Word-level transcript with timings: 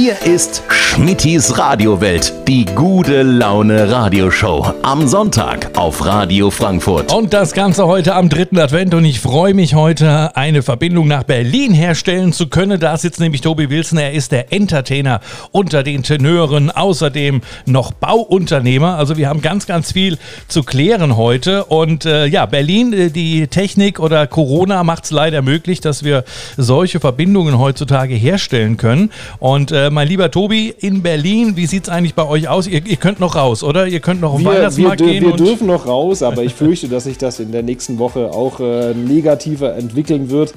Hier 0.00 0.14
ist 0.22 0.62
Schmittis 0.68 1.58
Radiowelt, 1.58 2.32
die 2.46 2.64
gute 2.64 3.22
Laune 3.22 3.90
Radioshow. 3.90 4.72
Am 4.84 5.08
Sonntag 5.08 5.76
auf 5.76 6.06
Radio 6.06 6.50
Frankfurt. 6.50 7.12
Und 7.12 7.34
das 7.34 7.52
Ganze 7.52 7.88
heute 7.88 8.14
am 8.14 8.28
dritten 8.28 8.60
Advent 8.60 8.94
und 8.94 9.04
ich 9.04 9.18
freue 9.18 9.54
mich 9.54 9.74
heute, 9.74 10.36
eine 10.36 10.62
Verbindung 10.62 11.08
nach 11.08 11.24
Berlin 11.24 11.74
herstellen 11.74 12.32
zu 12.32 12.46
können. 12.46 12.78
Da 12.78 12.96
sitzt 12.96 13.18
nämlich 13.18 13.40
Tobi 13.40 13.70
Wilson. 13.70 13.98
Er 13.98 14.12
ist 14.12 14.30
der 14.30 14.52
Entertainer 14.52 15.18
unter 15.50 15.82
den 15.82 16.04
Tenören, 16.04 16.70
außerdem 16.70 17.40
noch 17.66 17.90
Bauunternehmer. 17.90 18.96
Also 18.98 19.16
wir 19.16 19.28
haben 19.28 19.42
ganz, 19.42 19.66
ganz 19.66 19.90
viel 19.90 20.16
zu 20.46 20.62
klären 20.62 21.16
heute. 21.16 21.64
Und 21.64 22.04
äh, 22.04 22.26
ja, 22.26 22.46
Berlin, 22.46 22.92
äh, 22.92 23.10
die 23.10 23.48
Technik 23.48 23.98
oder 23.98 24.28
Corona 24.28 24.84
macht 24.84 25.06
es 25.06 25.10
leider 25.10 25.42
möglich, 25.42 25.80
dass 25.80 26.04
wir 26.04 26.22
solche 26.56 27.00
Verbindungen 27.00 27.58
heutzutage 27.58 28.14
herstellen 28.14 28.76
können. 28.76 29.10
Und 29.40 29.72
äh, 29.72 29.87
mein 29.90 30.08
lieber 30.08 30.30
Tobi, 30.30 30.74
in 30.78 31.02
Berlin, 31.02 31.56
wie 31.56 31.66
sieht 31.66 31.84
es 31.84 31.88
eigentlich 31.88 32.14
bei 32.14 32.26
euch 32.26 32.48
aus? 32.48 32.66
Ihr, 32.66 32.84
ihr, 32.86 32.96
könnt 32.96 33.20
noch 33.20 33.36
raus, 33.36 33.62
oder? 33.62 33.86
Ihr 33.86 34.00
könnt 34.00 34.20
noch 34.20 34.34
auf 34.34 34.40
wir, 34.40 34.46
Weihnachtsmarkt 34.46 35.00
wir, 35.00 35.06
gehen. 35.06 35.24
Wir 35.24 35.32
dürfen 35.36 35.66
noch 35.66 35.86
raus, 35.86 36.22
aber 36.22 36.42
ich 36.42 36.54
fürchte, 36.54 36.88
dass 36.88 37.04
sich 37.04 37.18
das 37.18 37.40
in 37.40 37.52
der 37.52 37.62
nächsten 37.62 37.98
Woche 37.98 38.30
auch 38.32 38.60
äh, 38.60 38.94
negativer 38.94 39.74
entwickeln 39.76 40.30
wird. 40.30 40.54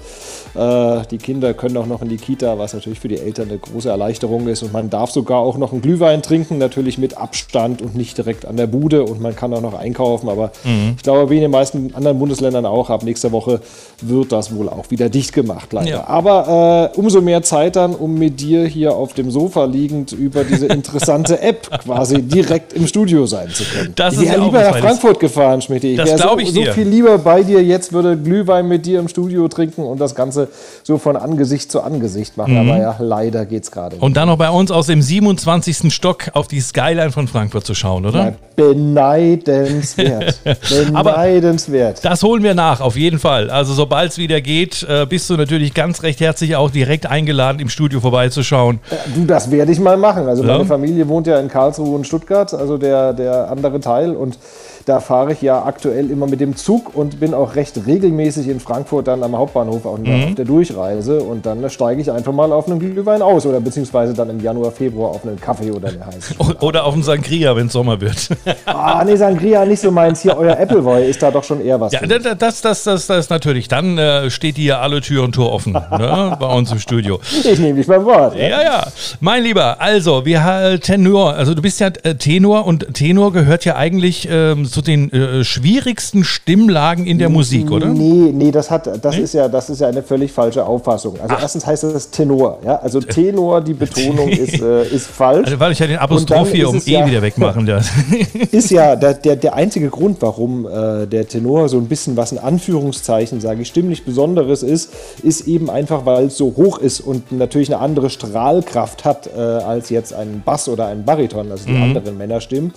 Äh, 0.56 1.04
die 1.10 1.18
Kinder 1.18 1.54
können 1.54 1.78
auch 1.78 1.86
noch 1.86 2.02
in 2.02 2.10
die 2.10 2.18
Kita, 2.18 2.58
was 2.58 2.74
natürlich 2.74 3.00
für 3.00 3.08
die 3.08 3.18
Eltern 3.18 3.50
eine 3.50 3.58
große 3.58 3.90
Erleichterung 3.90 4.48
ist. 4.48 4.64
Und 4.64 4.74
man 4.74 4.90
darf 4.90 5.12
sogar 5.12 5.40
auch 5.40 5.58
noch 5.58 5.72
einen 5.72 5.82
Glühwein 5.82 6.22
trinken, 6.22 6.58
natürlich 6.58 6.98
mit 6.98 7.18
Abstand 7.18 7.82
und 7.82 7.96
nicht 7.96 8.18
direkt 8.18 8.46
an 8.46 8.58
der 8.58 8.68
Bude. 8.68 9.04
Und 9.04 9.22
man 9.22 9.36
kann 9.36 9.54
auch 9.54 9.62
noch 9.62 9.74
einkaufen. 9.74 10.30
Aber 10.30 10.52
mhm. 10.64 10.94
ich 10.98 11.04
glaube, 11.04 11.30
wie 11.30 11.36
in 11.36 11.42
den 11.42 11.52
meisten 11.52 11.94
anderen 11.96 12.20
Bundesländern 12.20 12.66
auch, 12.66 12.90
ab 12.90 13.04
nächster 13.04 13.32
Woche 13.32 13.62
wird 14.02 14.32
das 14.32 14.54
wohl 14.56 14.70
auch 14.70 14.90
wieder 14.90 15.10
dicht 15.10 15.34
gemacht, 15.34 15.74
leider. 15.74 15.90
Ja. 15.90 16.08
Aber 16.08 16.92
äh, 16.94 16.98
umso 16.98 17.22
mehr 17.22 17.44
Zeit 17.44 17.76
dann, 17.76 17.96
um 17.96 18.16
mit 18.16 18.40
dir 18.40 18.66
hier 18.66 18.96
auf 18.96 19.14
dem 19.14 19.32
Sofa 19.32 19.66
liegend 19.66 20.12
über 20.12 20.44
diese 20.44 20.68
interessante 20.68 21.40
App 21.42 21.70
quasi 21.84 22.22
direkt 22.22 22.74
im 22.74 22.88
Studio 22.88 23.26
sein 23.26 23.50
zu 23.50 23.64
können. 23.64 23.94
Das 23.96 24.16
ich 24.16 24.22
wäre 24.22 24.42
lieber 24.42 24.62
nach 24.62 24.78
Frankfurt 24.78 25.20
gefahren, 25.20 25.62
Schmidt. 25.62 25.84
Ich 25.84 25.98
wäre 25.98 26.18
so, 26.18 26.38
so 26.46 26.64
viel 26.72 26.88
lieber 26.88 27.18
bei 27.18 27.44
dir 27.44 27.64
jetzt, 27.64 27.94
würde 27.94 28.18
Glühwein 28.18 28.68
mit 28.68 28.86
dir 28.86 29.00
im 29.00 29.08
Studio 29.08 29.48
trinken 29.48 29.84
und 29.84 30.00
das 30.00 30.16
Ganze 30.16 30.41
so 30.84 30.98
von 30.98 31.16
Angesicht 31.16 31.72
zu 31.72 31.82
Angesicht 31.82 32.38
machen. 32.38 32.54
Mhm. 32.54 32.70
Aber 32.70 32.80
ja, 32.80 32.96
leider 33.00 33.46
geht 33.46 33.64
es 33.64 33.72
gerade. 33.72 33.98
Und 33.98 34.18
dann 34.18 34.28
noch 34.28 34.38
bei 34.38 34.50
uns 34.50 34.72
aus 34.72 34.88
dem 34.88 35.02
27. 35.02 35.94
Stock 35.94 36.30
auf 36.34 36.48
die 36.48 36.60
Skyline 36.60 37.12
von 37.12 37.28
Frankfurt 37.28 37.66
zu 37.66 37.74
schauen, 37.74 38.06
oder? 38.06 38.26
Ja, 38.26 38.34
beneidenswert. 38.56 40.40
beneidenswert. 40.44 42.00
Aber 42.00 42.10
das 42.10 42.24
holen 42.24 42.44
wir 42.44 42.54
nach, 42.54 42.82
auf 42.82 42.96
jeden 42.96 43.20
Fall. 43.20 43.50
Also 43.50 43.74
sobald 43.74 44.12
es 44.12 44.18
wieder 44.18 44.42
geht, 44.42 44.84
äh, 44.84 45.06
bist 45.06 45.30
du 45.30 45.38
natürlich 45.38 45.74
ganz 45.74 46.04
recht 46.04 46.20
herzlich 46.20 46.56
auch 46.56 46.72
direkt 46.72 47.06
eingeladen, 47.06 47.60
im 47.60 47.70
Studio 47.70 48.00
vorbeizuschauen. 48.00 48.80
Du, 49.16 49.26
das 49.26 49.52
werde 49.52 49.72
ich 49.72 49.80
mal 49.80 49.98
machen. 49.98 50.28
Also 50.28 50.44
ja. 50.44 50.54
meine 50.54 50.66
Familie 50.66 51.08
wohnt 51.08 51.28
ja 51.28 51.40
in 51.40 51.48
Karlsruhe 51.48 51.96
und 51.96 52.06
Stuttgart, 52.06 52.54
also 52.54 52.78
der, 52.78 53.14
der 53.14 53.50
andere 53.50 53.80
Teil. 53.80 54.16
Und 54.16 54.38
da 54.86 55.00
fahre 55.00 55.34
ich 55.34 55.42
ja 55.42 55.64
aktuell 55.64 56.10
immer 56.10 56.28
mit 56.28 56.40
dem 56.40 56.56
Zug 56.56 56.96
und 56.96 57.20
bin 57.20 57.34
auch 57.34 57.56
recht 57.56 57.80
regelmäßig 57.86 58.48
in 58.48 58.60
Frankfurt 58.60 59.08
dann 59.08 59.24
am 59.24 59.38
Hauptbahnhof 59.38 59.86
und 59.86 60.08
mhm. 60.08 60.24
auf 60.24 60.36
der 60.36 60.46
Durchreise. 60.46 61.22
Und 61.22 61.46
dann 61.46 61.70
steige 61.70 62.02
ich 62.02 62.12
einfach 62.12 62.34
mal 62.34 62.52
auf 62.52 62.68
einen 62.68 62.80
Glühwein 62.80 63.22
aus 63.22 63.46
oder 63.46 63.60
beziehungsweise 63.60 64.14
dann 64.14 64.30
im 64.30 64.40
Januar, 64.40 64.72
Februar 64.72 65.12
auf 65.12 65.26
einen 65.26 65.40
Kaffee 65.40 65.72
oder 65.72 65.90
eine 65.90 66.06
heiße 66.06 66.36
Oder 66.62 66.86
auf 66.86 66.94
einen 66.94 67.04
Sangria, 67.04 67.56
wenn 67.56 67.68
es 67.68 67.74
Sommer 67.74 68.00
wird. 68.02 68.30
ah, 68.66 69.04
nee, 69.06 69.16
Sangria 69.16 69.66
nicht 69.66 69.82
so 69.82 69.92
meins. 69.92 70.22
Hier, 70.22 70.38
euer 70.38 70.58
Appleboy 70.58 71.10
ist 71.10 71.22
da 71.22 71.32
doch 71.32 71.44
schon 71.44 71.64
eher 71.64 71.80
was. 71.80 71.92
Ja, 71.94 72.02
das, 72.02 72.62
das, 72.62 72.84
das, 72.84 73.08
das, 73.08 73.30
natürlich. 73.30 73.68
Dann 73.68 73.98
äh, 73.98 74.30
steht 74.30 74.58
hier 74.58 74.80
alle 74.80 75.02
Türen 75.02 75.32
Tor 75.32 75.52
offen 75.52 75.74
ne, 75.74 76.38
bei 76.40 76.48
uns 76.48 76.72
im 76.72 76.80
Studio. 76.80 77.20
Ich 77.44 77.60
nehme 77.60 77.78
dich 77.78 77.88
beim 77.88 78.06
Wort. 78.06 78.36
Ja, 78.36 78.48
ja. 78.48 78.64
ja. 78.64 78.88
Mein 79.20 79.44
Lieber, 79.44 79.80
also, 79.80 80.26
wir 80.26 80.44
haben 80.44 80.80
Tenor. 80.80 81.34
Also, 81.34 81.54
du 81.54 81.62
bist 81.62 81.80
ja 81.80 81.88
äh, 82.04 82.16
Tenor 82.16 82.66
und 82.66 82.94
Tenor 82.94 83.32
gehört 83.34 83.66
ja 83.66 83.76
eigentlich 83.76 84.28
ähm, 84.30 84.66
zu 84.72 84.82
den 84.82 85.12
äh, 85.12 85.44
schwierigsten 85.44 86.24
Stimmlagen 86.24 87.06
in 87.06 87.20
der 87.20 87.30
Musik, 87.30 87.72
oder? 87.72 87.88
Nee, 87.88 88.32
nee, 88.34 88.52
das 88.52 88.72
hat, 88.72 88.90
das 89.04 89.16
nee? 89.16 89.24
ist 89.24 89.34
ja, 89.34 89.48
das 89.48 89.70
ist 89.70 89.82
ja 89.82 89.88
eine 89.88 90.02
völlig 90.02 90.32
falsche 90.32 90.66
Auffassung. 90.66 91.20
Also 91.22 91.36
Ach. 91.38 91.42
erstens 91.42 91.66
heißt 91.66 91.84
das 91.84 92.10
Tenor, 92.10 92.60
ja, 92.66 92.78
also 92.78 93.00
Tenor, 93.02 93.62
die 93.62 93.74
Betonung 93.74 94.30
ist, 94.30 94.62
äh, 94.62 94.88
ist 94.88 95.08
falsch. 95.08 95.46
Also 95.46 95.60
weil 95.60 95.72
ich 95.72 95.80
ja 95.80 95.88
den 95.88 95.98
Apostroph 95.98 96.52
hier 96.52 96.70
um 96.70 96.78
E 96.78 96.92
ja, 96.92 97.06
wieder 97.06 97.22
wegmachen 97.22 97.66
darf. 97.66 97.92
ist 98.52 98.72
ja 98.72 98.96
der, 98.96 99.14
der, 99.14 99.36
der 99.36 99.54
einzige 99.54 99.90
Grund, 99.90 100.18
warum 100.22 100.66
äh, 100.66 101.06
der 101.06 101.28
Tenor 101.28 101.70
so 101.70 101.78
ein 101.78 101.88
bisschen 101.88 102.18
was 102.18 102.32
in 102.32 102.40
Anführungszeichen, 102.40 103.42
sage 103.42 103.62
ich, 103.62 103.68
stimmlich 103.68 104.06
Besonderes 104.06 104.64
ist, 104.64 104.92
ist 105.24 105.48
eben 105.48 105.70
einfach, 105.70 106.06
weil 106.06 106.26
es 106.26 106.38
so 106.38 106.54
hoch 106.56 106.80
ist 106.80 107.02
und 107.02 107.32
natürlich 107.32 107.74
eine 107.74 107.82
andere 107.82 108.10
Strahlkraft 108.10 109.06
hat 109.06 109.30
äh, 109.36 109.40
als 109.40 109.90
jetzt 109.90 110.14
ein 110.14 110.42
Bass 110.46 110.70
oder 110.70 110.88
ein 110.88 111.06
Bariton, 111.06 111.52
also 111.52 111.66
die 111.66 111.74
mhm. 111.74 111.84
anderen 111.84 112.18
Männerstimmen. 112.18 112.74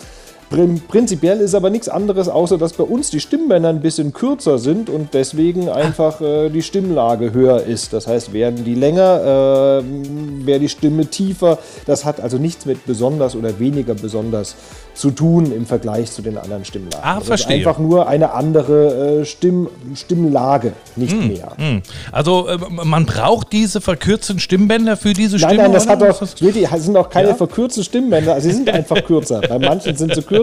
Prinzipiell 0.50 1.40
ist 1.40 1.54
aber 1.54 1.70
nichts 1.70 1.88
anderes, 1.88 2.28
außer 2.28 2.58
dass 2.58 2.74
bei 2.74 2.84
uns 2.84 3.10
die 3.10 3.20
Stimmbänder 3.20 3.68
ein 3.68 3.80
bisschen 3.80 4.12
kürzer 4.12 4.58
sind 4.58 4.88
und 4.88 5.14
deswegen 5.14 5.68
einfach 5.68 6.20
äh, 6.20 6.48
die 6.50 6.62
Stimmlage 6.62 7.32
höher 7.32 7.62
ist. 7.62 7.92
Das 7.92 8.06
heißt, 8.06 8.32
werden 8.32 8.64
die 8.64 8.74
länger, 8.74 9.80
äh, 9.80 10.46
wäre 10.46 10.60
die 10.60 10.68
Stimme 10.68 11.06
tiefer. 11.06 11.58
Das 11.86 12.04
hat 12.04 12.20
also 12.20 12.38
nichts 12.38 12.66
mit 12.66 12.86
besonders 12.86 13.34
oder 13.34 13.58
weniger 13.58 13.94
besonders 13.94 14.54
zu 14.94 15.10
tun 15.10 15.52
im 15.52 15.66
Vergleich 15.66 16.12
zu 16.12 16.22
den 16.22 16.38
anderen 16.38 16.64
Stimmlagen. 16.64 17.04
Ah, 17.04 17.18
das 17.18 17.26
verstehe. 17.26 17.56
einfach 17.56 17.78
nur 17.78 18.06
eine 18.06 18.32
andere 18.32 19.20
äh, 19.20 19.24
Stimm, 19.24 19.68
Stimmlage, 19.94 20.72
nicht 20.94 21.12
hm, 21.12 21.28
mehr. 21.28 21.52
Hm. 21.56 21.82
Also 22.12 22.46
äh, 22.46 22.58
man 22.70 23.06
braucht 23.06 23.52
diese 23.52 23.80
verkürzten 23.80 24.38
Stimmbänder 24.38 24.96
für 24.96 25.12
diese 25.12 25.38
Stimme? 25.38 25.54
Nein, 25.54 25.64
nein, 25.64 25.72
das 25.72 25.88
hat 25.88 26.00
doch, 26.00 26.18
das 26.18 26.84
sind 26.84 26.96
auch 26.96 27.08
keine 27.08 27.28
ja? 27.28 27.34
verkürzten 27.34 27.82
Stimmbänder, 27.82 28.34
also 28.34 28.48
sie 28.48 28.54
sind 28.54 28.70
einfach 28.72 29.04
kürzer. 29.04 29.40
Bei 29.40 29.58
manchen 29.58 29.96
sind 29.96 30.14
sie 30.14 30.22
kürzer, 30.22 30.33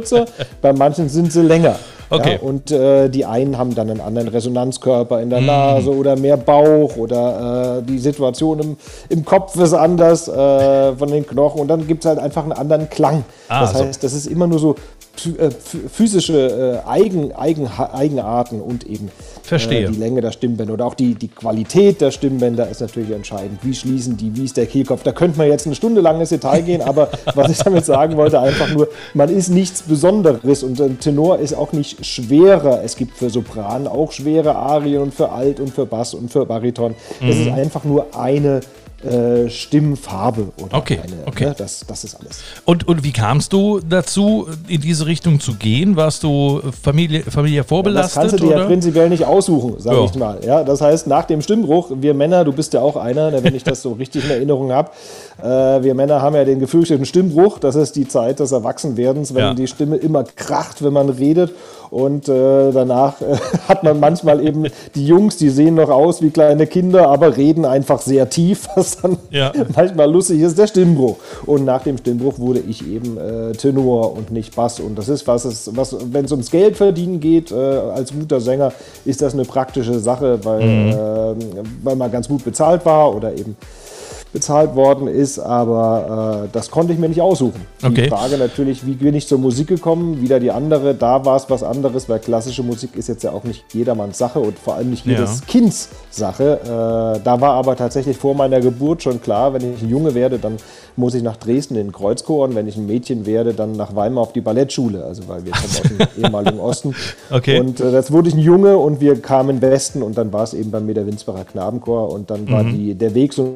bei 0.61 0.73
manchen 0.73 1.09
sind 1.09 1.31
sie 1.31 1.41
länger. 1.41 1.75
Okay. 2.11 2.33
Ja, 2.33 2.39
und 2.41 2.69
äh, 2.71 3.07
die 3.07 3.25
einen 3.25 3.57
haben 3.57 3.73
dann 3.73 3.89
einen 3.89 4.01
anderen 4.01 4.27
Resonanzkörper 4.27 5.21
in 5.21 5.29
der 5.29 5.39
mhm. 5.39 5.47
Nase 5.47 5.95
oder 5.95 6.17
mehr 6.17 6.35
Bauch 6.35 6.97
oder 6.97 7.77
äh, 7.79 7.83
die 7.83 7.99
Situation 7.99 8.59
im, 8.59 8.77
im 9.07 9.23
Kopf 9.23 9.55
ist 9.55 9.73
anders 9.73 10.27
äh, 10.27 10.93
von 10.93 11.09
den 11.09 11.25
Knochen 11.25 11.61
und 11.61 11.69
dann 11.69 11.87
gibt 11.87 12.03
es 12.03 12.09
halt 12.09 12.19
einfach 12.19 12.43
einen 12.43 12.51
anderen 12.51 12.89
Klang. 12.89 13.23
Ah, 13.47 13.61
das 13.61 13.75
heißt, 13.75 14.03
das 14.03 14.11
ist 14.11 14.25
immer 14.25 14.45
nur 14.45 14.59
so 14.59 14.75
physische 15.15 16.81
äh, 16.83 16.89
Eigen, 16.89 17.33
Eigen, 17.33 17.67
Eigenarten 17.67 18.61
und 18.61 18.85
eben 18.85 19.09
Verstehe. 19.43 19.87
Äh, 19.87 19.91
die 19.91 19.99
Länge 19.99 20.21
der 20.21 20.31
Stimmbänder 20.31 20.73
oder 20.73 20.85
auch 20.85 20.93
die, 20.93 21.15
die 21.15 21.27
Qualität 21.27 22.01
der 22.01 22.11
Stimmbänder 22.11 22.69
ist 22.69 22.81
natürlich 22.81 23.11
entscheidend. 23.11 23.59
Wie 23.63 23.73
schließen 23.73 24.17
die, 24.17 24.35
wie 24.35 24.45
ist 24.45 24.57
der 24.57 24.65
Kehlkopf? 24.65 25.03
Da 25.03 25.11
könnte 25.11 25.37
man 25.37 25.47
jetzt 25.47 25.65
eine 25.65 25.75
Stunde 25.75 26.01
lang 26.01 26.19
ins 26.19 26.29
Detail 26.29 26.61
gehen, 26.61 26.81
aber 26.81 27.09
was 27.35 27.51
ich 27.51 27.57
damit 27.57 27.85
sagen 27.85 28.15
wollte, 28.17 28.39
einfach 28.39 28.73
nur, 28.73 28.87
man 29.13 29.29
ist 29.29 29.49
nichts 29.49 29.81
Besonderes 29.83 30.63
und 30.63 30.79
ein 30.79 30.99
Tenor 30.99 31.39
ist 31.39 31.53
auch 31.53 31.73
nicht 31.73 32.05
schwerer. 32.05 32.81
Es 32.83 32.95
gibt 32.95 33.17
für 33.17 33.29
Sopran 33.29 33.87
auch 33.87 34.11
schwere 34.11 34.55
Arien 34.55 35.01
und 35.01 35.13
für 35.13 35.29
Alt 35.31 35.59
und 35.59 35.73
für 35.73 35.85
Bass 35.85 36.13
und 36.13 36.31
für 36.31 36.45
Bariton. 36.45 36.95
Es 37.19 37.35
mhm. 37.35 37.41
ist 37.41 37.49
einfach 37.49 37.83
nur 37.83 38.15
eine 38.17 38.61
äh, 39.03 39.49
Stimmfarbe 39.49 40.49
oder 40.61 40.77
okay, 40.77 40.99
eine. 41.03 41.27
Okay. 41.27 41.45
Ne? 41.45 41.55
Das, 41.57 41.85
das 41.87 42.03
ist 42.03 42.15
alles. 42.15 42.43
Und, 42.65 42.87
und 42.87 43.03
wie 43.03 43.11
kamst 43.11 43.53
du 43.53 43.79
dazu, 43.79 44.47
in 44.67 44.81
diese 44.81 45.05
Richtung 45.05 45.39
zu 45.39 45.55
gehen? 45.55 45.95
Warst 45.95 46.23
du 46.23 46.61
Familie, 46.81 47.23
Familie 47.23 47.63
vorbelastet? 47.63 48.15
Ja, 48.15 48.21
das 48.23 48.31
kannst 48.31 48.43
du 48.43 48.47
dir 48.47 48.53
oder? 48.53 48.61
ja 48.63 48.67
prinzipiell 48.67 49.09
nicht 49.09 49.25
aussuchen, 49.25 49.79
sage 49.79 49.97
ja. 49.97 50.05
ich 50.05 50.15
mal. 50.15 50.39
Ja, 50.45 50.63
das 50.63 50.81
heißt, 50.81 51.07
nach 51.07 51.25
dem 51.25 51.41
Stimmbruch, 51.41 51.91
wir 51.95 52.13
Männer, 52.13 52.43
du 52.43 52.53
bist 52.53 52.73
ja 52.73 52.81
auch 52.81 52.95
einer, 52.95 53.43
wenn 53.43 53.55
ich 53.55 53.63
das 53.63 53.81
so 53.81 53.93
richtig 53.93 54.25
in 54.25 54.31
Erinnerung 54.31 54.71
habe, 54.71 54.91
äh, 55.41 55.83
wir 55.83 55.95
Männer 55.95 56.21
haben 56.21 56.35
ja 56.35 56.45
den 56.45 56.59
gefürchteten 56.59 57.05
Stimmbruch. 57.05 57.59
Das 57.59 57.75
ist 57.75 57.95
die 57.95 58.07
Zeit 58.07 58.39
des 58.39 58.51
Erwachsenwerdens, 58.51 59.33
wenn 59.33 59.43
ja. 59.43 59.53
die 59.53 59.67
Stimme 59.67 59.97
immer 59.97 60.23
kracht, 60.23 60.83
wenn 60.83 60.93
man 60.93 61.09
redet. 61.09 61.51
Und 61.91 62.29
äh, 62.29 62.71
danach 62.71 63.19
äh, 63.19 63.35
hat 63.67 63.83
man 63.83 63.99
manchmal 63.99 64.43
eben 64.45 64.65
die 64.95 65.05
Jungs, 65.05 65.35
die 65.35 65.49
sehen 65.49 65.75
noch 65.75 65.89
aus 65.89 66.21
wie 66.21 66.29
kleine 66.29 66.65
Kinder, 66.65 67.09
aber 67.09 67.35
reden 67.35 67.65
einfach 67.65 67.99
sehr 68.01 68.29
tief, 68.29 68.69
was 68.75 69.01
dann 69.01 69.17
ja. 69.29 69.51
manchmal 69.75 70.09
lustig 70.09 70.39
ist, 70.39 70.57
der 70.57 70.67
Stimmbruch. 70.67 71.17
Und 71.45 71.65
nach 71.65 71.83
dem 71.83 71.97
Stimmbruch 71.97 72.39
wurde 72.39 72.61
ich 72.61 72.87
eben 72.87 73.17
äh, 73.17 73.51
Tenor 73.51 74.15
und 74.15 74.31
nicht 74.31 74.55
Bass. 74.55 74.79
Und 74.79 74.97
das 74.97 75.09
ist 75.09 75.27
was, 75.27 75.69
was 75.75 75.97
wenn 76.13 76.23
es 76.23 76.31
ums 76.31 76.49
Geld 76.49 76.77
verdienen 76.77 77.19
geht, 77.19 77.51
äh, 77.51 77.55
als 77.55 78.13
guter 78.13 78.39
Sänger, 78.39 78.71
ist 79.03 79.21
das 79.21 79.33
eine 79.33 79.43
praktische 79.43 79.99
Sache, 79.99 80.39
weil, 80.45 80.63
mhm. 80.65 80.91
Äh, 80.91 81.63
weil 81.83 81.97
man 81.97 82.09
ganz 82.09 82.29
gut 82.29 82.45
bezahlt 82.45 82.85
war 82.85 83.13
oder 83.13 83.33
eben 83.33 83.57
bezahlt 84.33 84.75
worden 84.75 85.07
ist, 85.07 85.39
aber 85.39 86.45
äh, 86.45 86.49
das 86.53 86.71
konnte 86.71 86.93
ich 86.93 86.99
mir 86.99 87.09
nicht 87.09 87.21
aussuchen. 87.21 87.65
Okay. 87.83 88.03
Die 88.03 88.09
Frage 88.09 88.37
natürlich, 88.37 88.85
wie 88.85 88.93
bin 88.93 89.13
ich 89.13 89.27
zur 89.27 89.39
Musik 89.39 89.67
gekommen? 89.67 90.21
Wieder 90.21 90.39
die 90.39 90.51
andere, 90.51 90.95
da 90.95 91.25
war 91.25 91.35
es 91.35 91.49
was 91.49 91.63
anderes, 91.63 92.07
weil 92.07 92.19
klassische 92.19 92.63
Musik 92.63 92.95
ist 92.95 93.09
jetzt 93.09 93.23
ja 93.23 93.31
auch 93.31 93.43
nicht 93.43 93.65
jedermanns 93.73 94.17
Sache 94.17 94.39
und 94.39 94.57
vor 94.57 94.75
allem 94.75 94.89
nicht 94.89 95.05
jedes 95.05 95.39
ja. 95.41 95.45
Kinds 95.47 95.89
Sache. 96.09 96.59
Äh, 96.63 97.23
da 97.23 97.41
war 97.41 97.55
aber 97.55 97.75
tatsächlich 97.75 98.17
vor 98.17 98.33
meiner 98.33 98.61
Geburt 98.61 99.03
schon 99.03 99.21
klar, 99.21 99.53
wenn 99.53 99.73
ich 99.73 99.81
ein 99.81 99.89
Junge 99.89 100.15
werde, 100.15 100.39
dann 100.39 100.57
muss 100.95 101.13
ich 101.13 101.23
nach 101.23 101.37
Dresden 101.37 101.75
in 101.75 101.87
den 101.87 101.91
Kreuzchor 101.91 102.45
und 102.45 102.55
wenn 102.55 102.67
ich 102.67 102.77
ein 102.77 102.85
Mädchen 102.85 103.25
werde, 103.25 103.53
dann 103.53 103.73
nach 103.73 103.95
Weimar 103.95 104.23
auf 104.23 104.33
die 104.33 104.41
Ballettschule, 104.41 105.03
also 105.03 105.27
weil 105.27 105.43
wir 105.45 105.51
kommen 105.51 105.65
aus 105.65 105.81
dem 105.81 106.07
ehemaligen 106.23 106.59
Osten. 106.59 106.95
Okay. 107.29 107.59
Und 107.59 107.81
äh, 107.81 107.91
das 107.91 108.11
wurde 108.11 108.29
ich 108.29 108.35
ein 108.35 108.39
Junge 108.39 108.77
und 108.77 109.01
wir 109.01 109.21
kamen 109.21 109.57
in 109.57 109.61
Westen 109.61 110.01
und 110.03 110.17
dann 110.17 110.31
war 110.31 110.43
es 110.43 110.53
eben 110.53 110.71
beim 110.71 110.85
Meter 110.85 111.05
Winsbacher 111.05 111.43
Knabenchor 111.43 112.11
und 112.11 112.29
dann 112.29 112.49
war 112.49 112.63
mhm. 112.63 112.77
die, 112.77 112.95
der 112.95 113.13
Weg 113.13 113.33
so 113.33 113.55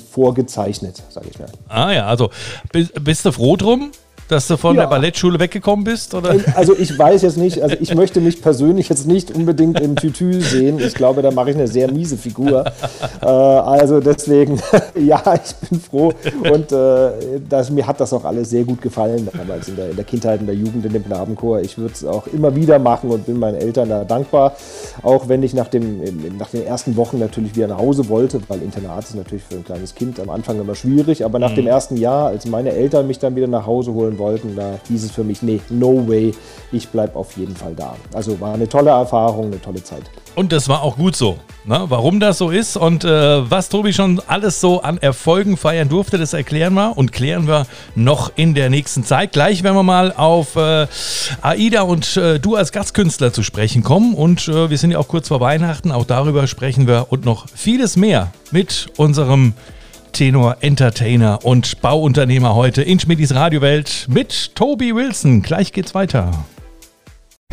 vorgezeichnet, 0.00 1.02
sage 1.10 1.28
ich 1.30 1.38
mal. 1.38 1.48
Ah 1.68 1.92
ja, 1.92 2.06
also 2.06 2.30
bist 2.72 3.24
du 3.24 3.32
froh 3.32 3.56
drum? 3.56 3.92
Dass 4.28 4.48
du 4.48 4.56
von 4.56 4.74
ja. 4.76 4.82
der 4.82 4.88
Ballettschule 4.88 5.38
weggekommen 5.38 5.84
bist? 5.84 6.14
Oder? 6.14 6.36
Also 6.54 6.74
ich 6.76 6.98
weiß 6.98 7.22
jetzt 7.22 7.36
nicht, 7.36 7.60
also 7.60 7.76
ich 7.78 7.94
möchte 7.94 8.20
mich 8.20 8.40
persönlich 8.40 8.88
jetzt 8.88 9.06
nicht 9.06 9.30
unbedingt 9.34 9.80
im 9.80 9.96
Tütü 9.96 10.40
sehen. 10.40 10.78
Ich 10.78 10.94
glaube, 10.94 11.20
da 11.20 11.30
mache 11.30 11.50
ich 11.50 11.56
eine 11.56 11.68
sehr 11.68 11.90
miese 11.90 12.16
Figur. 12.16 12.64
Äh, 13.22 13.26
also 13.26 14.00
deswegen, 14.00 14.60
ja, 14.94 15.22
ich 15.42 15.54
bin 15.68 15.80
froh. 15.80 16.12
Und 16.50 16.72
äh, 16.72 17.10
das, 17.48 17.70
mir 17.70 17.86
hat 17.86 18.00
das 18.00 18.12
auch 18.12 18.24
alles 18.24 18.50
sehr 18.50 18.64
gut 18.64 18.82
gefallen, 18.82 19.28
damals 19.32 19.68
in 19.68 19.76
der, 19.76 19.90
in 19.90 19.96
der 19.96 20.04
Kindheit, 20.04 20.40
in 20.40 20.46
der 20.46 20.54
Jugend, 20.54 20.84
in 20.84 20.92
dem 20.92 21.04
Knabenchor. 21.04 21.60
Ich 21.60 21.78
würde 21.78 21.94
es 21.94 22.04
auch 22.04 22.26
immer 22.26 22.54
wieder 22.54 22.78
machen 22.78 23.10
und 23.10 23.26
bin 23.26 23.38
meinen 23.38 23.56
Eltern 23.56 23.88
da 23.88 24.04
dankbar. 24.04 24.56
Auch 25.02 25.28
wenn 25.28 25.42
ich 25.42 25.54
nach, 25.54 25.68
dem, 25.68 26.00
nach 26.38 26.50
den 26.50 26.66
ersten 26.66 26.96
Wochen 26.96 27.18
natürlich 27.18 27.56
wieder 27.56 27.68
nach 27.68 27.78
Hause 27.78 28.08
wollte, 28.08 28.40
weil 28.48 28.62
Internat 28.62 29.04
ist 29.04 29.14
natürlich 29.14 29.44
für 29.44 29.56
ein 29.56 29.64
kleines 29.64 29.94
Kind 29.94 30.20
am 30.20 30.30
Anfang 30.30 30.60
immer 30.60 30.74
schwierig. 30.74 31.24
Aber 31.24 31.38
nach 31.38 31.52
mhm. 31.52 31.56
dem 31.56 31.66
ersten 31.66 31.96
Jahr, 31.96 32.28
als 32.28 32.46
meine 32.46 32.72
Eltern 32.72 33.06
mich 33.06 33.18
dann 33.18 33.36
wieder 33.36 33.46
nach 33.46 33.66
Hause 33.66 33.94
holen 33.94 34.13
wollen 34.18 34.34
wollten, 34.34 34.56
da 34.56 34.78
hieß 34.88 35.04
es 35.04 35.10
für 35.10 35.24
mich, 35.24 35.42
nee, 35.42 35.60
no 35.70 36.06
way, 36.08 36.34
ich 36.72 36.88
bleibe 36.88 37.16
auf 37.16 37.36
jeden 37.36 37.56
Fall 37.56 37.74
da. 37.74 37.96
Also 38.12 38.40
war 38.40 38.54
eine 38.54 38.68
tolle 38.68 38.90
Erfahrung, 38.90 39.46
eine 39.46 39.60
tolle 39.60 39.82
Zeit. 39.82 40.02
Und 40.34 40.52
das 40.52 40.68
war 40.68 40.82
auch 40.82 40.96
gut 40.96 41.14
so. 41.14 41.38
Ne? 41.64 41.84
Warum 41.88 42.18
das 42.18 42.38
so 42.38 42.50
ist 42.50 42.76
und 42.76 43.04
äh, 43.04 43.50
was 43.50 43.68
Tobi 43.68 43.92
schon 43.92 44.20
alles 44.26 44.60
so 44.60 44.82
an 44.82 44.98
Erfolgen 44.98 45.56
feiern 45.56 45.88
durfte, 45.88 46.18
das 46.18 46.32
erklären 46.32 46.74
wir 46.74 46.96
und 46.96 47.12
klären 47.12 47.46
wir 47.46 47.66
noch 47.94 48.32
in 48.34 48.54
der 48.54 48.68
nächsten 48.68 49.04
Zeit. 49.04 49.32
Gleich 49.32 49.62
werden 49.62 49.76
wir 49.76 49.84
mal 49.84 50.12
auf 50.12 50.56
äh, 50.56 50.86
Aida 51.40 51.82
und 51.82 52.16
äh, 52.16 52.40
du 52.40 52.56
als 52.56 52.72
Gastkünstler 52.72 53.32
zu 53.32 53.42
sprechen 53.42 53.82
kommen. 53.82 54.14
Und 54.14 54.48
äh, 54.48 54.68
wir 54.68 54.76
sind 54.76 54.90
ja 54.90 54.98
auch 54.98 55.08
kurz 55.08 55.28
vor 55.28 55.40
Weihnachten, 55.40 55.92
auch 55.92 56.04
darüber 56.04 56.46
sprechen 56.48 56.86
wir 56.86 57.06
und 57.10 57.24
noch 57.24 57.46
vieles 57.54 57.96
mehr 57.96 58.32
mit 58.50 58.88
unserem 58.96 59.54
Tenor, 60.14 60.58
Entertainer 60.60 61.44
und 61.44 61.80
Bauunternehmer 61.82 62.54
heute 62.54 62.82
in 62.82 63.00
Schmidis 63.00 63.34
Radiowelt 63.34 64.06
mit 64.08 64.54
Toby 64.54 64.94
Wilson. 64.94 65.42
Gleich 65.42 65.72
geht's 65.72 65.92
weiter. 65.92 66.30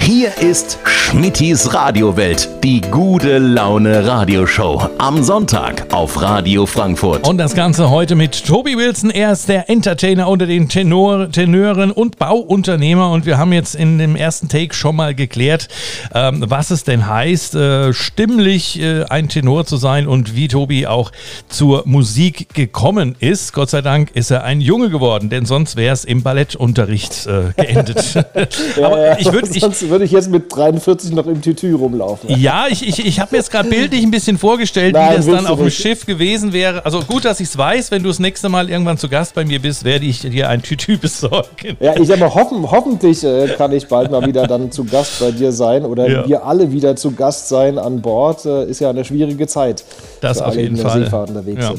Hier 0.03 0.35
ist 0.39 0.79
Schmittis 0.83 1.75
Radiowelt, 1.75 2.49
die 2.63 2.81
gute 2.81 3.37
Laune 3.37 4.07
Radioshow. 4.07 4.89
Am 4.97 5.21
Sonntag 5.21 5.93
auf 5.93 6.19
Radio 6.19 6.65
Frankfurt. 6.65 7.27
Und 7.27 7.37
das 7.37 7.53
Ganze 7.53 7.91
heute 7.91 8.15
mit 8.15 8.43
Toby 8.43 8.75
Wilson. 8.77 9.11
Er 9.11 9.31
ist 9.31 9.47
der 9.47 9.69
Entertainer 9.69 10.27
unter 10.27 10.47
den 10.47 10.69
Tenor, 10.69 11.31
Tenören 11.31 11.91
und 11.91 12.17
Bauunternehmer. 12.17 13.11
Und 13.11 13.27
wir 13.27 13.37
haben 13.37 13.53
jetzt 13.53 13.75
in 13.75 13.99
dem 13.99 14.15
ersten 14.15 14.49
Take 14.49 14.73
schon 14.73 14.95
mal 14.95 15.13
geklärt, 15.13 15.67
ähm, 16.15 16.45
was 16.47 16.71
es 16.71 16.83
denn 16.83 17.07
heißt, 17.07 17.53
äh, 17.53 17.93
stimmlich 17.93 18.81
äh, 18.81 19.03
ein 19.03 19.29
Tenor 19.29 19.65
zu 19.65 19.77
sein 19.77 20.07
und 20.07 20.35
wie 20.35 20.47
Tobi 20.47 20.87
auch 20.87 21.11
zur 21.47 21.83
Musik 21.85 22.53
gekommen 22.55 23.15
ist. 23.19 23.53
Gott 23.53 23.69
sei 23.69 23.83
Dank 23.83 24.09
ist 24.15 24.31
er 24.31 24.43
ein 24.45 24.61
Junge 24.61 24.89
geworden, 24.89 25.29
denn 25.29 25.45
sonst 25.45 25.75
wäre 25.75 25.93
es 25.93 26.05
im 26.05 26.23
Ballettunterricht 26.23 27.27
äh, 27.27 27.53
geendet. 27.55 28.15
ja, 28.15 28.25
Aber 28.85 29.19
ich 29.19 29.31
würde 29.31 29.47
würde 29.91 30.05
ich 30.05 30.11
jetzt 30.11 30.31
mit 30.31 30.55
43 30.55 31.11
noch 31.11 31.27
im 31.27 31.41
Tütü 31.41 31.75
rumlaufen. 31.75 32.29
Ja, 32.39 32.65
ich, 32.69 32.87
ich, 32.87 33.05
ich 33.05 33.19
habe 33.19 33.31
mir 33.33 33.37
jetzt 33.37 33.51
gerade 33.51 33.69
bildlich 33.69 34.03
ein 34.03 34.09
bisschen 34.09 34.37
vorgestellt, 34.37 34.93
Nein, 34.93 35.11
wie 35.11 35.15
das 35.17 35.25
dann 35.27 35.45
auf 35.45 35.59
dem 35.59 35.69
Schiff 35.69 36.05
gewesen 36.05 36.53
wäre. 36.53 36.83
Also 36.85 37.01
gut, 37.01 37.25
dass 37.25 37.39
ich 37.39 37.49
es 37.49 37.57
weiß, 37.57 37.91
wenn 37.91 38.01
du 38.01 38.09
das 38.09 38.19
nächste 38.19 38.49
Mal 38.49 38.69
irgendwann 38.69 38.97
zu 38.97 39.09
Gast 39.09 39.35
bei 39.35 39.45
mir 39.45 39.61
bist, 39.61 39.83
werde 39.83 40.05
ich 40.05 40.21
dir 40.21 40.49
ein 40.49 40.63
Tütü 40.63 40.97
besorgen. 41.01 41.77
Ja, 41.79 41.95
ich 41.95 42.07
mal, 42.07 42.33
hoffen, 42.33 42.69
hoffentlich 42.69 43.23
äh, 43.23 43.49
kann 43.57 43.71
ich 43.73 43.87
bald 43.87 44.09
mal 44.09 44.25
wieder 44.25 44.47
dann 44.47 44.71
zu 44.71 44.85
Gast 44.85 45.19
bei 45.19 45.31
dir 45.31 45.51
sein 45.51 45.85
oder 45.85 46.09
ja. 46.09 46.27
wir 46.27 46.45
alle 46.45 46.71
wieder 46.71 46.95
zu 46.95 47.11
Gast 47.11 47.49
sein 47.49 47.77
an 47.77 48.01
Bord. 48.01 48.45
Äh, 48.45 48.65
ist 48.65 48.79
ja 48.79 48.89
eine 48.89 49.05
schwierige 49.05 49.45
Zeit. 49.45 49.83
Das 50.21 50.41
auf 50.41 50.55
jeden 50.55 50.77
Fall. 50.77 51.09
Ja. 51.57 51.73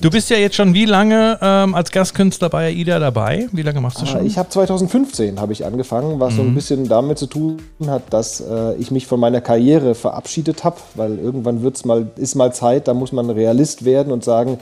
Du 0.00 0.10
bist 0.10 0.30
ja 0.30 0.36
jetzt 0.36 0.56
schon 0.56 0.74
wie 0.74 0.86
lange 0.86 1.38
ähm, 1.40 1.74
als 1.74 1.90
Gastkünstler 1.92 2.48
bei 2.48 2.66
AIDA 2.66 2.98
dabei? 2.98 3.48
Wie 3.52 3.62
lange 3.62 3.80
machst 3.80 3.98
du 3.98 4.02
ah, 4.04 4.06
schon? 4.06 4.26
Ich 4.26 4.38
habe 4.38 4.48
2015 4.48 5.40
habe 5.40 5.52
ich 5.52 5.64
angefangen, 5.64 6.18
was 6.18 6.32
mhm. 6.32 6.36
so 6.36 6.42
ein 6.42 6.50
mhm. 6.50 6.54
bisschen 6.54 6.88
damit 6.88 7.18
zu 7.18 7.26
tun 7.26 7.51
hat, 7.86 8.02
dass 8.10 8.40
äh, 8.40 8.74
ich 8.76 8.90
mich 8.90 9.06
von 9.06 9.20
meiner 9.20 9.40
Karriere 9.40 9.94
verabschiedet 9.94 10.64
habe, 10.64 10.76
weil 10.94 11.18
irgendwann 11.18 11.62
wird's 11.62 11.84
mal, 11.84 12.06
ist 12.16 12.34
mal 12.34 12.52
Zeit, 12.52 12.88
da 12.88 12.94
muss 12.94 13.12
man 13.12 13.30
Realist 13.30 13.84
werden 13.84 14.12
und 14.12 14.24
sagen, 14.24 14.58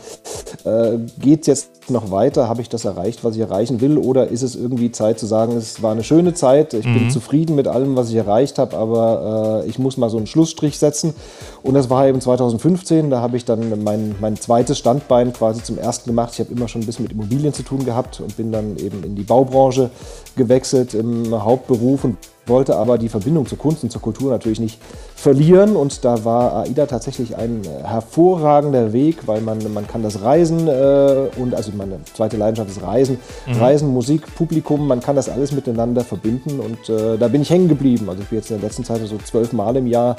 äh, 0.64 0.98
geht 1.20 1.42
es 1.42 1.46
jetzt 1.46 1.90
noch 1.90 2.10
weiter? 2.10 2.48
Habe 2.48 2.62
ich 2.62 2.68
das 2.68 2.84
erreicht, 2.84 3.24
was 3.24 3.34
ich 3.34 3.40
erreichen 3.40 3.80
will? 3.80 3.98
Oder 3.98 4.28
ist 4.28 4.42
es 4.42 4.54
irgendwie 4.54 4.92
Zeit 4.92 5.18
zu 5.18 5.26
sagen, 5.26 5.56
es 5.56 5.82
war 5.82 5.92
eine 5.92 6.04
schöne 6.04 6.34
Zeit, 6.34 6.74
ich 6.74 6.86
mhm. 6.86 6.94
bin 6.94 7.10
zufrieden 7.10 7.56
mit 7.56 7.68
allem, 7.68 7.96
was 7.96 8.10
ich 8.10 8.16
erreicht 8.16 8.58
habe, 8.58 8.76
aber 8.76 9.62
äh, 9.64 9.68
ich 9.68 9.78
muss 9.78 9.96
mal 9.96 10.10
so 10.10 10.16
einen 10.16 10.26
Schlussstrich 10.26 10.78
setzen. 10.78 11.14
Und 11.62 11.74
das 11.74 11.90
war 11.90 12.06
eben 12.06 12.20
2015, 12.20 13.10
da 13.10 13.20
habe 13.20 13.36
ich 13.36 13.44
dann 13.44 13.82
mein, 13.82 14.14
mein 14.20 14.36
zweites 14.36 14.78
Standbein 14.78 15.32
quasi 15.32 15.62
zum 15.62 15.78
ersten 15.78 16.10
gemacht. 16.10 16.32
Ich 16.34 16.40
habe 16.40 16.52
immer 16.52 16.68
schon 16.68 16.82
ein 16.82 16.86
bisschen 16.86 17.04
mit 17.04 17.12
Immobilien 17.12 17.52
zu 17.52 17.62
tun 17.62 17.84
gehabt 17.84 18.20
und 18.20 18.36
bin 18.36 18.52
dann 18.52 18.76
eben 18.76 19.02
in 19.04 19.16
die 19.16 19.22
Baubranche 19.22 19.90
gewechselt 20.36 20.94
im 20.94 21.42
Hauptberuf 21.42 22.04
und 22.04 22.16
wollte 22.50 22.76
aber 22.76 22.98
die 22.98 23.08
Verbindung 23.08 23.46
zur 23.46 23.56
Kunst 23.56 23.82
und 23.82 23.90
zur 23.90 24.02
Kultur 24.02 24.30
natürlich 24.30 24.60
nicht 24.60 24.78
verlieren. 25.14 25.76
Und 25.76 26.04
da 26.04 26.24
war 26.24 26.56
AIDA 26.64 26.84
tatsächlich 26.84 27.36
ein 27.36 27.62
hervorragender 27.82 28.92
Weg, 28.92 29.26
weil 29.26 29.40
man, 29.40 29.58
man 29.72 29.86
kann 29.86 30.02
das 30.02 30.20
Reisen 30.20 30.68
äh, 30.68 31.28
und 31.36 31.54
also 31.54 31.72
meine 31.74 32.00
zweite 32.14 32.36
Leidenschaft 32.36 32.70
ist 32.70 32.82
Reisen, 32.82 33.18
mhm. 33.46 33.54
Reisen, 33.54 33.88
Musik, 33.88 34.34
Publikum, 34.34 34.86
man 34.86 35.00
kann 35.00 35.16
das 35.16 35.30
alles 35.30 35.52
miteinander 35.52 36.04
verbinden. 36.04 36.60
Und 36.60 36.88
äh, 36.90 37.16
da 37.16 37.28
bin 37.28 37.40
ich 37.40 37.48
hängen 37.48 37.68
geblieben. 37.68 38.08
Also 38.10 38.22
ich 38.22 38.28
bin 38.28 38.38
jetzt 38.38 38.50
in 38.50 38.60
der 38.60 38.68
letzten 38.68 38.84
Zeit 38.84 39.00
so 39.06 39.16
zwölf 39.18 39.52
Mal 39.52 39.76
im 39.76 39.86
Jahr 39.86 40.16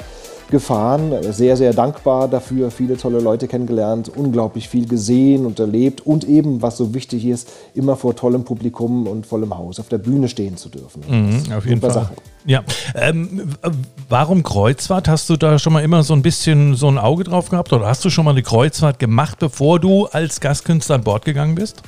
gefahren. 0.52 1.12
Sehr, 1.32 1.56
sehr 1.56 1.72
dankbar 1.72 2.28
dafür. 2.28 2.70
Viele 2.70 2.96
tolle 2.96 3.18
Leute 3.18 3.48
kennengelernt, 3.48 4.10
unglaublich 4.14 4.68
viel 4.68 4.86
gesehen 4.86 5.46
und 5.46 5.58
erlebt 5.58 6.06
und 6.06 6.24
eben, 6.24 6.62
was 6.62 6.76
so 6.76 6.94
wichtig 6.94 7.26
ist, 7.26 7.48
immer 7.74 7.96
vor 7.96 8.14
tollem 8.14 8.44
Publikum 8.44 9.08
und 9.08 9.26
vollem 9.26 9.56
Haus 9.56 9.80
auf 9.80 9.88
der 9.88 9.98
Bühne 9.98 10.28
stehen 10.28 10.56
zu 10.56 10.68
dürfen. 10.68 11.02
Mhm, 11.08 11.52
auf 11.56 11.66
jeden 11.66 11.80
Fall. 11.80 11.90
Sache. 11.90 12.12
Ja. 12.44 12.64
Ähm, 12.94 13.54
warum 14.08 14.42
Kreuzfahrt? 14.42 15.08
Hast 15.08 15.30
du 15.30 15.36
da 15.36 15.58
schon 15.58 15.72
mal 15.72 15.82
immer 15.82 16.02
so 16.02 16.12
ein 16.14 16.22
bisschen 16.22 16.74
so 16.74 16.88
ein 16.88 16.98
Auge 16.98 17.24
drauf 17.24 17.50
gehabt 17.50 17.72
oder 17.72 17.86
hast 17.86 18.04
du 18.04 18.10
schon 18.10 18.24
mal 18.24 18.32
eine 18.32 18.42
Kreuzfahrt 18.42 18.98
gemacht, 18.98 19.38
bevor 19.38 19.78
du 19.78 20.06
als 20.06 20.40
Gastkünstler 20.40 20.96
an 20.96 21.04
Bord 21.04 21.24
gegangen 21.24 21.54
bist? 21.54 21.82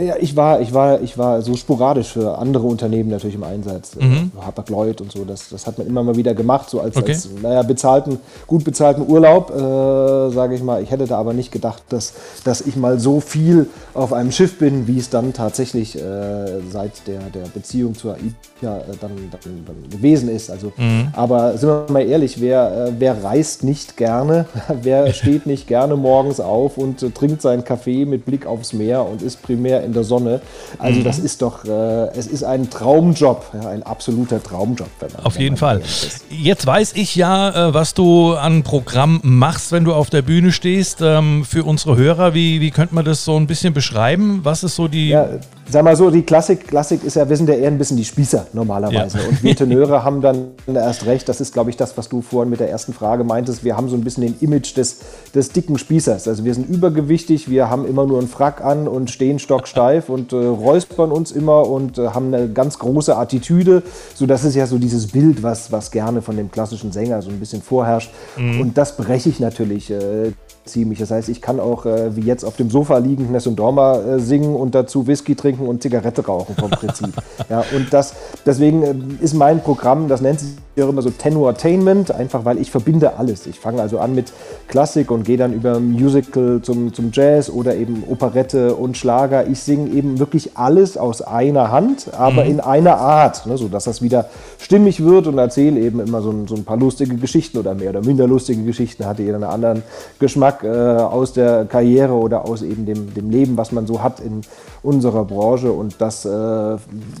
Ja, 0.00 0.16
ich 0.18 0.36
war, 0.36 0.60
ich 0.60 0.72
war, 0.72 1.00
ich 1.00 1.18
war 1.18 1.42
so 1.42 1.54
sporadisch 1.54 2.12
für 2.12 2.38
andere 2.38 2.66
Unternehmen 2.66 3.10
natürlich 3.10 3.36
im 3.36 3.44
Einsatz. 3.44 3.96
Mhm. 3.96 4.32
Äh, 4.38 4.44
Hapag-Lloyd 4.44 5.00
und 5.00 5.12
so, 5.12 5.24
das, 5.24 5.48
das 5.48 5.66
hat 5.66 5.78
man 5.78 5.86
immer 5.86 6.02
mal 6.02 6.16
wieder 6.16 6.34
gemacht, 6.34 6.70
so 6.70 6.80
als, 6.80 6.96
okay. 6.96 7.12
als 7.12 7.28
naja, 7.42 7.62
bezahlten, 7.62 8.18
gut 8.46 8.64
bezahlten 8.64 9.08
Urlaub, 9.08 9.50
äh, 9.50 10.30
sage 10.30 10.54
ich 10.54 10.62
mal. 10.62 10.82
Ich 10.82 10.90
hätte 10.90 11.06
da 11.06 11.18
aber 11.18 11.32
nicht 11.32 11.52
gedacht, 11.52 11.82
dass, 11.88 12.14
dass 12.44 12.60
ich 12.60 12.76
mal 12.76 12.98
so 12.98 13.20
viel 13.20 13.68
auf 13.94 14.12
einem 14.12 14.32
Schiff 14.32 14.58
bin, 14.58 14.86
wie 14.86 14.98
es 14.98 15.10
dann 15.10 15.32
tatsächlich 15.32 15.96
äh, 15.96 16.60
seit 16.70 17.06
der, 17.06 17.20
der 17.34 17.48
Beziehung 17.52 17.94
zur 17.94 18.14
AIDA 18.14 18.78
äh, 18.78 18.82
dann, 19.00 19.10
dann, 19.30 19.64
dann, 19.66 19.90
gewesen 19.90 20.28
ist. 20.28 20.50
Also, 20.50 20.72
mhm. 20.76 21.08
Aber 21.12 21.56
sind 21.56 21.68
wir 21.68 21.86
mal 21.90 22.06
ehrlich, 22.06 22.40
wer, 22.40 22.86
äh, 22.88 22.92
wer 22.98 23.24
reist 23.24 23.64
nicht 23.64 23.96
gerne, 23.96 24.46
wer 24.82 25.12
steht 25.12 25.46
nicht 25.46 25.66
gerne 25.66 25.96
morgens 25.96 26.40
auf 26.40 26.78
und 26.78 27.14
trinkt 27.14 27.42
seinen 27.42 27.64
Kaffee 27.64 28.04
mit 28.04 28.24
Blick 28.24 28.46
aufs 28.46 28.72
Meer 28.72 29.06
und 29.06 29.22
ist 29.22 29.42
primär 29.42 29.87
in 29.88 29.94
der 29.94 30.04
Sonne. 30.04 30.40
Also 30.78 31.00
mhm. 31.00 31.04
das 31.04 31.18
ist 31.18 31.42
doch, 31.42 31.64
äh, 31.64 32.08
es 32.16 32.26
ist 32.26 32.44
ein 32.44 32.70
Traumjob, 32.70 33.46
ja, 33.54 33.68
ein 33.68 33.82
absoluter 33.82 34.42
Traumjob. 34.42 34.88
Man, 35.00 35.24
auf 35.24 35.38
jeden 35.38 35.56
Fall. 35.56 35.82
Jetzt 36.30 36.66
weiß 36.66 36.92
ich 36.94 37.16
ja, 37.16 37.68
äh, 37.68 37.74
was 37.74 37.94
du 37.94 38.34
an 38.34 38.62
Programm 38.62 39.20
machst, 39.22 39.72
wenn 39.72 39.84
du 39.84 39.94
auf 39.94 40.10
der 40.10 40.22
Bühne 40.22 40.52
stehst. 40.52 41.00
Ähm, 41.02 41.44
für 41.44 41.64
unsere 41.64 41.96
Hörer, 41.96 42.34
wie, 42.34 42.60
wie 42.60 42.70
könnte 42.70 42.94
man 42.94 43.04
das 43.04 43.24
so 43.24 43.36
ein 43.36 43.46
bisschen 43.46 43.74
beschreiben? 43.74 44.40
Was 44.44 44.62
ist 44.62 44.76
so 44.76 44.88
die... 44.88 45.08
Ja, 45.08 45.28
sag 45.70 45.84
mal 45.84 45.96
so, 45.96 46.10
die 46.10 46.22
Klassik, 46.22 46.66
Klassik 46.66 47.04
ist 47.04 47.16
ja, 47.16 47.28
wir 47.28 47.36
sind 47.36 47.48
ja 47.48 47.54
eher 47.54 47.68
ein 47.68 47.78
bisschen 47.78 47.96
die 47.96 48.04
Spießer 48.04 48.46
normalerweise. 48.52 49.18
Ja. 49.18 49.28
Und 49.28 49.42
wir 49.42 49.54
Tenöre 49.54 50.04
haben 50.04 50.20
dann 50.20 50.52
erst 50.66 51.06
recht, 51.06 51.28
das 51.28 51.40
ist, 51.40 51.52
glaube 51.52 51.70
ich, 51.70 51.76
das, 51.76 51.96
was 51.96 52.08
du 52.08 52.22
vorhin 52.22 52.50
mit 52.50 52.60
der 52.60 52.70
ersten 52.70 52.92
Frage 52.92 53.24
meintest. 53.24 53.64
Wir 53.64 53.76
haben 53.76 53.88
so 53.88 53.96
ein 53.96 54.02
bisschen 54.02 54.22
den 54.22 54.36
Image 54.40 54.76
des, 54.76 54.98
des 55.34 55.50
dicken 55.50 55.78
Spießers. 55.78 56.26
Also 56.26 56.44
wir 56.44 56.54
sind 56.54 56.68
übergewichtig, 56.68 57.50
wir 57.50 57.68
haben 57.70 57.86
immer 57.86 58.06
nur 58.06 58.18
einen 58.18 58.28
Frack 58.28 58.64
an 58.64 58.88
und 58.88 59.10
stehen 59.10 59.38
stocksteif 59.38 60.08
und 60.08 60.32
äh, 60.32 60.36
räuspern 60.36 61.12
uns 61.12 61.32
immer 61.32 61.68
und 61.68 61.98
äh, 61.98 62.08
haben 62.08 62.32
eine 62.32 62.48
ganz 62.48 62.78
große 62.78 63.16
Attitüde. 63.16 63.82
So, 64.14 64.26
das 64.26 64.44
ist 64.44 64.54
ja 64.54 64.66
so 64.66 64.78
dieses 64.78 65.08
Bild, 65.08 65.42
was, 65.42 65.70
was 65.72 65.90
gerne 65.90 66.22
von 66.22 66.36
dem 66.36 66.50
klassischen 66.50 66.92
Sänger 66.92 67.22
so 67.22 67.30
ein 67.30 67.40
bisschen 67.40 67.62
vorherrscht. 67.62 68.10
Mhm. 68.36 68.60
Und 68.60 68.78
das 68.78 68.96
breche 68.96 69.28
ich 69.28 69.40
natürlich. 69.40 69.90
Äh, 69.90 70.32
ziemlich. 70.68 70.98
Das 70.98 71.10
heißt, 71.10 71.28
ich 71.28 71.40
kann 71.42 71.60
auch 71.60 71.86
äh, 71.86 72.14
wie 72.16 72.22
jetzt 72.22 72.44
auf 72.44 72.56
dem 72.56 72.70
Sofa 72.70 72.98
liegen, 72.98 73.32
Ness 73.32 73.46
und 73.46 73.56
Dorma 73.56 73.98
äh, 73.98 74.20
singen 74.20 74.54
und 74.54 74.74
dazu 74.74 75.06
Whisky 75.06 75.34
trinken 75.34 75.66
und 75.66 75.82
Zigarette 75.82 76.24
rauchen 76.24 76.54
vom 76.54 76.70
Prinzip. 76.70 77.12
ja, 77.48 77.64
und 77.74 77.92
das, 77.92 78.14
deswegen 78.46 78.82
äh, 78.82 78.94
ist 79.20 79.34
mein 79.34 79.60
Programm, 79.62 80.08
das 80.08 80.20
nennt 80.20 80.40
sich 80.40 80.50
auch 80.84 80.88
immer 80.88 81.02
so 81.02 81.10
Tenortainment, 81.10 82.10
einfach 82.10 82.44
weil 82.44 82.58
ich 82.58 82.70
verbinde 82.70 83.16
alles. 83.16 83.46
Ich 83.46 83.58
fange 83.58 83.82
also 83.82 83.98
an 83.98 84.14
mit 84.14 84.32
Klassik 84.68 85.10
und 85.10 85.24
gehe 85.24 85.36
dann 85.36 85.52
über 85.52 85.80
Musical 85.80 86.60
zum, 86.62 86.92
zum 86.92 87.10
Jazz 87.12 87.50
oder 87.50 87.74
eben 87.76 88.04
Operette 88.08 88.74
und 88.74 88.96
Schlager. 88.96 89.46
Ich 89.46 89.60
singe 89.60 89.90
eben 89.90 90.18
wirklich 90.18 90.56
alles 90.56 90.96
aus 90.96 91.22
einer 91.22 91.70
Hand, 91.70 92.12
aber 92.14 92.44
mhm. 92.44 92.50
in 92.50 92.60
einer 92.60 92.98
Art, 92.98 93.46
ne, 93.46 93.56
sodass 93.56 93.84
das 93.84 94.02
wieder 94.02 94.28
stimmig 94.58 95.02
wird 95.02 95.26
und 95.26 95.38
erzähle 95.38 95.80
eben 95.80 96.00
immer 96.00 96.22
so 96.22 96.30
ein, 96.30 96.46
so 96.46 96.54
ein, 96.54 96.64
paar 96.64 96.76
lustige 96.76 97.16
Geschichten 97.16 97.58
oder 97.58 97.74
mehr 97.74 97.90
oder 97.90 98.04
minder 98.04 98.26
lustige 98.26 98.62
Geschichten. 98.62 99.06
Hatte 99.06 99.22
jeder 99.22 99.36
einen 99.36 99.44
anderen 99.44 99.82
Geschmack 100.18 100.64
äh, 100.64 100.68
aus 100.68 101.32
der 101.32 101.64
Karriere 101.64 102.14
oder 102.14 102.44
aus 102.44 102.62
eben 102.62 102.86
dem, 102.86 103.14
dem 103.14 103.30
Leben, 103.30 103.56
was 103.56 103.72
man 103.72 103.86
so 103.86 104.02
hat 104.02 104.20
in 104.20 104.42
unserer 104.82 105.24
Branche. 105.24 105.72
Und 105.72 106.00
das, 106.00 106.24
äh, 106.24 106.76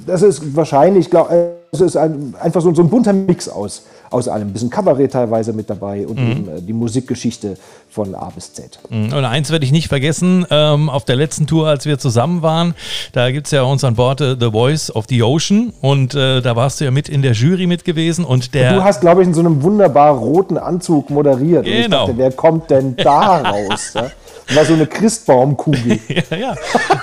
das 0.06 0.22
ist 0.22 0.56
wahrscheinlich, 0.56 1.10
glaube 1.10 1.34
äh, 1.34 1.57
es 1.70 1.80
ist 1.80 1.96
ein, 1.96 2.34
einfach 2.40 2.60
so, 2.60 2.74
so, 2.74 2.82
ein 2.82 2.88
bunter 2.88 3.12
Mix 3.12 3.48
aus, 3.48 3.84
aus 4.10 4.28
allem. 4.28 4.48
Ein 4.48 4.52
bisschen 4.52 4.70
Kabarett 4.70 5.12
teilweise 5.12 5.52
mit 5.52 5.68
dabei 5.68 6.06
und 6.06 6.18
mhm. 6.18 6.30
eben 6.30 6.48
äh, 6.48 6.62
die 6.62 6.72
Musikgeschichte 6.72 7.56
von 7.90 8.14
A 8.14 8.30
bis 8.30 8.54
Z. 8.54 8.78
Mhm. 8.88 9.12
Und 9.12 9.24
eins 9.24 9.50
werde 9.50 9.64
ich 9.64 9.72
nicht 9.72 9.88
vergessen, 9.88 10.46
ähm, 10.50 10.88
auf 10.88 11.04
der 11.04 11.16
letzten 11.16 11.46
Tour, 11.46 11.68
als 11.68 11.84
wir 11.84 11.98
zusammen 11.98 12.42
waren, 12.42 12.74
da 13.12 13.30
gibt 13.30 13.46
es 13.46 13.50
ja 13.50 13.62
uns 13.62 13.84
an 13.84 13.96
Bord 13.96 14.20
äh, 14.20 14.36
The 14.38 14.50
Voice 14.50 14.94
of 14.94 15.06
the 15.08 15.22
Ocean 15.22 15.72
und 15.80 16.14
äh, 16.14 16.40
da 16.40 16.56
warst 16.56 16.80
du 16.80 16.84
ja 16.84 16.90
mit 16.90 17.08
in 17.08 17.22
der 17.22 17.32
Jury 17.32 17.66
mit 17.66 17.84
gewesen 17.84 18.24
und 18.24 18.54
der... 18.54 18.70
Und 18.70 18.76
du 18.78 18.84
hast, 18.84 19.00
glaube 19.00 19.22
ich, 19.22 19.28
in 19.28 19.34
so 19.34 19.40
einem 19.40 19.62
wunderbar 19.62 20.14
roten 20.14 20.56
Anzug 20.56 21.10
moderiert. 21.10 21.64
Genau. 21.64 21.74
Und 21.74 21.82
ich 21.82 21.88
dachte, 21.88 22.12
wer 22.16 22.32
kommt 22.32 22.70
denn 22.70 22.96
da 22.96 23.38
raus? 23.50 23.92
Ja? 23.94 24.10
War 24.54 24.64
so 24.64 24.74
eine 24.74 24.86
Christbaumkugel. 24.86 25.98
ja, 26.08 26.36
ja. 26.36 26.54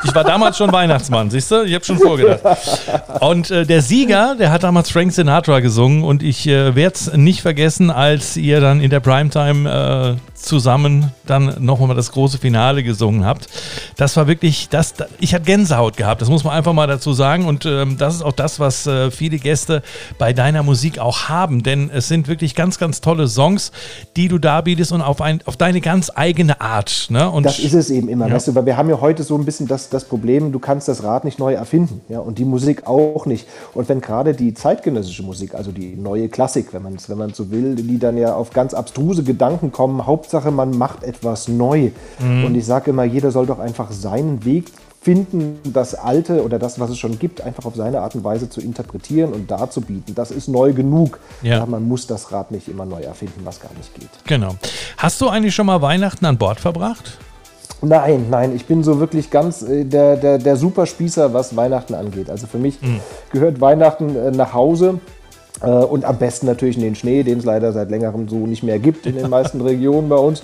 Ich 0.03 0.13
war 0.13 0.23
damals 0.23 0.57
schon 0.57 0.71
Weihnachtsmann, 0.71 1.29
siehst 1.29 1.51
du? 1.51 1.63
Ich 1.63 1.73
habe 1.73 1.85
schon 1.85 1.99
vorgedacht. 1.99 2.43
Und 3.19 3.51
äh, 3.51 3.65
der 3.65 3.81
Sieger, 3.81 4.35
der 4.35 4.51
hat 4.51 4.63
damals 4.63 4.89
Frank 4.89 5.13
Sinatra 5.13 5.59
gesungen 5.59 6.03
und 6.03 6.23
ich 6.23 6.47
äh, 6.47 6.75
werde 6.75 6.95
es 6.95 7.13
nicht 7.13 7.41
vergessen, 7.41 7.91
als 7.91 8.37
ihr 8.37 8.59
dann 8.61 8.81
in 8.81 8.89
der 8.89 8.99
Primetime 8.99 10.17
äh, 10.17 10.35
zusammen 10.45 11.11
dann 11.25 11.55
nochmal 11.63 11.95
das 11.95 12.11
große 12.11 12.37
Finale 12.37 12.83
gesungen 12.83 13.25
habt. 13.25 13.47
Das 13.97 14.15
war 14.15 14.27
wirklich, 14.27 14.69
das, 14.69 14.93
ich 15.19 15.33
hatte 15.33 15.45
Gänsehaut 15.45 15.97
gehabt, 15.97 16.21
das 16.21 16.29
muss 16.29 16.43
man 16.43 16.53
einfach 16.53 16.73
mal 16.73 16.87
dazu 16.87 17.13
sagen. 17.13 17.45
Und 17.45 17.65
ähm, 17.65 17.97
das 17.97 18.15
ist 18.15 18.21
auch 18.21 18.31
das, 18.31 18.59
was 18.59 18.85
äh, 18.87 19.11
viele 19.11 19.37
Gäste 19.37 19.81
bei 20.17 20.33
deiner 20.33 20.63
Musik 20.63 20.99
auch 20.99 21.29
haben. 21.29 21.63
Denn 21.63 21.89
es 21.89 22.07
sind 22.07 22.27
wirklich 22.27 22.55
ganz, 22.55 22.77
ganz 22.77 23.01
tolle 23.01 23.27
Songs, 23.27 23.71
die 24.15 24.27
du 24.27 24.37
darbietest 24.37 24.91
und 24.91 25.01
auf, 25.01 25.21
ein, 25.21 25.41
auf 25.45 25.57
deine 25.57 25.81
ganz 25.81 26.11
eigene 26.13 26.61
Art. 26.61 27.07
Ne? 27.09 27.29
Und 27.35 27.45
das 27.45 27.59
ist 27.59 27.73
es 27.73 27.89
eben 27.89 28.07
immer, 28.07 28.27
ja. 28.27 28.35
weißt 28.35 28.49
du, 28.49 28.55
weil 28.55 28.65
wir 28.65 28.77
haben 28.77 28.89
ja 28.89 29.01
heute 29.01 29.23
so 29.23 29.35
ein 29.35 29.45
bisschen 29.45 29.67
das, 29.67 29.89
das 29.89 30.05
Problem, 30.05 30.51
du 30.51 30.59
kannst 30.59 30.87
das 30.87 31.03
Rad 31.03 31.25
nicht 31.25 31.39
neu 31.39 31.53
erfinden. 31.53 32.01
Ja? 32.09 32.19
Und 32.19 32.37
die 32.37 32.45
Musik 32.45 32.87
auch 32.87 33.25
nicht. 33.25 33.47
Und 33.73 33.89
wenn 33.89 34.01
gerade 34.01 34.33
die 34.33 34.53
zeitgenössische 34.53 35.23
Musik, 35.23 35.53
also 35.53 35.71
die 35.71 35.95
neue 35.95 36.29
Klassik, 36.29 36.73
wenn 36.73 36.83
man 36.83 36.95
es 36.95 37.09
wenn 37.09 37.33
so 37.33 37.51
will, 37.51 37.75
die 37.75 37.99
dann 37.99 38.17
ja 38.17 38.35
auf 38.35 38.51
ganz 38.51 38.73
abstruse 38.73 39.23
Gedanken 39.23 39.71
kommen, 39.71 40.05
Hauptsache 40.05 40.35
Hauptsache, 40.35 40.51
man 40.51 40.77
macht 40.77 41.03
etwas 41.03 41.47
neu. 41.47 41.91
Mhm. 42.19 42.45
Und 42.45 42.55
ich 42.55 42.65
sage 42.65 42.91
immer, 42.91 43.03
jeder 43.03 43.31
soll 43.31 43.45
doch 43.45 43.59
einfach 43.59 43.91
seinen 43.91 44.43
Weg 44.45 44.71
finden, 45.05 45.59
das 45.63 45.93
Alte 45.93 46.43
oder 46.43 46.57
das, 46.57 46.79
was 46.79 46.89
es 46.89 46.97
schon 46.97 47.19
gibt, 47.19 47.39
einfach 47.39 47.65
auf 47.65 47.75
seine 47.75 48.01
Art 48.01 48.15
und 48.15 48.23
Weise 48.23 48.49
zu 48.49 48.59
interpretieren 48.59 49.33
und 49.33 49.51
darzubieten. 49.51 50.15
Das 50.15 50.31
ist 50.31 50.47
neu 50.47 50.73
genug. 50.73 51.19
Ja. 51.43 51.59
ja. 51.59 51.65
man 51.67 51.87
muss 51.87 52.07
das 52.07 52.31
Rad 52.31 52.49
nicht 52.49 52.67
immer 52.67 52.85
neu 52.85 53.01
erfinden, 53.01 53.41
was 53.43 53.59
gar 53.59 53.69
nicht 53.77 53.93
geht. 53.93 54.09
Genau. 54.25 54.55
Hast 54.97 55.21
du 55.21 55.29
eigentlich 55.29 55.53
schon 55.53 55.67
mal 55.67 55.79
Weihnachten 55.83 56.25
an 56.25 56.39
Bord 56.39 56.59
verbracht? 56.59 57.19
Nein, 57.83 58.25
nein, 58.31 58.55
ich 58.55 58.65
bin 58.65 58.83
so 58.83 58.99
wirklich 58.99 59.29
ganz 59.29 59.61
äh, 59.61 59.83
der, 59.83 60.17
der, 60.17 60.39
der 60.39 60.55
Superspießer, 60.55 61.35
was 61.35 61.55
Weihnachten 61.55 61.93
angeht. 61.93 62.31
Also 62.31 62.47
für 62.47 62.57
mich 62.57 62.81
mhm. 62.81 62.99
gehört 63.31 63.61
Weihnachten 63.61 64.15
äh, 64.15 64.31
nach 64.31 64.53
Hause. 64.53 64.99
Äh, 65.61 65.69
und 65.69 66.03
am 66.03 66.17
besten 66.17 66.47
natürlich 66.47 66.77
in 66.77 66.83
den 66.83 66.95
Schnee, 66.95 67.21
den 67.21 67.37
es 67.37 67.45
leider 67.45 67.73
seit 67.73 67.91
längerem 67.91 68.27
so 68.27 68.47
nicht 68.47 68.63
mehr 68.63 68.79
gibt 68.79 69.05
in 69.05 69.15
den 69.15 69.29
meisten 69.29 69.61
Regionen 69.61 70.09
bei 70.09 70.17
uns 70.17 70.41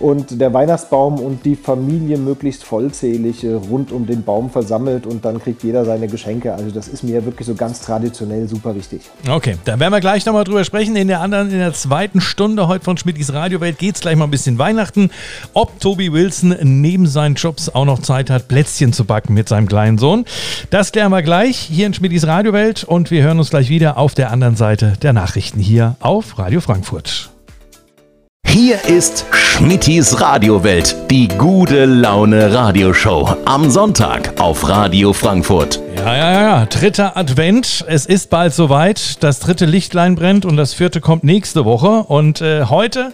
und 0.00 0.40
der 0.40 0.52
Weihnachtsbaum 0.54 1.18
und 1.18 1.44
die 1.44 1.56
Familie 1.56 2.18
möglichst 2.18 2.64
vollzählig 2.64 3.42
äh, 3.44 3.54
rund 3.54 3.92
um 3.92 4.06
den 4.06 4.22
Baum 4.22 4.50
versammelt 4.50 5.06
und 5.06 5.24
dann 5.24 5.40
kriegt 5.40 5.62
jeder 5.64 5.84
seine 5.84 6.08
Geschenke. 6.08 6.54
Also 6.54 6.70
das 6.70 6.88
ist 6.88 7.02
mir 7.02 7.24
wirklich 7.24 7.46
so 7.46 7.54
ganz 7.54 7.80
traditionell 7.80 8.48
super 8.48 8.74
wichtig. 8.74 9.02
Okay, 9.28 9.56
da 9.64 9.78
werden 9.78 9.92
wir 9.92 10.00
gleich 10.00 10.24
nochmal 10.24 10.44
drüber 10.44 10.64
sprechen. 10.64 10.94
In 10.96 11.08
der 11.08 11.20
anderen, 11.20 11.50
in 11.50 11.58
der 11.58 11.72
zweiten 11.72 12.20
Stunde 12.20 12.68
heute 12.68 12.84
von 12.84 12.96
Schmidtis 12.96 13.32
Radiowelt 13.32 13.78
geht 13.78 13.96
es 13.96 14.00
gleich 14.00 14.16
mal 14.16 14.24
ein 14.24 14.30
bisschen 14.30 14.58
Weihnachten. 14.58 15.10
Ob 15.52 15.80
Toby 15.80 16.12
Wilson 16.12 16.56
neben 16.62 17.06
seinen 17.06 17.34
Jobs 17.34 17.68
auch 17.68 17.84
noch 17.84 18.00
Zeit 18.00 18.30
hat, 18.30 18.48
Plätzchen 18.48 18.92
zu 18.92 19.04
backen 19.04 19.34
mit 19.34 19.48
seinem 19.48 19.66
kleinen 19.66 19.98
Sohn. 19.98 20.24
Das 20.70 20.92
klären 20.92 21.10
wir 21.10 21.22
gleich 21.22 21.58
hier 21.58 21.86
in 21.86 21.94
Schmidtis 21.94 22.26
Radiowelt 22.26 22.84
und 22.84 23.10
wir 23.10 23.22
hören 23.22 23.38
uns 23.38 23.50
gleich 23.50 23.68
wieder 23.68 23.98
auf 23.98 24.14
der 24.14 24.30
anderen 24.30 24.56
Seite 24.56 24.94
der 25.02 25.12
Nachrichten 25.12 25.58
hier 25.60 25.96
auf 26.00 26.38
Radio 26.38 26.60
Frankfurt. 26.60 27.30
Hier 28.60 28.84
ist 28.86 29.24
Schmittis 29.30 30.20
Radiowelt, 30.20 30.96
die 31.12 31.28
gute 31.28 31.84
Laune 31.84 32.52
Radioshow. 32.52 33.36
Am 33.44 33.70
Sonntag 33.70 34.40
auf 34.40 34.68
Radio 34.68 35.12
Frankfurt. 35.12 35.80
Ja, 35.96 36.16
ja, 36.16 36.42
ja, 36.42 36.66
dritter 36.66 37.16
Advent. 37.16 37.84
Es 37.86 38.04
ist 38.04 38.30
bald 38.30 38.52
soweit. 38.52 39.22
Das 39.22 39.38
dritte 39.38 39.64
Lichtlein 39.64 40.16
brennt 40.16 40.44
und 40.44 40.56
das 40.56 40.74
vierte 40.74 41.00
kommt 41.00 41.22
nächste 41.22 41.64
Woche. 41.64 42.02
Und 42.08 42.40
äh, 42.40 42.64
heute 42.64 43.12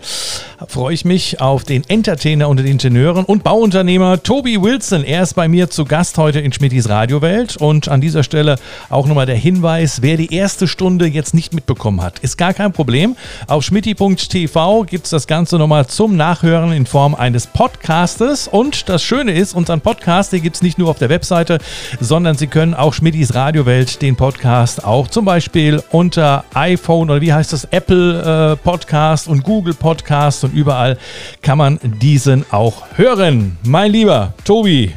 freue 0.69 0.95
ich 0.95 1.05
mich 1.05 1.41
auf 1.41 1.65
den 1.65 1.83
Entertainer 1.89 2.49
unter 2.49 2.63
den 2.63 2.73
Ingenieuren 2.73 3.25
und 3.25 3.45
Bauunternehmer 3.45 4.23
Toby 4.23 4.61
Wilson. 4.61 5.05
Er 5.05 5.23
ist 5.23 5.35
bei 5.35 5.49
mir 5.49 5.71
zu 5.71 5.85
Gast 5.85 6.19
heute 6.19 6.41
in 6.41 6.53
Schmittis 6.53 6.89
Radiowelt. 6.89 7.57
Und 7.57 7.89
an 7.89 8.01
dieser 8.01 8.23
Stelle 8.23 8.57
auch 8.91 9.07
nochmal 9.07 9.27
der 9.27 9.37
Hinweis, 9.37 10.03
wer 10.03 10.17
die 10.17 10.33
erste 10.33 10.69
Stunde 10.69 11.07
jetzt 11.07 11.35
nicht 11.35 11.55
mitbekommen 11.55 12.03
hat, 12.03 12.19
ist 12.21 12.39
gar 12.39 12.55
kein 12.55 12.73
Problem. 12.73 13.17
Auf 13.47 13.65
schmitti.tv 13.65 14.85
gibt 14.85 15.05
es 15.05 15.11
das 15.11 15.27
Ganze 15.27 15.59
nochmal 15.59 15.87
zum 15.87 16.17
Nachhören 16.17 16.73
in 16.73 16.87
Form 16.87 17.15
eines 17.15 17.47
Podcastes. 17.47 18.49
Und 18.49 18.89
das 18.89 19.03
Schöne 19.03 19.33
ist, 19.33 19.55
unseren 19.55 19.81
Podcast, 19.81 20.33
den 20.33 20.43
gibt 20.43 20.57
es 20.57 20.63
nicht 20.63 20.79
nur 20.79 20.89
auf 20.89 20.99
der 20.99 21.09
Webseite, 21.09 21.59
sondern 22.01 22.37
Sie 22.37 22.47
können 22.47 22.75
auch 22.75 22.95
Schmittis 22.95 23.35
Radiowelt, 23.35 24.03
den 24.03 24.17
Podcast, 24.17 24.85
auch 24.85 25.09
zum 25.09 25.25
Beispiel 25.25 25.83
unter 25.91 26.45
iPhone 26.55 27.11
oder 27.11 27.21
wie 27.21 27.33
heißt 27.33 27.53
das, 27.53 27.65
Apple 27.65 28.53
äh, 28.53 28.57
Podcast 28.57 29.29
und 29.29 29.43
Google 29.43 29.75
Podcast 29.75 30.45
und 30.45 30.54
überall 30.55 30.99
kann 31.43 31.59
man 31.59 31.79
diesen 31.83 32.45
auch 32.51 32.85
hören. 32.97 33.59
Mein 33.65 33.93
lieber 33.93 34.33
Tobi. 34.45 34.93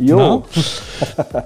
Jo. 0.00 0.44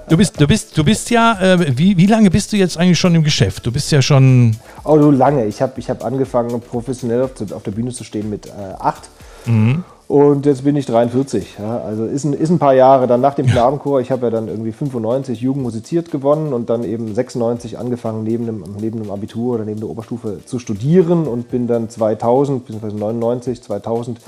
Du 0.07 0.15
bist, 0.15 0.39
du 0.39 0.47
bist, 0.47 0.77
du 0.77 0.83
bist 0.83 1.09
ja, 1.09 1.37
äh, 1.41 1.77
wie, 1.77 1.97
wie 1.97 2.05
lange 2.05 2.31
bist 2.31 2.53
du 2.53 2.57
jetzt 2.57 2.77
eigentlich 2.77 2.97
schon 2.97 3.13
im 3.13 3.23
Geschäft? 3.23 3.65
Du 3.65 3.71
bist 3.71 3.91
ja 3.91 4.01
schon. 4.01 4.55
Oh, 4.85 4.97
du 4.97 5.11
lange. 5.11 5.45
Ich 5.45 5.61
habe 5.61 5.73
ich 5.77 5.89
hab 5.89 6.05
angefangen, 6.05 6.61
professionell 6.61 7.23
auf, 7.23 7.31
auf, 7.51 7.63
der 7.63 7.71
Bühne 7.71 7.91
zu 7.91 8.05
stehen 8.05 8.29
mit 8.29 8.47
äh, 8.47 8.51
acht. 8.79 9.09
Mhm. 9.45 9.83
Und 10.07 10.45
jetzt 10.45 10.63
bin 10.63 10.75
ich 10.75 10.85
43. 10.85 11.57
Ja, 11.57 11.79
also 11.79 12.05
ist 12.05 12.25
ein, 12.25 12.33
ist 12.33 12.51
ein 12.51 12.59
paar 12.59 12.75
Jahre. 12.75 13.07
Dann 13.07 13.21
nach 13.21 13.33
dem 13.33 13.47
Knabenchor, 13.47 14.01
ich 14.01 14.11
habe 14.11 14.27
ja 14.27 14.29
dann 14.29 14.47
irgendwie 14.47 14.71
95 14.71 15.41
Jugend 15.41 15.63
musiziert 15.63 16.11
gewonnen 16.11 16.53
und 16.53 16.69
dann 16.69 16.83
eben 16.83 17.13
96 17.13 17.79
angefangen, 17.79 18.23
neben 18.23 18.45
dem, 18.45 18.63
neben 18.79 19.01
dem 19.01 19.09
Abitur 19.09 19.55
oder 19.55 19.65
neben 19.65 19.79
der 19.79 19.89
Oberstufe 19.89 20.45
zu 20.45 20.59
studieren 20.59 21.27
und 21.27 21.49
bin 21.49 21.65
dann 21.65 21.89
2000, 21.89 22.67
bzw. 22.67 22.93
99, 22.93 23.63
2000 23.63 24.19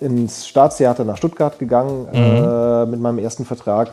ins 0.00 0.46
Staatstheater 0.46 1.04
nach 1.04 1.18
Stuttgart 1.18 1.58
gegangen 1.58 2.06
mhm. 2.10 2.16
äh, 2.16 2.86
mit 2.86 3.00
meinem 3.00 3.18
ersten 3.18 3.44
Vertrag 3.44 3.92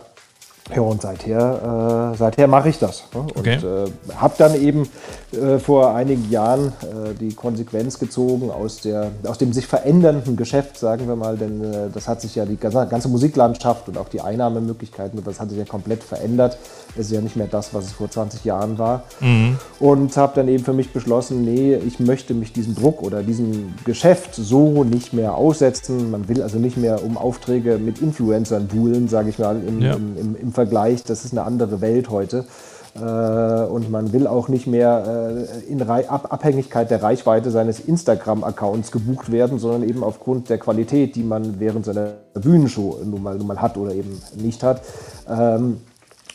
ja, 0.74 0.81
und 0.81 1.00
seither, 1.00 2.12
äh, 2.13 2.17
seither 2.17 2.48
mache 2.48 2.69
ich 2.69 2.79
das. 2.79 3.03
Ne? 3.13 3.22
Und 3.22 3.38
okay. 3.38 3.55
äh, 3.55 4.15
habe 4.15 4.34
dann 4.39 4.55
eben 4.60 4.89
äh, 5.31 5.60
vor 5.60 5.93
einigen 5.93 6.29
Jahren 6.31 6.69
äh, 6.81 7.13
die 7.19 7.34
Konsequenz 7.34 8.00
gezogen 8.00 8.50
aus, 8.50 8.81
der, 8.81 9.12
aus 9.27 9.38
dem 9.38 9.53
sich 9.53 9.67
verändernden 9.67 10.36
Geschäft, 10.36 10.79
sagen 10.79 11.07
wir 11.07 11.15
mal, 11.15 11.38
denn 11.38 11.62
äh, 11.62 11.89
das 11.93 12.07
hat 12.07 12.22
sich 12.22 12.34
ja 12.34 12.45
die 12.45 12.57
ganze 12.57 13.07
Musiklandschaft 13.10 13.89
und 13.89 13.98
auch 14.00 14.10
die 14.10 14.22
Einnahmemöglichkeiten, 14.22 15.24
das 15.24 15.39
hat 15.39 15.50
sich 15.50 15.60
ja 15.60 15.65
komplett 15.65 16.03
verändert. 16.03 16.57
Es 16.95 17.07
ist 17.07 17.12
ja 17.12 17.22
nicht 17.22 17.36
mehr 17.36 17.48
das, 17.48 17.74
was 17.74 17.86
es 17.86 17.91
vor 17.91 18.10
20 18.10 18.43
Jahren 18.45 18.79
war. 18.79 19.03
Mhm. 19.19 19.57
Und 19.79 20.17
habe 20.17 20.34
dann 20.36 20.48
eben 20.48 20.63
für 20.63 20.74
mich 20.74 20.93
beschlossen, 20.93 21.43
nee, 21.43 21.75
ich 21.75 22.00
möchte 22.00 22.34
mich 22.34 22.53
diesem 22.53 22.74
Druck 22.74 23.03
oder 23.03 23.22
diesem 23.22 23.74
Geschäft 23.84 24.34
so 24.34 24.84
nicht 24.84 25.13
mehr 25.13 25.36
aussetzen. 25.36 26.10
Man 26.10 26.27
will 26.27 26.41
also 26.41 26.57
nicht 26.57 26.77
mehr 26.77 27.03
um 27.03 27.17
Aufträge 27.17 27.77
mit 27.77 28.01
Influencern 28.01 28.67
buhlen, 28.67 29.10
sage 29.10 29.29
ich 29.29 29.38
mal, 29.38 29.62
im, 29.62 29.81
ja. 29.81 29.93
im, 29.93 30.17
im, 30.17 30.36
im 30.36 30.54
Vergleich. 30.55 31.03
Das 31.03 31.25
ist 31.25 31.33
eine 31.33 31.43
andere 31.43 31.81
Welt 31.81 32.09
heute. 32.09 32.45
Äh, 32.95 33.65
und 33.65 33.91
man 33.91 34.13
will 34.13 34.25
auch 34.25 34.47
nicht 34.47 34.67
mehr 34.67 35.45
äh, 35.51 35.71
in 35.71 35.81
Abhängigkeit 35.81 36.89
der 36.89 37.03
Reichweite 37.03 37.51
seines 37.51 37.79
Instagram-Accounts 37.81 38.91
gebucht 38.91 39.31
werden, 39.31 39.59
sondern 39.59 39.83
eben 39.83 40.03
aufgrund 40.03 40.50
der 40.50 40.57
Qualität, 40.57 41.15
die 41.15 41.24
man 41.24 41.59
während 41.59 41.85
seiner 41.85 42.13
Bühnenshow 42.33 42.97
nun 43.03 43.21
mal, 43.21 43.38
nun 43.38 43.47
mal 43.47 43.62
hat 43.62 43.77
oder 43.77 43.93
eben 43.93 44.21
nicht 44.38 44.63
hat. 44.63 44.81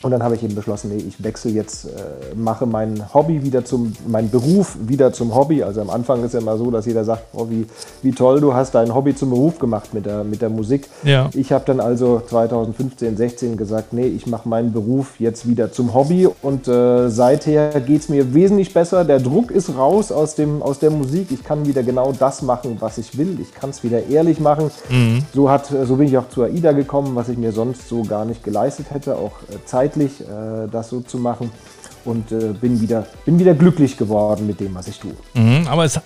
Und 0.02 0.12
dann 0.12 0.23
habe 0.23 0.35
ich 0.35 0.42
eben 0.42 0.54
beschlossen, 0.54 0.90
nee, 0.97 1.04
ich 1.07 1.23
wechsle 1.23 1.50
jetzt, 1.50 1.85
äh, 1.85 2.35
mache 2.35 2.64
mein 2.64 3.12
Hobby 3.12 3.42
wieder 3.42 3.66
zum, 3.66 3.92
mein 4.09 4.30
Beruf 4.30 4.78
wieder 4.80 5.12
zum 5.12 5.35
Hobby. 5.35 5.62
Also 5.62 5.83
am 5.83 5.90
Anfang 5.90 6.25
ist 6.25 6.33
ja 6.33 6.40
immer 6.40 6.57
so, 6.57 6.71
dass 6.71 6.87
jeder 6.87 7.04
sagt, 7.04 7.25
oh, 7.35 7.49
wie, 7.50 7.66
wie 8.00 8.12
toll, 8.12 8.40
du 8.40 8.54
hast 8.54 8.75
dein 8.75 8.95
Hobby 8.95 9.14
zum 9.14 9.28
Beruf 9.28 9.59
gemacht 9.59 9.92
mit 9.92 10.07
der, 10.07 10.25
mit 10.25 10.40
der 10.40 10.49
Musik. 10.49 10.88
Ja. 11.02 11.28
Ich 11.35 11.52
habe 11.52 11.66
dann 11.66 11.80
also 11.80 12.23
2015, 12.26 13.14
16 13.14 13.57
gesagt, 13.59 13.92
nee, 13.92 14.07
ich 14.07 14.26
mache 14.26 14.49
meinen 14.49 14.73
Beruf 14.73 15.21
jetzt 15.21 15.47
wieder 15.47 15.71
zum 15.71 15.92
Hobby 15.92 16.26
und 16.40 16.66
äh, 16.66 17.11
seither 17.11 17.78
geht 17.80 18.00
es 18.00 18.09
mir 18.09 18.33
wesentlich 18.33 18.73
besser. 18.73 19.04
Der 19.04 19.21
Druck 19.21 19.50
ist 19.50 19.76
raus 19.76 20.12
aus, 20.12 20.35
dem, 20.35 20.62
aus 20.62 20.78
der 20.78 20.92
Musik. 20.92 21.26
Ich 21.30 21.45
kann 21.45 21.66
wieder 21.66 21.83
genau 21.83 22.12
das 22.19 22.40
machen, 22.40 22.78
was 22.80 22.97
ich 22.97 23.19
will. 23.19 23.38
Ich 23.38 23.52
kann 23.52 23.69
es 23.69 23.85
wieder 23.85 24.07
ehrlich 24.09 24.40
machen. 24.40 24.71
Mhm. 24.88 25.25
So, 25.35 25.50
hat, 25.50 25.66
so 25.66 25.97
bin 25.97 26.09
ich 26.09 26.16
auch 26.16 26.30
zu 26.30 26.42
AIDA 26.42 26.73
gekommen, 26.73 27.14
was 27.16 27.28
ich 27.28 27.37
mir 27.37 27.52
sonst 27.52 27.87
so 27.87 28.02
gar 28.02 28.25
nicht 28.25 28.42
geleistet 28.42 28.87
hätte, 28.90 29.16
auch 29.16 29.42
äh, 29.50 29.62
Zeit 29.66 29.89
zeitlich, 29.90 30.20
äh, 30.20 30.68
das 30.70 30.90
so 30.90 31.00
zu 31.00 31.18
machen 31.18 31.50
und 32.04 32.33
äh, 32.33 32.52
bin, 32.61 32.80
wieder, 32.80 33.07
bin 33.25 33.38
wieder 33.38 33.54
glücklich 33.54 33.97
geworden 33.97 34.47
mit 34.47 34.61
dem, 34.61 34.75
was 34.75 34.88
ich 34.88 34.99
tue. 34.99 35.12
Mhm, 35.35 35.66
aber 35.69 35.85
es, 35.85 36.00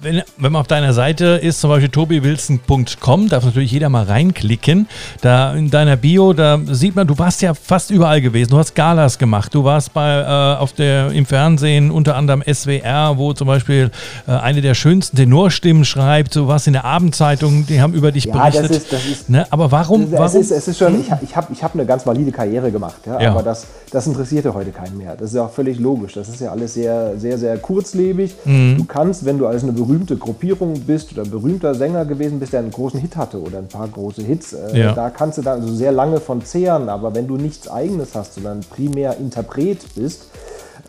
wenn, 0.00 0.22
wenn 0.36 0.52
man 0.52 0.60
auf 0.60 0.66
deiner 0.66 0.92
Seite 0.92 1.40
ist, 1.42 1.60
zum 1.60 1.70
Beispiel 1.70 1.88
tobiwilson.com, 1.88 3.28
darf 3.28 3.44
natürlich 3.44 3.72
jeder 3.72 3.88
mal 3.88 4.04
reinklicken. 4.04 4.88
Da 5.20 5.54
in 5.54 5.70
deiner 5.70 5.96
Bio, 5.96 6.32
da 6.32 6.58
sieht 6.70 6.96
man, 6.96 7.06
du 7.06 7.18
warst 7.18 7.42
ja 7.42 7.54
fast 7.54 7.90
überall 7.90 8.20
gewesen. 8.20 8.50
Du 8.50 8.58
hast 8.58 8.74
Galas 8.74 9.18
gemacht, 9.18 9.54
du 9.54 9.64
warst 9.64 9.92
bei, 9.92 10.20
äh, 10.20 10.60
auf 10.60 10.72
der, 10.72 11.10
im 11.10 11.26
Fernsehen, 11.26 11.90
unter 11.90 12.16
anderem 12.16 12.42
SWR, 12.42 13.16
wo 13.16 13.32
zum 13.32 13.46
Beispiel 13.46 13.90
äh, 14.26 14.32
eine 14.32 14.62
der 14.62 14.74
schönsten 14.74 15.16
Tenorstimmen 15.16 15.84
schreibt. 15.84 16.36
Du 16.36 16.48
warst 16.48 16.66
in 16.66 16.72
der 16.72 16.84
Abendzeitung, 16.84 17.66
die 17.66 17.80
haben 17.80 17.94
über 17.94 18.12
dich 18.12 18.24
ja, 18.24 18.34
berichtet. 18.34 18.70
Das 18.70 18.76
ist, 18.76 18.92
das 18.92 19.06
ist, 19.06 19.30
ne? 19.30 19.46
Aber 19.50 19.70
warum? 19.70 20.10
Warum? 20.10 20.24
Es, 20.24 20.34
ist, 20.34 20.50
es 20.50 20.68
ist 20.68 20.78
schon, 20.78 20.94
hm? 20.94 21.00
ich, 21.00 21.28
ich 21.28 21.36
habe 21.36 21.52
ich 21.52 21.62
hab 21.62 21.74
eine 21.74 21.84
ganz 21.84 22.06
valide 22.06 22.32
Karriere 22.32 22.70
gemacht, 22.70 23.00
ja, 23.06 23.20
ja. 23.20 23.30
aber 23.30 23.42
das, 23.42 23.66
das 23.90 24.06
interessierte 24.06 24.54
heute 24.54 24.70
keinen 24.70 24.96
mehr. 24.96 25.16
Das 25.16 25.33
ist 25.34 25.38
ja 25.38 25.46
auch 25.46 25.50
völlig 25.52 25.78
logisch. 25.78 26.14
Das 26.14 26.28
ist 26.28 26.40
ja 26.40 26.50
alles 26.50 26.74
sehr, 26.74 27.18
sehr, 27.18 27.38
sehr 27.38 27.58
kurzlebig. 27.58 28.34
Mhm. 28.44 28.76
Du 28.78 28.84
kannst, 28.84 29.24
wenn 29.24 29.38
du 29.38 29.46
als 29.46 29.62
eine 29.62 29.72
berühmte 29.72 30.16
Gruppierung 30.16 30.80
bist 30.80 31.12
oder 31.12 31.24
berühmter 31.24 31.74
Sänger 31.74 32.04
gewesen 32.04 32.38
bist, 32.38 32.52
der 32.52 32.60
einen 32.60 32.70
großen 32.70 33.00
Hit 33.00 33.16
hatte 33.16 33.40
oder 33.40 33.58
ein 33.58 33.68
paar 33.68 33.88
große 33.88 34.22
Hits, 34.22 34.52
äh, 34.52 34.78
ja. 34.78 34.92
da 34.92 35.10
kannst 35.10 35.38
du 35.38 35.42
dann 35.42 35.60
also 35.60 35.74
sehr 35.74 35.92
lange 35.92 36.20
von 36.20 36.44
zehren. 36.44 36.88
Aber 36.88 37.14
wenn 37.14 37.26
du 37.26 37.36
nichts 37.36 37.68
Eigenes 37.68 38.14
hast, 38.14 38.34
sondern 38.34 38.60
primär 38.60 39.16
Interpret 39.18 39.78
bist, 39.94 40.28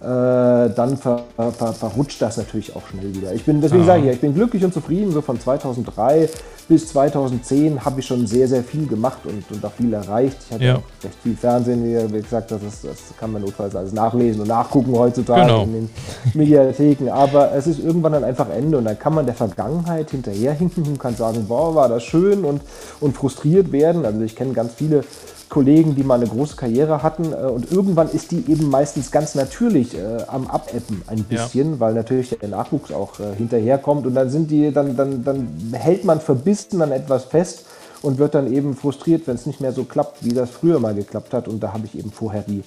äh, 0.01 0.05
dann 0.05 0.97
ver, 0.97 1.23
ver, 1.35 1.73
verrutscht 1.73 2.21
das 2.21 2.37
natürlich 2.37 2.75
auch 2.75 2.85
schnell 2.87 3.15
wieder. 3.15 3.33
Ich 3.33 3.45
bin, 3.45 3.61
deswegen 3.61 3.83
ah. 3.83 3.87
sage 3.87 4.01
ich 4.01 4.05
ja, 4.05 4.11
ich 4.13 4.21
bin 4.21 4.33
glücklich 4.33 4.63
und 4.63 4.73
zufrieden. 4.73 5.11
So 5.11 5.21
von 5.21 5.39
2003 5.39 6.29
bis 6.67 6.87
2010 6.89 7.83
habe 7.85 7.99
ich 7.99 8.07
schon 8.07 8.25
sehr, 8.25 8.47
sehr 8.47 8.63
viel 8.63 8.87
gemacht 8.87 9.19
und, 9.25 9.43
und 9.51 9.63
auch 9.63 9.71
viel 9.71 9.93
erreicht. 9.93 10.37
Ich 10.47 10.53
hatte 10.53 10.65
ja. 10.65 10.73
recht 11.03 11.17
viel 11.21 11.35
Fernsehen, 11.35 11.83
wie 12.13 12.21
gesagt, 12.21 12.51
das, 12.51 12.63
ist, 12.63 12.83
das 12.83 12.97
kann 13.19 13.31
man 13.31 13.41
notfalls 13.41 13.75
alles 13.75 13.93
nachlesen 13.93 14.41
und 14.41 14.47
nachgucken 14.47 14.93
heutzutage 14.97 15.41
genau. 15.41 15.63
in 15.63 15.73
den 15.73 15.89
Mediatheken. 16.33 17.09
Aber 17.09 17.51
es 17.53 17.67
ist 17.67 17.79
irgendwann 17.79 18.13
dann 18.13 18.23
einfach 18.23 18.49
Ende 18.49 18.77
und 18.77 18.85
dann 18.85 18.97
kann 18.97 19.13
man 19.13 19.25
der 19.25 19.35
Vergangenheit 19.35 20.11
hinterherhinken 20.11 20.83
und 20.83 20.99
kann 20.99 21.15
sagen, 21.15 21.45
boah, 21.47 21.75
war 21.75 21.89
das 21.89 22.03
schön 22.03 22.43
und, 22.43 22.61
und 22.99 23.15
frustriert 23.15 23.71
werden. 23.71 24.05
Also 24.05 24.21
ich 24.21 24.35
kenne 24.35 24.53
ganz 24.53 24.73
viele 24.73 25.03
Kollegen, 25.49 25.95
die 25.95 26.03
mal 26.03 26.15
eine 26.15 26.27
große 26.27 26.55
Karriere 26.55 27.03
hatten 27.03 27.31
äh, 27.31 27.47
und 27.47 27.71
irgendwann 27.71 28.09
ist 28.09 28.31
die 28.31 28.43
eben 28.49 28.69
meistens 28.69 29.11
ganz 29.11 29.35
natürlich 29.35 29.95
äh, 29.95 30.23
am 30.27 30.47
Abeppen 30.47 31.03
ein 31.07 31.23
bisschen, 31.23 31.73
ja. 31.73 31.79
weil 31.79 31.93
natürlich 31.93 32.37
der 32.39 32.49
Nachwuchs 32.49 32.91
auch 32.91 33.19
äh, 33.19 33.35
hinterherkommt 33.37 34.05
und 34.05 34.15
dann 34.15 34.29
sind 34.29 34.51
die, 34.51 34.71
dann, 34.71 34.95
dann, 34.95 35.23
dann 35.23 35.47
hält 35.73 36.05
man 36.05 36.19
verbissen 36.19 36.81
an 36.81 36.91
etwas 36.91 37.25
fest 37.25 37.65
und 38.05 38.19
wird 38.19 38.35
dann 38.35 38.51
eben 38.51 38.75
frustriert, 38.75 39.27
wenn 39.27 39.35
es 39.35 39.45
nicht 39.45 39.59
mehr 39.59 39.71
so 39.71 39.83
klappt, 39.83 40.23
wie 40.23 40.33
das 40.33 40.51
früher 40.51 40.79
mal 40.79 40.93
geklappt 40.93 41.33
hat. 41.33 41.47
Und 41.47 41.61
da 41.61 41.73
habe 41.73 41.85
ich 41.85 41.97
eben 41.97 42.11
vorher 42.11 42.43
die, 42.43 42.63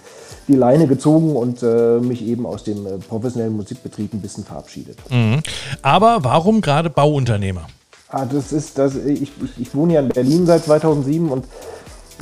die 0.49 0.55
Leine 0.55 0.87
gezogen 0.87 1.37
und 1.37 1.63
äh, 1.63 2.01
mich 2.01 2.27
eben 2.27 2.45
aus 2.45 2.65
dem 2.65 2.87
äh, 2.87 2.99
professionellen 2.99 3.57
Musikbetrieb 3.57 4.13
ein 4.13 4.21
bisschen 4.21 4.45
verabschiedet. 4.45 4.99
Mhm. 5.11 5.41
Aber 5.83 6.19
warum 6.23 6.61
gerade 6.61 6.91
Bauunternehmer? 6.91 7.67
Ah, 8.11 8.25
das 8.25 8.53
ist 8.53 8.79
das, 8.79 8.95
ich, 8.97 9.23
ich, 9.23 9.31
ich 9.59 9.75
wohne 9.75 9.95
ja 9.95 10.01
in 10.01 10.09
Berlin 10.09 10.47
seit 10.47 10.65
2007 10.65 11.29
und 11.29 11.45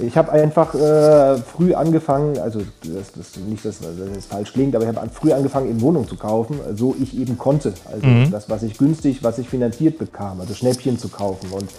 ich 0.01 0.17
habe 0.17 0.33
einfach 0.33 0.75
äh, 0.75 1.39
früh 1.39 1.75
angefangen, 1.75 2.39
also 2.39 2.61
das, 2.83 3.13
das, 3.13 3.37
nicht, 3.37 3.65
dass 3.65 3.81
das 3.81 4.27
falsch 4.27 4.53
klingt, 4.53 4.75
aber 4.75 4.89
ich 4.89 4.95
habe 4.95 5.09
früh 5.11 5.33
angefangen, 5.33 5.71
eben 5.71 5.81
Wohnungen 5.81 6.09
zu 6.09 6.17
kaufen, 6.17 6.61
so 6.75 6.95
ich 7.01 7.19
eben 7.19 7.39
konnte. 7.39 7.73
Also 7.91 8.07
mhm. 8.07 8.31
das, 8.31 8.51
was 8.51 8.63
ich 8.63 8.79
günstig, 8.79 9.23
was 9.23 9.39
ich 9.39 9.49
finanziert 9.49 9.99
bekam, 9.99 10.41
also 10.41 10.55
Schnäppchen 10.55 10.99
zu 10.99 11.09
kaufen. 11.09 11.51
Und 11.51 11.71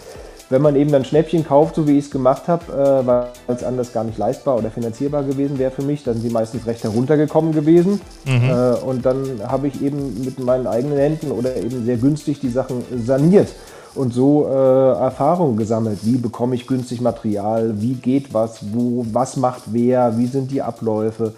wenn 0.49 0.61
man 0.61 0.75
eben 0.75 0.91
dann 0.91 1.05
Schnäppchen 1.05 1.45
kauft, 1.45 1.75
so 1.75 1.87
wie 1.87 1.97
ich 1.97 2.05
es 2.05 2.11
gemacht 2.11 2.47
habe, 2.47 2.71
äh, 2.71 3.05
weil 3.05 3.27
es 3.47 3.63
anders 3.63 3.93
gar 3.93 4.03
nicht 4.03 4.17
leistbar 4.17 4.57
oder 4.57 4.71
finanzierbar 4.71 5.23
gewesen 5.23 5.59
wäre 5.59 5.71
für 5.71 5.81
mich, 5.81 6.03
dann 6.03 6.15
sind 6.15 6.23
sie 6.23 6.29
meistens 6.29 6.65
recht 6.65 6.83
heruntergekommen 6.83 7.51
gewesen. 7.51 8.01
Mhm. 8.25 8.49
Äh, 8.49 8.73
und 8.85 9.05
dann 9.05 9.41
habe 9.45 9.67
ich 9.67 9.81
eben 9.81 10.23
mit 10.23 10.39
meinen 10.39 10.65
eigenen 10.65 10.97
Händen 10.97 11.31
oder 11.31 11.55
eben 11.55 11.85
sehr 11.85 11.97
günstig 11.97 12.39
die 12.39 12.49
Sachen 12.49 12.83
saniert 13.05 13.49
und 13.97 14.13
so 14.13 14.47
äh, 14.47 14.51
Erfahrungen 14.51 15.57
gesammelt. 15.57 15.99
Wie 16.03 16.17
bekomme 16.17 16.55
ich 16.55 16.67
günstig 16.67 17.01
Material? 17.01 17.81
Wie 17.81 17.93
geht 17.93 18.33
was? 18.33 18.59
Wo, 18.73 19.05
was 19.11 19.37
macht 19.37 19.63
wer? 19.67 20.17
Wie 20.17 20.27
sind 20.27 20.51
die 20.51 20.61
Abläufe? 20.61 21.33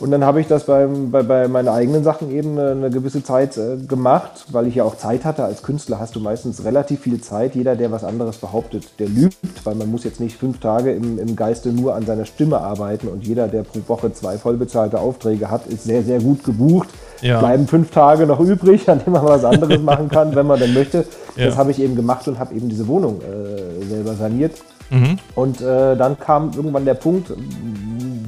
Und 0.00 0.10
dann 0.10 0.24
habe 0.24 0.40
ich 0.40 0.46
das 0.46 0.64
beim, 0.64 1.10
bei, 1.10 1.22
bei 1.22 1.46
meinen 1.46 1.68
eigenen 1.68 2.02
Sachen 2.02 2.30
eben 2.30 2.58
eine, 2.58 2.70
eine 2.70 2.90
gewisse 2.90 3.22
Zeit 3.22 3.58
äh, 3.58 3.76
gemacht, 3.76 4.46
weil 4.50 4.66
ich 4.66 4.76
ja 4.76 4.84
auch 4.84 4.96
Zeit 4.96 5.26
hatte. 5.26 5.44
Als 5.44 5.62
Künstler 5.62 6.00
hast 6.00 6.16
du 6.16 6.20
meistens 6.20 6.64
relativ 6.64 7.00
viel 7.00 7.20
Zeit. 7.20 7.54
Jeder, 7.54 7.76
der 7.76 7.92
was 7.92 8.02
anderes 8.02 8.38
behauptet, 8.38 8.98
der 8.98 9.08
lügt, 9.08 9.36
weil 9.64 9.74
man 9.74 9.90
muss 9.90 10.04
jetzt 10.04 10.18
nicht 10.18 10.38
fünf 10.38 10.58
Tage 10.58 10.92
im, 10.92 11.18
im 11.18 11.36
Geiste 11.36 11.68
nur 11.68 11.94
an 11.94 12.06
seiner 12.06 12.24
Stimme 12.24 12.62
arbeiten. 12.62 13.08
Und 13.08 13.26
jeder, 13.26 13.46
der 13.46 13.62
pro 13.62 13.80
Woche 13.88 14.10
zwei 14.14 14.38
vollbezahlte 14.38 14.98
Aufträge 14.98 15.50
hat, 15.50 15.66
ist 15.66 15.84
sehr, 15.84 16.02
sehr 16.02 16.20
gut 16.20 16.44
gebucht. 16.44 16.88
Ja. 17.22 17.38
Bleiben 17.38 17.66
fünf 17.66 17.90
Tage 17.90 18.26
noch 18.26 18.40
übrig, 18.40 18.88
an 18.88 19.00
denen 19.00 19.12
man 19.12 19.24
was 19.24 19.44
anderes 19.44 19.80
machen 19.80 20.08
kann, 20.08 20.34
wenn 20.34 20.46
man 20.46 20.58
denn 20.58 20.74
möchte. 20.74 21.04
Ja. 21.36 21.46
Das 21.46 21.56
habe 21.56 21.70
ich 21.70 21.80
eben 21.80 21.96
gemacht 21.96 22.26
und 22.28 22.38
habe 22.38 22.54
eben 22.54 22.68
diese 22.68 22.86
Wohnung 22.88 23.20
äh, 23.20 23.84
selber 23.84 24.14
saniert. 24.14 24.54
Mhm. 24.90 25.18
Und 25.34 25.60
äh, 25.60 25.96
dann 25.96 26.18
kam 26.18 26.50
irgendwann 26.54 26.84
der 26.84 26.94
Punkt, 26.94 27.32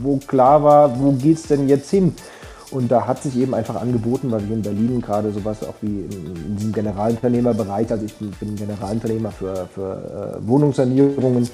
wo 0.03 0.19
klar 0.19 0.63
war, 0.63 1.01
wo 1.01 1.13
geht 1.13 1.39
es 1.39 1.43
denn 1.45 1.69
jetzt 1.69 1.91
hin? 1.91 2.15
Und 2.71 2.91
da 2.91 3.07
hat 3.07 3.23
sich 3.23 3.37
eben 3.37 3.55
einfach 3.55 3.81
angeboten, 3.81 4.31
weil 4.31 4.49
wir 4.49 4.57
in 4.57 4.63
Berlin 4.63 5.03
gerade 5.03 5.31
sowas 5.31 5.63
auch 5.63 5.75
wie 5.83 6.07
in, 6.07 6.57
diesem 6.57 6.73
Generalunternehmerbereich, 6.73 7.91
also 7.91 8.07
ich 8.07 8.15
bin, 8.15 8.31
bin 8.31 8.57
Generalunternehmer 8.57 9.31
für, 9.31 9.69
für 9.75 10.39
äh, 10.41 10.49
Wohnungssanierungen, 10.49 11.49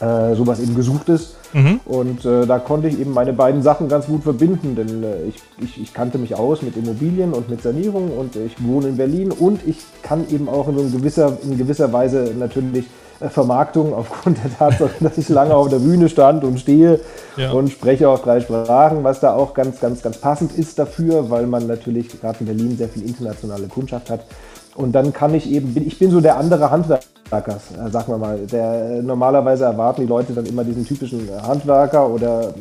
äh, 0.00 0.34
sowas 0.34 0.60
eben 0.60 0.74
gesucht 0.74 1.08
ist. 1.08 1.36
Mhm. 1.52 1.80
Und 1.84 2.24
äh, 2.24 2.46
da 2.46 2.58
konnte 2.58 2.88
ich 2.88 2.98
eben 2.98 3.12
meine 3.12 3.32
beiden 3.32 3.62
Sachen 3.62 3.88
ganz 3.88 4.06
gut 4.06 4.24
verbinden, 4.24 4.74
denn 4.74 5.04
äh, 5.04 5.22
ich, 5.28 5.36
ich, 5.58 5.80
ich, 5.80 5.94
kannte 5.94 6.18
mich 6.18 6.34
aus 6.34 6.62
mit 6.62 6.76
Immobilien 6.76 7.32
und 7.32 7.48
mit 7.48 7.62
Sanierung 7.62 8.10
und 8.10 8.34
ich 8.34 8.56
wohne 8.64 8.88
in 8.88 8.96
Berlin 8.96 9.30
und 9.30 9.60
ich 9.64 9.78
kann 10.02 10.28
eben 10.30 10.48
auch 10.48 10.66
in, 10.66 10.90
gewisser, 10.90 11.38
in 11.44 11.56
gewisser 11.56 11.92
Weise 11.92 12.34
natürlich 12.36 12.86
äh, 13.20 13.28
Vermarktung 13.28 13.94
aufgrund 13.94 14.38
der 14.42 14.58
Tatsache, 14.58 14.90
dass 15.00 15.16
ich 15.16 15.28
lange 15.28 15.54
auf 15.54 15.68
der 15.68 15.78
Bühne 15.78 16.08
stand 16.08 16.42
und 16.42 16.58
stehe 16.58 16.98
ja. 17.36 17.52
und 17.52 17.70
spreche 17.70 18.08
auch 18.08 18.18
drei 18.18 18.40
Sprachen, 18.40 19.04
was 19.04 19.20
da 19.20 19.34
auch 19.34 19.54
ganz, 19.54 19.78
ganz, 19.78 20.02
ganz 20.02 20.18
passend 20.18 20.58
ist 20.58 20.78
dafür, 20.80 21.30
weil 21.30 21.46
man 21.46 21.68
natürlich 21.68 22.20
gerade 22.20 22.38
in 22.40 22.46
Berlin 22.46 22.76
sehr 22.76 22.88
viel 22.88 23.04
internationale 23.04 23.68
Kundschaft 23.68 24.10
hat. 24.10 24.24
Und 24.74 24.92
dann 24.92 25.12
kann 25.12 25.34
ich 25.34 25.48
eben, 25.48 25.72
ich 25.86 26.00
bin 26.00 26.10
so 26.10 26.20
der 26.20 26.36
andere 26.36 26.72
Handwerker, 26.72 27.04
äh, 27.30 27.90
sagen 27.90 28.12
wir 28.12 28.18
mal. 28.18 28.38
Der, 28.38 29.02
normalerweise 29.02 29.64
erwarten 29.64 30.02
die 30.02 30.06
Leute 30.06 30.32
dann 30.32 30.46
immer 30.46 30.64
diesen 30.64 30.86
typischen 30.86 31.28
Handwerker 31.42 32.08
oder 32.08 32.54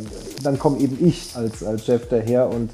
dann 0.44 0.60
komme 0.60 0.80
eben 0.80 0.98
ich 1.06 1.36
als, 1.36 1.64
als 1.64 1.86
Chef 1.86 2.08
daher 2.10 2.50
und 2.50 2.70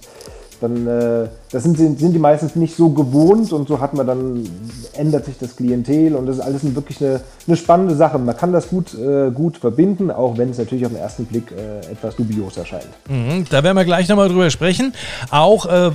dann 0.61 0.87
äh, 0.87 1.27
das 1.51 1.63
sind, 1.63 1.77
sind 1.77 1.99
die 2.01 2.19
meistens 2.19 2.55
nicht 2.55 2.75
so 2.75 2.89
gewohnt 2.89 3.51
und 3.53 3.67
so 3.67 3.79
hat 3.79 3.93
man 3.93 4.05
dann, 4.05 4.43
ändert 4.93 5.25
sich 5.25 5.37
das 5.39 5.55
Klientel 5.55 6.15
und 6.15 6.25
das 6.25 6.37
ist 6.37 6.41
alles 6.41 6.75
wirklich 6.75 7.01
eine, 7.01 7.21
eine 7.47 7.55
spannende 7.55 7.95
Sache. 7.95 8.19
Man 8.19 8.35
kann 8.35 8.51
das 8.51 8.69
gut, 8.69 8.93
äh, 8.93 9.31
gut 9.31 9.57
verbinden, 9.57 10.11
auch 10.11 10.37
wenn 10.37 10.49
es 10.49 10.57
natürlich 10.57 10.85
auf 10.85 10.91
den 10.91 11.01
ersten 11.01 11.25
Blick 11.25 11.51
äh, 11.51 11.91
etwas 11.91 12.15
dubios 12.15 12.57
erscheint. 12.57 12.89
Mhm, 13.07 13.45
da 13.49 13.63
werden 13.63 13.77
wir 13.77 13.85
gleich 13.85 14.09
nochmal 14.09 14.27
drüber 14.27 14.49
sprechen. 14.49 14.93
Auch 15.31 15.65
äh, 15.65 15.91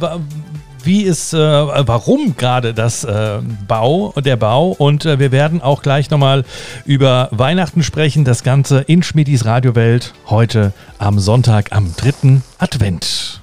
wie 0.84 1.02
ist, 1.02 1.32
äh, 1.32 1.38
warum 1.38 2.36
gerade 2.36 2.74
das 2.74 3.04
äh, 3.04 3.38
Bau, 3.66 4.12
der 4.16 4.36
Bau 4.36 4.70
und 4.70 5.04
äh, 5.04 5.18
wir 5.18 5.32
werden 5.32 5.62
auch 5.62 5.82
gleich 5.82 6.10
nochmal 6.10 6.44
über 6.84 7.28
Weihnachten 7.30 7.82
sprechen. 7.82 8.24
Das 8.24 8.42
Ganze 8.42 8.80
in 8.80 9.02
Schmidis 9.02 9.44
Radiowelt 9.44 10.12
heute 10.26 10.72
am 10.98 11.18
Sonntag 11.18 11.72
am 11.72 11.94
dritten 11.96 12.42
Advent. 12.58 13.40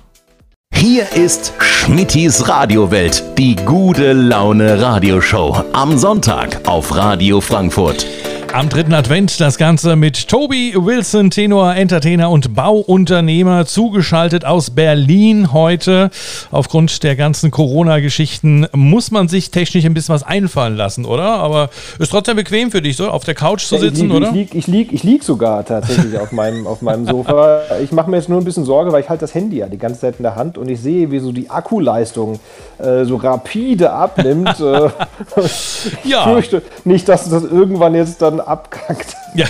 Hier 0.73 1.11
ist 1.11 1.53
Schmittis 1.59 2.47
Radiowelt, 2.47 3.23
die 3.37 3.55
gute 3.55 4.13
Laune 4.13 4.81
Radioshow. 4.81 5.63
Am 5.73 5.97
Sonntag 5.97 6.67
auf 6.67 6.95
Radio 6.95 7.39
Frankfurt. 7.39 8.05
Am 8.53 8.67
dritten 8.67 8.93
Advent 8.93 9.39
das 9.39 9.57
Ganze 9.57 9.95
mit 9.95 10.27
Toby 10.27 10.73
Wilson, 10.75 11.31
Tenor, 11.31 11.73
Entertainer 11.73 12.29
und 12.29 12.53
Bauunternehmer, 12.53 13.65
zugeschaltet 13.65 14.43
aus 14.43 14.71
Berlin 14.71 15.53
heute. 15.53 16.09
Aufgrund 16.51 17.01
der 17.03 17.15
ganzen 17.15 17.49
Corona-Geschichten 17.49 18.67
muss 18.73 19.09
man 19.09 19.29
sich 19.29 19.51
technisch 19.51 19.85
ein 19.85 19.93
bisschen 19.93 20.13
was 20.15 20.23
einfallen 20.23 20.75
lassen, 20.75 21.05
oder? 21.05 21.23
Aber 21.23 21.69
ist 21.97 22.09
trotzdem 22.09 22.35
bequem 22.35 22.71
für 22.71 22.81
dich, 22.81 22.97
so 22.97 23.09
auf 23.09 23.23
der 23.23 23.35
Couch 23.35 23.63
zu 23.63 23.77
sitzen, 23.77 24.07
ich 24.07 24.11
lieg, 24.11 24.13
oder? 24.13 24.27
Ich 24.27 24.33
lieg, 24.33 24.55
ich 24.55 24.67
lieg, 24.67 24.91
ich 24.91 25.03
lieg 25.03 25.23
sogar 25.23 25.63
tatsächlich 25.63 26.19
auf, 26.19 26.33
meinem, 26.33 26.67
auf 26.67 26.81
meinem 26.81 27.05
Sofa. 27.05 27.61
Ich 27.81 27.93
mache 27.93 28.09
mir 28.09 28.17
jetzt 28.17 28.27
nur 28.27 28.39
ein 28.39 28.43
bisschen 28.43 28.65
Sorge, 28.65 28.91
weil 28.91 29.01
ich 29.01 29.09
halt 29.09 29.21
das 29.21 29.33
Handy 29.33 29.59
ja 29.59 29.67
die 29.67 29.77
ganze 29.77 30.01
Zeit 30.01 30.15
in 30.17 30.23
der 30.23 30.35
Hand 30.35 30.57
und 30.57 30.67
ich 30.69 30.81
sehe, 30.81 31.09
wie 31.09 31.19
so 31.19 31.31
die 31.31 31.49
Akkuleistung 31.49 32.41
äh, 32.79 33.05
so 33.05 33.15
rapide 33.15 33.91
abnimmt. 33.91 34.59
äh, 34.59 34.89
Ja. 36.03 36.19
Ich 36.19 36.23
fürchte 36.31 36.61
nicht, 36.83 37.07
dass 37.07 37.29
das 37.29 37.43
irgendwann 37.43 37.95
jetzt 37.95 38.21
dann 38.21 38.40
abkackt. 38.47 39.15
Ja, 39.33 39.45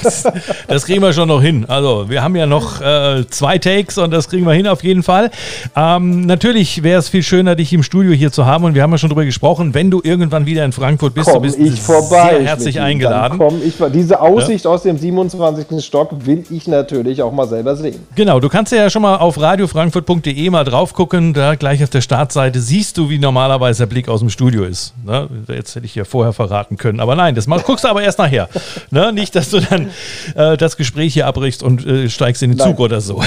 das, 0.68 0.86
kriegen 0.86 1.02
wir 1.02 1.12
schon 1.14 1.28
noch 1.28 1.42
hin. 1.42 1.66
Also, 1.68 2.10
wir 2.10 2.22
haben 2.22 2.36
ja 2.36 2.46
noch 2.46 2.82
äh, 2.82 3.26
zwei 3.30 3.58
Takes 3.58 3.98
und 3.98 4.12
das 4.12 4.30
kriegen 4.30 4.46
wir 4.46 4.54
hin 4.54 4.68
auf 4.68 4.84
jeden 4.84 5.04
Fall. 5.04 5.32
Ähm, 5.76 6.26
natürlich 6.26 6.84
wäre 6.84 7.00
es 7.00 7.10
viel 7.10 7.24
schöner, 7.24 7.56
dich 7.56 7.74
im 7.74 7.84
Studio 7.84 8.12
hier 8.12 8.32
zu 8.32 8.46
haben 8.46 8.64
und 8.64 8.76
wir 8.76 8.84
haben 8.84 8.92
ja 8.92 8.98
schon 8.98 9.10
drüber 9.10 9.26
gesprochen, 9.26 9.74
wenn 9.74 9.90
du 9.90 10.02
irgendwann 10.04 10.46
wieder 10.46 10.64
in 10.66 10.72
Frankfurt 10.72 11.14
bist, 11.14 11.30
Komm 11.30 11.42
du 11.42 11.42
bist 11.42 11.58
ich 11.60 11.82
vorbei. 11.82 12.36
sehr 12.38 12.44
herzlich 12.44 12.76
Schmidti. 12.76 12.80
eingeladen. 12.80 13.38
Komm 13.38 13.62
ich, 13.64 13.74
diese 13.94 14.20
Aussicht 14.22 14.68
aus 14.68 14.84
dem 14.84 14.98
27. 14.98 15.84
Stock 15.84 16.26
will 16.26 16.44
ich 16.50 16.68
natürlich 16.68 17.22
auch 17.22 17.32
mal 17.32 17.48
selber 17.48 17.76
sehen. 17.76 18.00
Genau, 18.16 18.40
du 18.40 18.50
kannst 18.50 18.72
ja 18.72 18.90
schon 18.90 19.02
mal 19.02 19.16
auf 19.18 19.40
radiofrankfurt.de 19.40 20.50
mal 20.50 20.64
drauf 20.64 20.94
gucken. 20.94 21.34
Da 21.34 21.56
gleich 21.56 21.84
auf 21.84 21.90
der 21.90 22.02
Startseite 22.02 22.60
siehst 22.60 22.98
du, 22.98 23.10
wie 23.10 23.18
normalerweise 23.20 23.80
der 23.84 23.88
Blick 23.88 24.10
aus 24.10 24.20
dem 24.20 24.30
Studio 24.30 24.64
ist. 24.64 24.94
Ne? 25.06 25.28
Jetzt 25.48 25.76
hätte 25.76 25.86
ich 25.86 25.96
ja 25.96 26.04
vorher 26.04 26.34
verraten 26.34 26.78
können. 26.78 27.00
Aber 27.00 27.16
nein, 27.16 27.36
das 27.36 27.48
mach, 27.48 27.64
guckst 27.64 27.84
du 27.86 27.90
aber 27.90 28.02
erst 28.04 28.20
nachher. 28.20 28.50
Ne? 28.92 29.12
Nicht, 29.14 29.36
dass 29.36 29.50
du 29.50 29.60
dann 29.72 29.90
äh, 30.36 30.58
das 30.58 30.78
Gespräch 30.78 31.14
hier 31.14 31.26
abbrichst 31.28 31.64
und 31.64 31.86
äh, 31.86 32.10
steigst 32.10 32.44
in 32.44 32.52
den 32.52 32.58
Nein. 32.58 32.70
Zug 32.70 32.80
oder 32.80 33.02
so. 33.02 33.22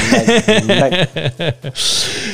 Nein, 0.67 1.07
nein. 1.39 1.53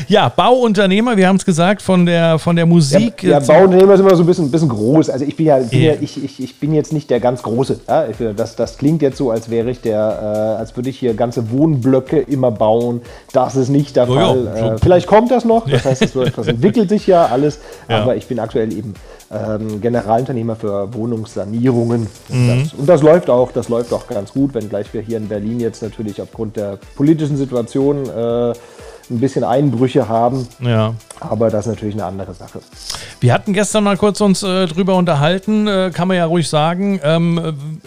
Ja, 0.09 0.29
Bauunternehmer, 0.29 1.17
wir 1.17 1.29
haben 1.29 1.37
es 1.37 1.45
gesagt, 1.45 1.83
von 1.83 2.05
der, 2.05 2.39
von 2.39 2.57
der 2.57 2.67
Musik. 2.67 3.23
Ja, 3.23 3.39
äh, 3.39 3.41
Bauunternehmer 3.41 3.95
ist 3.95 4.01
immer 4.01 4.15
so 4.17 4.23
ein 4.23 4.27
bisschen, 4.27 4.47
ein 4.47 4.51
bisschen 4.51 4.69
groß. 4.69 5.09
Also 5.11 5.25
ich 5.25 5.37
bin 5.37 5.47
ja, 5.47 5.59
bin 5.59 5.81
Ja. 5.83 5.93
ja 5.93 5.99
ich, 6.01 6.23
ich, 6.23 6.43
ich 6.43 6.59
bin 6.59 6.75
jetzt 6.75 6.93
nicht 6.93 7.11
der 7.11 7.21
ganz 7.21 7.43
Große. 7.43 7.81
Ja? 7.89 8.07
Das, 8.37 8.57
das 8.57 8.77
klingt 8.79 9.03
jetzt 9.03 9.19
so, 9.19 9.31
als 9.31 9.51
wäre 9.51 9.71
ich 9.71 9.81
der, 9.81 10.57
äh, 10.57 10.59
als 10.61 10.75
würde 10.77 10.91
ich 10.91 10.99
hier 10.99 11.15
ganze 11.15 11.51
Wohnblöcke 11.51 12.19
immer 12.19 12.51
bauen. 12.51 13.03
Das 13.33 13.55
ist 13.57 13.69
nicht 13.69 13.95
der 13.97 14.09
ja, 14.09 14.15
Fall. 14.15 14.49
so. 14.59 14.67
Äh, 14.75 14.79
vielleicht 14.83 15.07
kommt 15.07 15.31
das 15.31 15.45
noch. 15.45 15.67
Das 15.71 15.85
heißt, 15.85 16.15
wird- 16.15 16.37
das 16.37 16.49
entwickelt 16.49 16.89
sich 16.89 17.07
ja 17.07 17.27
alles. 17.27 17.61
Ja. 17.89 18.03
Aber 18.03 18.17
ich 18.17 18.27
bin 18.27 18.39
aktuell 18.41 18.73
eben 18.73 18.95
ähm, 19.31 19.81
Generalunternehmer 19.81 20.57
für 20.57 20.93
Wohnungssanierungen. 20.93 22.09
Mhm. 22.29 22.49
Das, 22.49 22.75
und 22.75 22.89
das 22.89 23.03
läuft 23.03 23.31
auch, 23.31 23.53
das 23.53 23.69
läuft 23.69 23.93
auch 23.93 24.07
ganz 24.07 24.33
gut, 24.33 24.55
wenngleich 24.55 24.93
wir 24.93 25.01
hier 25.01 25.19
in 25.19 25.29
Berlin 25.29 25.61
jetzt 25.61 25.83
natürlich 25.83 26.21
aufgrund 26.21 26.57
der 26.57 26.79
politischen 26.97 27.37
Situation 27.37 28.09
äh, 28.09 28.53
ein 29.11 29.21
bisschen 29.21 29.45
Einbrüche 29.45 30.09
haben. 30.09 30.47
ja. 30.61 30.95
Aber 31.21 31.51
das 31.51 31.67
ist 31.67 31.75
natürlich 31.75 31.95
eine 31.95 32.07
andere 32.07 32.33
Sache. 32.33 32.61
Wir 33.21 33.35
hatten 33.35 33.53
gestern 33.53 33.85
mal 33.85 33.99
kurz 33.99 34.23
uns 34.23 34.43
äh, 34.43 34.67
drüber 34.67 34.97
unterhalten, 34.97 35.67
äh, 35.67 35.91
kann 35.93 36.09
man 36.09 36.17
ja 36.17 36.25
ruhig 36.25 36.49
sagen, 36.49 36.99
ähm, 37.05 37.39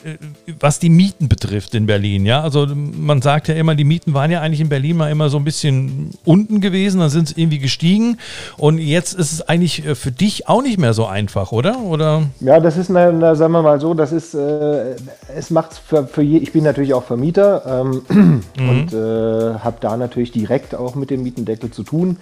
äh, 0.04 0.18
was 0.60 0.78
die 0.78 0.90
Mieten 0.90 1.30
betrifft 1.30 1.74
in 1.74 1.88
Berlin. 1.88 2.28
Ja, 2.28 2.42
also 2.42 2.68
man 2.68 3.24
sagt 3.24 3.48
ja 3.48 3.56
immer, 3.56 3.74
die 3.74 3.86
Mieten 3.86 4.14
waren 4.14 4.30
ja 4.30 4.42
eigentlich 4.42 4.62
in 4.62 4.70
Berlin 4.70 4.98
mal 4.98 5.10
immer 5.10 5.30
so 5.30 5.38
ein 5.38 5.44
bisschen 5.44 6.12
unten 6.26 6.62
gewesen, 6.62 7.00
dann 7.00 7.10
sind 7.10 7.30
es 7.30 7.38
irgendwie 7.38 7.58
gestiegen 7.58 8.18
und 8.58 8.78
jetzt 8.78 9.14
ist 9.14 9.34
es 9.34 9.42
eigentlich 9.42 9.84
äh, 9.84 9.96
für 9.96 10.12
dich 10.12 10.48
auch 10.48 10.62
nicht 10.62 10.78
mehr 10.78 10.94
so 10.94 11.08
einfach, 11.08 11.52
oder? 11.52 11.80
Oder? 11.80 12.24
Ja, 12.40 12.60
das 12.60 12.78
ist, 12.78 12.90
na, 12.90 13.12
na, 13.12 13.34
sagen 13.34 13.54
wir 13.54 13.64
mal 13.64 13.80
so, 13.80 13.96
das 13.96 14.12
ist, 14.12 14.36
äh, 14.36 14.96
es 15.36 15.50
macht 15.50 15.74
für, 15.74 16.06
für 16.06 16.22
je, 16.22 16.38
ich 16.38 16.52
bin 16.52 16.64
natürlich 16.64 16.94
auch 16.94 17.04
Vermieter 17.04 17.82
ähm, 17.82 18.44
und 18.60 18.94
äh, 18.94 19.58
habe 19.60 19.78
da 19.80 19.98
natürlich 19.98 20.32
direkt 20.32 20.76
auch 20.76 20.94
mit 20.94 21.10
dem 21.14 21.24
Mietendeckel 21.24 21.72
zu 21.72 21.84
tun. 21.84 22.18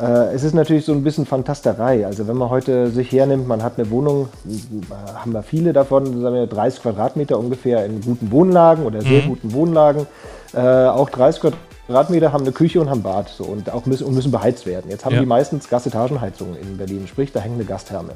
Äh, 0.00 0.34
es 0.34 0.44
ist 0.44 0.54
natürlich 0.54 0.84
so 0.84 0.92
ein 0.92 1.02
bisschen 1.04 1.26
Fantasterei. 1.26 2.06
Also 2.06 2.26
wenn 2.28 2.36
man 2.36 2.50
heute 2.50 2.90
sich 2.90 3.10
hernimmt, 3.12 3.46
man 3.48 3.62
hat 3.62 3.78
eine 3.78 3.90
Wohnung, 3.90 4.28
äh, 4.46 5.18
haben 5.18 5.32
wir 5.32 5.42
viele 5.42 5.72
davon, 5.72 6.20
sagen 6.20 6.34
wir 6.34 6.46
30 6.46 6.82
Quadratmeter 6.82 7.38
ungefähr 7.38 7.84
in 7.84 8.00
guten 8.00 8.30
Wohnlagen 8.30 8.84
oder 8.84 9.00
sehr 9.02 9.22
guten 9.22 9.52
Wohnlagen. 9.52 10.06
Äh, 10.52 10.60
auch 10.60 11.10
30 11.10 11.52
Quadratmeter 11.86 12.32
haben 12.32 12.42
eine 12.44 12.52
Küche 12.52 12.80
und 12.80 12.88
haben 12.90 13.02
Bad 13.02 13.28
so, 13.28 13.44
und 13.44 13.70
auch 13.72 13.86
müssen, 13.86 14.04
und 14.06 14.14
müssen 14.14 14.30
beheizt 14.30 14.66
werden. 14.66 14.90
Jetzt 14.90 15.04
haben 15.04 15.14
Ja. 15.14 15.20
die 15.20 15.26
meistens 15.26 15.68
Gasetagenheizungen 15.68 16.56
in 16.56 16.76
Berlin, 16.76 17.06
sprich 17.06 17.32
da 17.32 17.40
hängt 17.40 17.54
eine 17.54 17.64
Gastherme. 17.64 18.10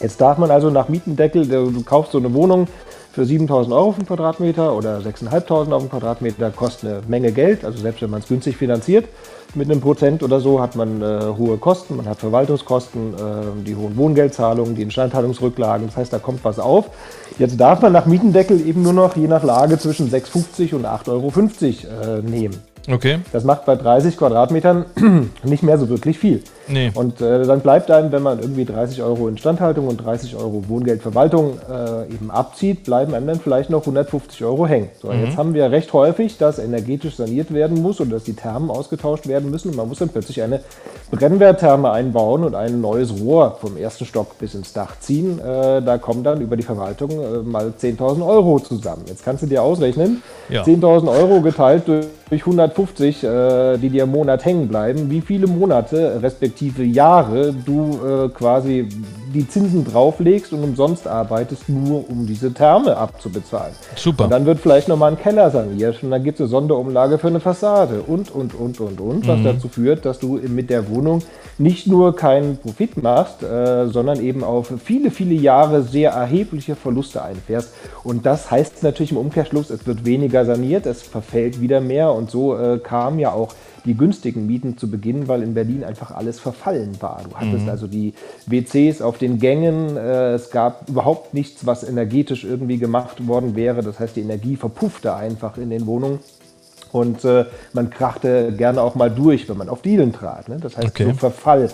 Jetzt 0.00 0.20
darf 0.20 0.38
man 0.38 0.50
also 0.50 0.70
nach 0.70 0.88
Mietendeckel, 0.88 1.46
du 1.48 1.82
kaufst 1.82 2.12
so 2.12 2.18
eine 2.18 2.32
Wohnung 2.34 2.68
für 3.16 3.22
7.000 3.22 3.72
Euro 3.72 3.88
auf 3.88 3.96
den 3.96 4.04
Quadratmeter 4.04 4.76
oder 4.76 4.98
6.500 4.98 5.72
auf 5.72 5.82
den 5.84 5.88
Quadratmeter, 5.88 6.50
kostet 6.50 6.90
eine 6.90 7.00
Menge 7.08 7.32
Geld. 7.32 7.64
Also 7.64 7.78
selbst 7.78 8.02
wenn 8.02 8.10
man 8.10 8.20
es 8.20 8.28
günstig 8.28 8.58
finanziert, 8.58 9.06
mit 9.54 9.70
einem 9.70 9.80
Prozent 9.80 10.22
oder 10.22 10.38
so 10.38 10.60
hat 10.60 10.76
man 10.76 11.00
äh, 11.00 11.20
hohe 11.34 11.56
Kosten, 11.56 11.96
man 11.96 12.06
hat 12.06 12.18
Verwaltungskosten, 12.18 13.14
äh, 13.14 13.64
die 13.64 13.74
hohen 13.74 13.96
Wohngeldzahlungen, 13.96 14.74
die 14.74 14.82
Instandhaltungsrücklagen, 14.82 15.86
das 15.86 15.96
heißt, 15.96 16.12
da 16.12 16.18
kommt 16.18 16.44
was 16.44 16.58
auf. 16.58 16.90
Jetzt 17.38 17.58
darf 17.58 17.80
man 17.80 17.94
nach 17.94 18.04
Mietendeckel 18.04 18.60
eben 18.66 18.82
nur 18.82 18.92
noch 18.92 19.16
je 19.16 19.28
nach 19.28 19.42
Lage 19.42 19.78
zwischen 19.78 20.10
6,50 20.10 20.74
und 20.74 20.84
8,50 20.84 21.08
Euro 21.08 22.18
äh, 22.18 22.20
nehmen. 22.20 22.58
Okay. 22.86 23.20
Das 23.32 23.44
macht 23.44 23.64
bei 23.64 23.76
30 23.76 24.18
Quadratmetern 24.18 24.84
nicht 25.42 25.62
mehr 25.62 25.78
so 25.78 25.88
wirklich 25.88 26.18
viel. 26.18 26.42
Nee. 26.68 26.90
Und 26.94 27.20
äh, 27.20 27.44
dann 27.44 27.60
bleibt 27.60 27.90
einem, 27.90 28.12
wenn 28.12 28.22
man 28.22 28.40
irgendwie 28.40 28.64
30 28.64 29.02
Euro 29.02 29.28
Instandhaltung 29.28 29.88
und 29.88 29.98
30 29.98 30.36
Euro 30.36 30.64
Wohngeldverwaltung 30.68 31.58
äh, 31.70 32.12
eben 32.12 32.30
abzieht, 32.30 32.84
bleiben 32.84 33.14
einem 33.14 33.26
dann 33.26 33.40
vielleicht 33.40 33.70
noch 33.70 33.80
150 33.80 34.44
Euro 34.44 34.66
hängen. 34.66 34.88
So, 35.00 35.08
Mhm. 35.08 35.24
Jetzt 35.24 35.36
haben 35.36 35.54
wir 35.54 35.70
recht 35.70 35.92
häufig, 35.92 36.38
dass 36.38 36.58
energetisch 36.58 37.16
saniert 37.16 37.52
werden 37.54 37.80
muss 37.80 38.00
oder 38.00 38.10
dass 38.10 38.24
die 38.24 38.34
Thermen 38.34 38.70
ausgetauscht 38.70 39.26
werden 39.26 39.50
müssen. 39.50 39.70
Und 39.70 39.76
man 39.76 39.88
muss 39.88 39.98
dann 39.98 40.08
plötzlich 40.08 40.42
eine 40.42 40.60
Brennwerttherme 41.10 41.90
einbauen 41.90 42.44
und 42.44 42.54
ein 42.54 42.80
neues 42.80 43.12
Rohr 43.20 43.56
vom 43.60 43.76
ersten 43.76 44.04
Stock 44.04 44.38
bis 44.38 44.54
ins 44.54 44.72
Dach 44.72 44.98
ziehen. 45.00 45.38
Äh, 45.38 45.82
da 45.82 45.98
kommen 45.98 46.24
dann 46.24 46.40
über 46.40 46.56
die 46.56 46.62
Verwaltung 46.62 47.10
äh, 47.10 47.38
mal 47.44 47.72
10.000 47.80 48.26
Euro 48.26 48.58
zusammen. 48.60 49.02
Jetzt 49.06 49.24
kannst 49.24 49.42
du 49.42 49.46
dir 49.46 49.62
ausrechnen, 49.62 50.22
Ja. 50.48 50.62
10.000 50.62 51.08
Euro 51.08 51.40
geteilt 51.40 51.86
durch 51.86 52.06
durch 52.28 52.40
150, 52.44 53.22
äh, 53.22 53.76
die 53.78 53.88
dir 53.88 54.02
im 54.02 54.10
Monat 54.10 54.44
hängen 54.44 54.66
bleiben, 54.66 55.10
wie 55.10 55.20
viele 55.20 55.46
Monate, 55.46 56.18
respektive 56.22 56.55
Jahre, 56.62 57.52
du 57.52 57.98
äh, 58.04 58.28
quasi 58.28 58.88
die 59.34 59.48
Zinsen 59.48 59.84
drauflegst 59.84 60.52
und 60.52 60.62
umsonst 60.62 61.06
arbeitest, 61.06 61.68
nur 61.68 62.08
um 62.08 62.26
diese 62.26 62.52
Therme 62.52 62.96
abzubezahlen. 62.96 63.74
Super. 63.94 64.24
Und 64.24 64.30
dann 64.30 64.46
wird 64.46 64.60
vielleicht 64.60 64.88
nochmal 64.88 65.12
ein 65.12 65.18
Keller 65.18 65.50
saniert 65.50 66.02
und 66.02 66.10
dann 66.10 66.24
gibt 66.24 66.36
es 66.36 66.42
eine 66.42 66.48
Sonderumlage 66.48 67.18
für 67.18 67.26
eine 67.26 67.40
Fassade 67.40 68.02
und, 68.02 68.34
und, 68.34 68.54
und, 68.54 68.80
und, 68.80 69.00
und, 69.00 69.28
was 69.28 69.42
dazu 69.42 69.68
führt, 69.68 70.04
dass 70.04 70.18
du 70.18 70.38
mit 70.48 70.70
der 70.70 70.88
Wohnung 70.88 71.22
nicht 71.58 71.86
nur 71.86 72.14
keinen 72.16 72.56
Profit 72.58 73.02
machst, 73.02 73.42
äh, 73.42 73.88
sondern 73.88 74.20
eben 74.20 74.44
auf 74.44 74.72
viele, 74.82 75.10
viele 75.10 75.34
Jahre 75.34 75.82
sehr 75.82 76.12
erhebliche 76.12 76.76
Verluste 76.76 77.22
einfährst. 77.22 77.74
Und 78.04 78.26
das 78.26 78.50
heißt 78.50 78.82
natürlich 78.82 79.12
im 79.12 79.18
Umkehrschluss, 79.18 79.70
es 79.70 79.86
wird 79.86 80.04
weniger 80.04 80.44
saniert, 80.44 80.86
es 80.86 81.02
verfällt 81.02 81.60
wieder 81.60 81.80
mehr 81.80 82.12
und 82.12 82.30
so 82.30 82.56
äh, 82.56 82.78
kamen 82.78 83.18
ja 83.18 83.32
auch 83.32 83.52
die 83.86 83.94
günstigen 83.96 84.46
Mieten 84.46 84.76
zu 84.76 84.90
Beginn, 84.90 85.28
weil 85.28 85.42
in 85.42 85.54
Berlin 85.54 85.84
einfach 85.84 86.10
alles 86.10 86.40
verfallen 86.40 87.00
war. 87.00 87.22
Du 87.28 87.36
hattest 87.36 87.68
also 87.68 87.86
die 87.86 88.12
WCs 88.46 89.00
auf 89.00 89.18
den 89.18 89.38
Gängen, 89.38 89.96
äh, 89.96 90.32
es 90.34 90.50
gab 90.50 90.88
überhaupt 90.88 91.32
nichts, 91.32 91.64
was 91.64 91.84
energetisch 91.88 92.44
irgendwie 92.44 92.78
gemacht 92.78 93.26
worden 93.26 93.54
wäre. 93.56 93.82
Das 93.82 93.98
heißt, 94.00 94.16
die 94.16 94.22
Energie 94.22 94.56
verpuffte 94.56 95.14
einfach 95.14 95.56
in 95.56 95.70
den 95.70 95.86
Wohnungen. 95.86 96.18
Und 96.92 97.24
äh, 97.24 97.44
man 97.72 97.90
krachte 97.90 98.52
gerne 98.56 98.80
auch 98.80 98.94
mal 98.94 99.10
durch, 99.10 99.48
wenn 99.48 99.56
man 99.56 99.68
auf 99.68 99.82
Dielen 99.82 100.12
trat. 100.12 100.48
Ne? 100.48 100.58
Das 100.60 100.76
heißt, 100.76 100.88
Okay. 100.88 101.04
so 101.06 101.12
Verfall. 101.14 101.70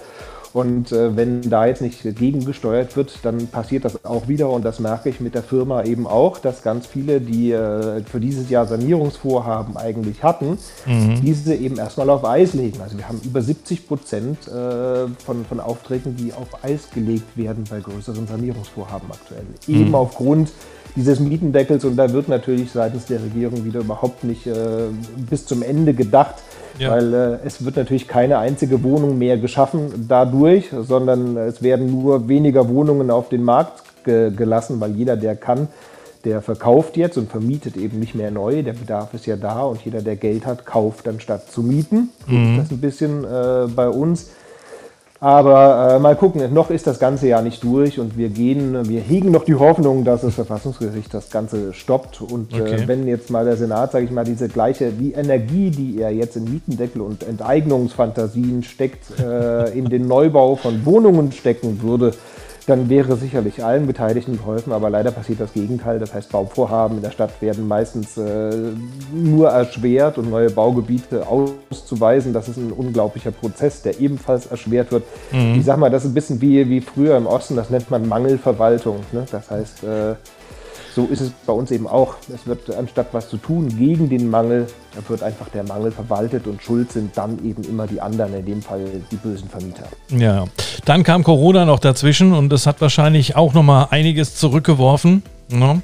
Und 0.53 0.93
äh, 0.93 1.17
wenn 1.17 1.41
da 1.49 1.67
jetzt 1.67 1.81
nicht 1.81 2.03
gegengesteuert 2.03 2.97
wird, 2.97 3.19
dann 3.23 3.47
passiert 3.47 3.85
das 3.85 4.05
auch 4.05 4.29
wieder. 4.29 4.51
Und 4.51 4.65
das 4.65 4.81
merke 4.81 5.09
ich 5.09 5.21
mit 5.21 5.35
der 5.35 5.43
Firma 5.43 5.85
eben 5.85 6.07
auch, 6.07 6.39
dass 6.39 6.63
ganz 6.63 6.87
viele, 6.87 7.21
die 7.21 7.53
äh, 7.53 8.03
für 8.03 8.21
dieses 8.21 8.51
Jahr 8.51 8.67
Sanierungsvorhaben 8.67 9.77
eigentlich 9.77 10.23
hatten, 10.23 10.59
diese 11.23 11.55
eben 11.55 11.79
erstmal 11.79 12.11
auf 12.11 12.25
Eis 12.25 12.53
legen. 12.55 12.81
Also 12.83 12.99
wir 12.99 13.09
haben 13.09 13.21
über 13.25 13.41
70 13.41 13.87
Prozent 13.87 14.49
äh, 14.49 15.07
von, 15.25 15.45
von 15.47 15.61
Aufträgen, 15.61 16.17
die 16.17 16.33
auf 16.33 16.65
Eis 16.65 16.91
gelegt 16.93 17.37
werden 17.37 17.65
bei 17.69 17.81
größeren 17.81 18.27
Sanierungsvorhaben 18.27 19.11
aktuell. 19.11 19.47
Eben 19.67 19.95
aufgrund 19.95 20.51
dieses 20.97 21.21
Mietendeckels 21.21 21.85
und 21.85 21.97
da 21.97 22.13
wird 22.13 22.29
natürlich 22.29 22.71
seitens 22.73 23.07
der 23.07 23.23
Regierung 23.23 23.65
wieder 23.65 23.81
überhaupt 23.81 24.25
nicht 24.25 24.47
äh, 24.47 24.53
bis 25.31 25.47
zum 25.47 25.63
Ende 25.63 25.95
gedacht, 25.95 26.35
Ja. 26.79 26.91
weil 26.91 27.15
äh, 27.15 27.39
es 27.47 27.65
wird 27.65 27.77
natürlich 27.77 28.09
keine 28.09 28.39
einzige 28.39 28.83
Wohnung 28.83 29.19
mehr 29.19 29.39
geschaffen 29.39 30.07
dadurch, 30.09 30.71
sondern 30.83 31.37
es 31.37 31.63
werden 31.63 31.91
nur 31.91 32.29
weniger 32.29 32.69
Wohnungen 32.69 33.11
auf 33.11 33.29
den 33.29 33.43
Markt 33.43 33.83
ge 34.05 34.31
gelassen, 34.35 34.81
weil 34.81 34.93
jeder, 34.97 35.17
der 35.17 35.37
kann, 35.37 35.69
der 36.25 36.41
verkauft 36.43 36.97
jetzt 36.97 37.17
und 37.19 37.31
vermietet 37.31 37.77
eben 37.77 37.99
nicht 37.99 38.15
mehr 38.15 38.31
neu. 38.31 38.63
Der 38.63 38.75
Bedarf 38.75 39.15
ist 39.15 39.27
ja 39.27 39.37
da 39.37 39.63
und 39.63 39.85
jeder, 39.85 40.03
der 40.03 40.17
Geld 40.17 40.45
hat, 40.47 40.65
kauft 40.67 41.09
anstatt 41.09 41.51
zu 41.51 41.63
mieten. 41.63 42.11
Ist 42.29 42.59
das 42.59 42.71
ein 42.71 42.81
bisschen 42.81 43.25
äh, 43.25 43.67
bei 43.75 43.89
uns. 43.89 44.31
Aber 45.23 45.95
äh, 45.95 45.99
mal 46.01 46.17
gucken, 46.17 46.53
noch 46.53 46.71
ist 46.71 46.89
das 46.89 46.99
ganze 46.99 47.29
Jahr 47.29 47.43
nicht 47.43 47.63
durch 47.63 48.01
und 48.01 48.19
wir 48.19 48.29
gehen, 48.29 48.89
wir 48.89 49.01
hegen 49.01 49.31
noch 49.31 49.45
die 49.45 49.55
Hoffnung, 49.55 50.05
dass 50.05 50.23
das 50.23 50.35
Verfassungsgericht 50.35 51.15
das 51.15 51.31
Ganze 51.31 51.73
stoppt. 51.75 52.23
Und 52.23 52.53
äh, 52.53 52.61
okay. 52.61 52.75
äh, 52.75 52.89
wenn 52.89 53.07
jetzt 53.07 53.31
mal 53.31 53.45
der 53.45 53.57
Senat, 53.57 53.93
sage 53.93 54.05
ich 54.05 54.11
mal, 54.11 54.25
diese 54.25 54.49
gleiche, 54.49 54.91
die 54.91 55.13
Energie, 55.13 55.71
die 55.71 56.01
er 56.01 56.11
jetzt 56.11 56.37
in 56.37 56.51
Mietendeckel 56.51 57.01
und 57.01 57.23
Enteignungsfantasien 57.23 58.65
steckt, 58.65 59.21
äh, 59.21 59.71
in 59.79 59.89
den 59.89 60.09
Neubau 60.09 60.57
von 60.57 60.85
Wohnungen 60.85 61.31
stecken 61.31 61.83
würde, 61.83 62.15
dann 62.67 62.89
wäre 62.89 63.17
sicherlich 63.17 63.65
allen 63.65 63.87
Beteiligten 63.87 64.37
geholfen, 64.37 64.73
aber 64.73 64.91
leider 64.91 65.11
passiert 65.11 65.41
das 65.41 65.53
Gegenteil. 65.53 65.99
Das 65.99 66.15
heißt, 66.15 66.31
Bauvorhaben 66.31 66.99
in 66.99 67.03
der 67.03 67.11
Stadt 67.11 67.41
werden 67.41 67.67
meistens 67.67 68.17
äh, 68.17 68.51
nur 69.13 69.49
erschwert 69.49 70.19
und 70.19 70.31
neue 70.31 70.51
Baugebiete 70.51 71.27
auszuweisen. 71.27 72.33
Das 72.33 72.49
ist 72.49 72.59
ein 72.59 72.73
unglaublicher 72.73 73.33
Prozess, 73.33 73.83
der 73.83 74.01
ebenfalls 74.01 74.47
erschwert 74.47 74.93
wird. 74.93 75.05
Mhm. 75.33 75.57
Ich 75.59 75.65
sag 75.65 75.79
mal, 75.79 75.91
das 75.91 76.05
ist 76.05 76.11
ein 76.11 76.15
bisschen 76.15 76.41
wie, 76.41 76.69
wie 76.69 76.81
früher 76.81 77.17
im 77.17 77.27
Osten, 77.27 77.57
das 77.57 77.71
nennt 77.71 77.91
man 77.91 78.07
Mangelverwaltung. 78.07 79.01
Ne? 79.13 79.25
Das 79.31 79.51
heißt, 79.51 79.85
äh, 79.85 80.15
so 80.95 81.07
ist 81.07 81.21
es 81.21 81.31
bei 81.47 81.53
uns 81.53 81.71
eben 81.71 81.87
auch. 81.87 82.15
Es 82.33 82.47
wird 82.47 82.75
anstatt 82.77 83.09
was 83.13 83.29
zu 83.29 83.37
tun 83.39 83.69
gegen 83.79 84.09
den 84.09 84.29
Mangel, 84.29 84.67
wird 85.09 85.23
einfach 85.23 85.49
der 85.49 85.65
Mangel 85.65 85.91
verwaltet 85.91 86.47
und 86.47 86.63
schuld 86.63 86.93
sind 86.93 87.17
dann 87.17 87.39
eben 87.45 87.63
immer 87.65 87.87
die 87.87 88.01
anderen, 88.01 88.35
in 88.35 88.45
dem 88.45 88.63
Fall 88.63 88.85
die 89.11 89.17
bösen 89.17 89.49
Vermieter. 89.49 89.85
Ja, 90.09 90.45
dann 90.85 91.03
kam 91.03 91.25
Corona 91.25 91.65
noch 91.65 91.79
dazwischen 91.79 92.35
und 92.35 92.51
das 92.51 92.67
hat 92.67 92.81
wahrscheinlich 92.81 93.37
auch 93.37 93.55
noch 93.55 93.63
mal 93.63 93.89
einiges 93.91 94.37
zurückgeworfen. 94.37 95.23
Ne? 95.51 95.83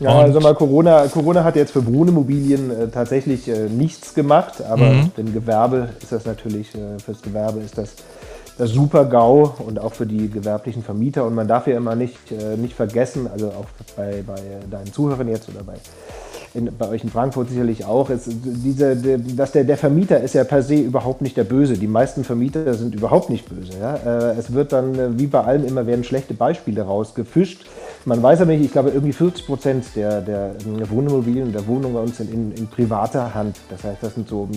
Ja, 0.00 0.18
also 0.18 0.40
mal 0.40 0.54
Corona, 0.54 1.06
Corona 1.06 1.44
hat 1.44 1.56
jetzt 1.56 1.72
für 1.72 1.86
Wohnimmobilien 1.86 2.70
äh, 2.70 2.88
tatsächlich 2.88 3.48
äh, 3.48 3.68
nichts 3.68 4.14
gemacht, 4.14 4.62
aber 4.62 4.90
mhm. 4.90 5.12
dem 5.16 5.32
Gewerbe 5.32 5.90
ist 6.00 6.10
das 6.10 6.24
natürlich, 6.24 6.74
äh, 6.74 6.98
fürs 7.04 7.22
Gewerbe 7.22 7.60
ist 7.60 7.78
das 7.78 7.94
super 8.58 9.04
GAU 9.04 9.54
und 9.66 9.78
auch 9.78 9.94
für 9.94 10.06
die 10.06 10.30
gewerblichen 10.30 10.82
Vermieter. 10.82 11.24
Und 11.26 11.34
man 11.34 11.48
darf 11.48 11.66
ja 11.66 11.76
immer 11.76 11.94
nicht, 11.94 12.30
äh, 12.30 12.56
nicht 12.56 12.74
vergessen, 12.74 13.28
also 13.32 13.48
auch 13.48 13.66
bei, 13.96 14.22
bei 14.26 14.40
deinen 14.70 14.92
Zuhörern 14.92 15.28
jetzt 15.28 15.48
oder 15.48 15.62
bei, 15.64 15.74
in, 16.54 16.70
bei 16.76 16.88
euch 16.88 17.02
in 17.02 17.10
Frankfurt 17.10 17.50
sicherlich 17.50 17.84
auch, 17.84 18.10
ist 18.10 18.28
diese, 18.28 18.96
dass 18.96 19.52
der, 19.52 19.64
der 19.64 19.76
Vermieter 19.76 20.20
ist 20.20 20.34
ja 20.34 20.44
per 20.44 20.62
se 20.62 20.76
überhaupt 20.76 21.20
nicht 21.20 21.36
der 21.36 21.44
Böse. 21.44 21.74
Die 21.74 21.88
meisten 21.88 22.22
Vermieter 22.22 22.74
sind 22.74 22.94
überhaupt 22.94 23.28
nicht 23.28 23.48
böse. 23.48 23.72
Ja? 23.80 23.96
Äh, 23.96 24.38
es 24.38 24.52
wird 24.52 24.72
dann, 24.72 24.94
äh, 24.94 25.18
wie 25.18 25.26
bei 25.26 25.42
allem 25.42 25.64
immer, 25.64 25.86
werden 25.86 26.04
schlechte 26.04 26.34
Beispiele 26.34 26.82
rausgefischt 26.82 27.66
man 28.06 28.22
weiß 28.22 28.42
aber 28.42 28.52
nicht, 28.52 28.64
ich 28.64 28.72
glaube, 28.72 28.90
irgendwie 28.90 29.12
50 29.12 29.46
Prozent 29.46 29.84
der, 29.96 30.20
der 30.20 30.54
Wohnimmobilien, 30.90 31.52
der 31.52 31.66
Wohnungen 31.66 31.94
bei 31.94 32.00
uns 32.00 32.18
sind 32.18 32.32
in, 32.32 32.52
in, 32.52 32.66
privater 32.66 33.34
Hand. 33.34 33.56
Das 33.70 33.82
heißt, 33.84 34.02
das 34.02 34.14
sind 34.14 34.28
so, 34.28 34.48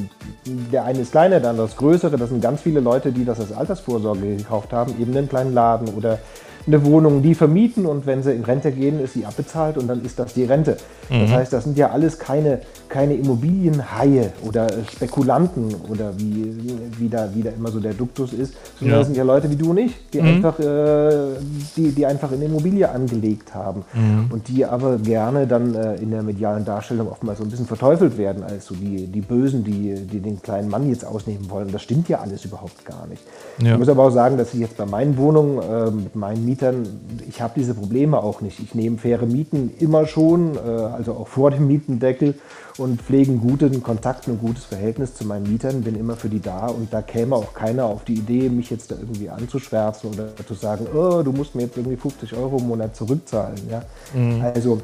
der 0.45 0.83
eine 0.83 0.99
ist 0.99 1.11
kleiner, 1.11 1.39
der 1.39 1.51
andere 1.51 1.67
ist 1.67 1.77
größere. 1.77 2.17
Das 2.17 2.29
sind 2.29 2.41
ganz 2.41 2.61
viele 2.61 2.79
Leute, 2.79 3.11
die 3.11 3.23
das 3.23 3.39
als 3.39 3.53
Altersvorsorge 3.53 4.35
gekauft 4.35 4.73
haben, 4.73 4.99
eben 4.99 5.15
einen 5.15 5.29
kleinen 5.29 5.53
Laden 5.53 5.89
oder 5.95 6.19
eine 6.67 6.83
Wohnung, 6.83 7.21
die 7.21 7.33
vermieten 7.33 7.85
und 7.85 8.05
wenn 8.05 8.21
sie 8.21 8.33
in 8.33 8.43
Rente 8.43 8.71
gehen, 8.71 8.99
ist 8.99 9.13
sie 9.13 9.25
abbezahlt 9.25 9.77
und 9.77 9.87
dann 9.87 10.03
ist 10.03 10.19
das 10.19 10.33
die 10.33 10.43
Rente. 10.43 10.77
Mhm. 11.09 11.21
Das 11.21 11.31
heißt, 11.31 11.53
das 11.53 11.63
sind 11.63 11.77
ja 11.77 11.91
alles 11.91 12.19
keine, 12.19 12.59
keine 12.89 13.15
Immobilienhaie 13.15 14.33
oder 14.45 14.67
Spekulanten 14.91 15.73
oder 15.89 16.11
wie, 16.17 16.57
wie, 16.97 17.07
da, 17.07 17.29
wie 17.33 17.41
da 17.41 17.51
immer 17.51 17.71
so 17.71 17.79
der 17.79 17.93
Duktus 17.93 18.33
ist, 18.33 18.53
sondern 18.79 18.95
ja. 18.95 18.99
das 18.99 19.07
sind 19.07 19.17
ja 19.17 19.23
Leute 19.23 19.49
wie 19.49 19.55
du 19.55 19.69
und 19.69 19.77
ich, 19.77 19.95
die, 20.11 20.21
mhm. 20.21 20.27
einfach, 20.27 20.59
äh, 20.59 21.37
die, 21.77 21.91
die 21.91 22.05
einfach 22.05 22.31
in 22.33 22.41
Immobilie 22.41 22.89
angelegt 22.89 23.55
haben 23.55 23.85
mhm. 23.93 24.29
und 24.31 24.49
die 24.49 24.65
aber 24.65 24.97
gerne 24.97 25.47
dann 25.47 25.73
äh, 25.73 25.95
in 25.95 26.11
der 26.11 26.21
medialen 26.21 26.65
Darstellung 26.65 27.09
oftmals 27.09 27.37
so 27.37 27.45
ein 27.45 27.49
bisschen 27.49 27.67
verteufelt 27.67 28.17
werden 28.17 28.43
als 28.43 28.65
so 28.65 28.75
die, 28.75 29.07
die 29.07 29.21
Bösen, 29.21 29.63
die, 29.63 29.95
die 30.05 30.19
den 30.19 30.41
kleinen 30.41 30.69
Mann 30.69 30.89
jetzt 30.89 31.05
ausnehmen 31.05 31.49
wollen. 31.49 31.71
Das 31.71 31.81
stimmt 31.81 32.09
ja 32.09 32.19
alles 32.19 32.43
überhaupt 32.43 32.83
gar 32.83 33.07
nicht. 33.07 33.23
Ja. 33.59 33.73
Ich 33.73 33.79
muss 33.79 33.87
aber 33.87 34.03
auch 34.03 34.11
sagen, 34.11 34.37
dass 34.37 34.53
ich 34.53 34.59
jetzt 34.59 34.75
bei 34.75 34.85
meinen 34.85 35.15
Wohnungen 35.17 35.59
äh, 35.59 35.91
mit 35.91 36.15
meinen 36.15 36.43
Mieten 36.43 36.56
Mietern, 36.57 36.99
ich 37.29 37.39
habe 37.39 37.53
diese 37.55 37.75
Probleme 37.75 38.17
auch 38.17 38.41
nicht. 38.41 38.59
Ich 38.59 38.73
nehme 38.73 38.97
faire 38.97 39.27
Mieten 39.27 39.71
immer 39.79 40.07
schon, 40.07 40.55
äh, 40.55 40.59
also 40.59 41.13
auch 41.13 41.27
vor 41.27 41.51
dem 41.51 41.67
Mietendeckel 41.67 42.33
und 42.77 42.99
pflege 42.99 43.31
einen 43.31 43.39
guten 43.39 43.83
Kontakt, 43.83 44.27
ein 44.27 44.39
gutes 44.39 44.65
Verhältnis 44.65 45.13
zu 45.13 45.25
meinen 45.25 45.51
Mietern, 45.51 45.83
bin 45.83 45.95
immer 45.95 46.15
für 46.15 46.29
die 46.29 46.41
da 46.41 46.67
und 46.67 46.91
da 46.91 47.03
käme 47.03 47.35
auch 47.35 47.53
keiner 47.53 47.85
auf 47.85 48.05
die 48.05 48.15
Idee, 48.15 48.49
mich 48.49 48.71
jetzt 48.71 48.89
da 48.89 48.95
irgendwie 48.95 49.29
anzuschwärzen 49.29 50.11
oder 50.11 50.35
zu 50.35 50.55
sagen, 50.55 50.87
oh, 50.95 51.21
du 51.21 51.31
musst 51.31 51.53
mir 51.53 51.63
jetzt 51.63 51.77
irgendwie 51.77 51.97
50 51.97 52.33
Euro 52.33 52.57
im 52.57 52.67
Monat 52.67 52.95
zurückzahlen. 52.95 53.59
Ja? 53.69 53.83
Mhm. 54.15 54.41
Also 54.41 54.81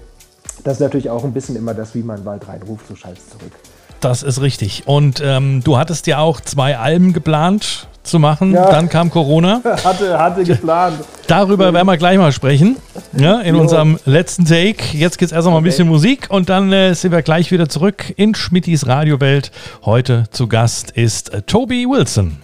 das 0.63 0.73
ist 0.73 0.81
natürlich 0.81 1.09
auch 1.09 1.23
ein 1.23 1.33
bisschen 1.33 1.55
immer 1.55 1.73
das, 1.73 1.95
wie 1.95 2.03
man 2.03 2.23
Wald 2.23 2.47
reinruft, 2.47 2.87
so 2.87 2.95
scheiß 2.95 3.29
zurück. 3.29 3.51
Das 3.99 4.21
ist 4.21 4.41
richtig. 4.41 4.83
Und 4.85 5.21
ähm, 5.25 5.63
du 5.63 5.77
hattest 5.77 6.05
ja 6.05 6.19
auch 6.19 6.39
zwei 6.39 6.77
Alben 6.77 7.13
geplant 7.13 7.87
zu 8.03 8.19
machen. 8.19 8.53
Ja. 8.53 8.69
Dann 8.69 8.89
kam 8.89 9.09
Corona. 9.09 9.61
hatte, 9.83 10.17
hatte 10.17 10.43
geplant. 10.43 10.97
Darüber 11.27 11.73
werden 11.73 11.87
wir 11.87 11.97
gleich 11.97 12.17
mal 12.17 12.31
sprechen. 12.31 12.77
Ja, 13.17 13.39
in 13.41 13.55
jo. 13.55 13.61
unserem 13.61 13.97
letzten 14.05 14.45
Take. 14.45 14.97
Jetzt 14.97 15.17
geht 15.17 15.27
es 15.27 15.31
erst 15.31 15.45
noch 15.45 15.53
mal 15.53 15.59
ein 15.59 15.63
bisschen 15.63 15.87
Musik 15.87 16.27
und 16.29 16.49
dann 16.49 16.71
äh, 16.71 16.93
sind 16.93 17.11
wir 17.11 17.21
gleich 17.21 17.51
wieder 17.51 17.69
zurück 17.69 18.13
in 18.15 18.35
Schmittis 18.35 18.87
Radiowelt. 18.87 19.51
Heute 19.85 20.25
zu 20.31 20.47
Gast 20.47 20.91
ist 20.91 21.33
äh, 21.33 21.41
Toby 21.41 21.87
Wilson. 21.87 22.37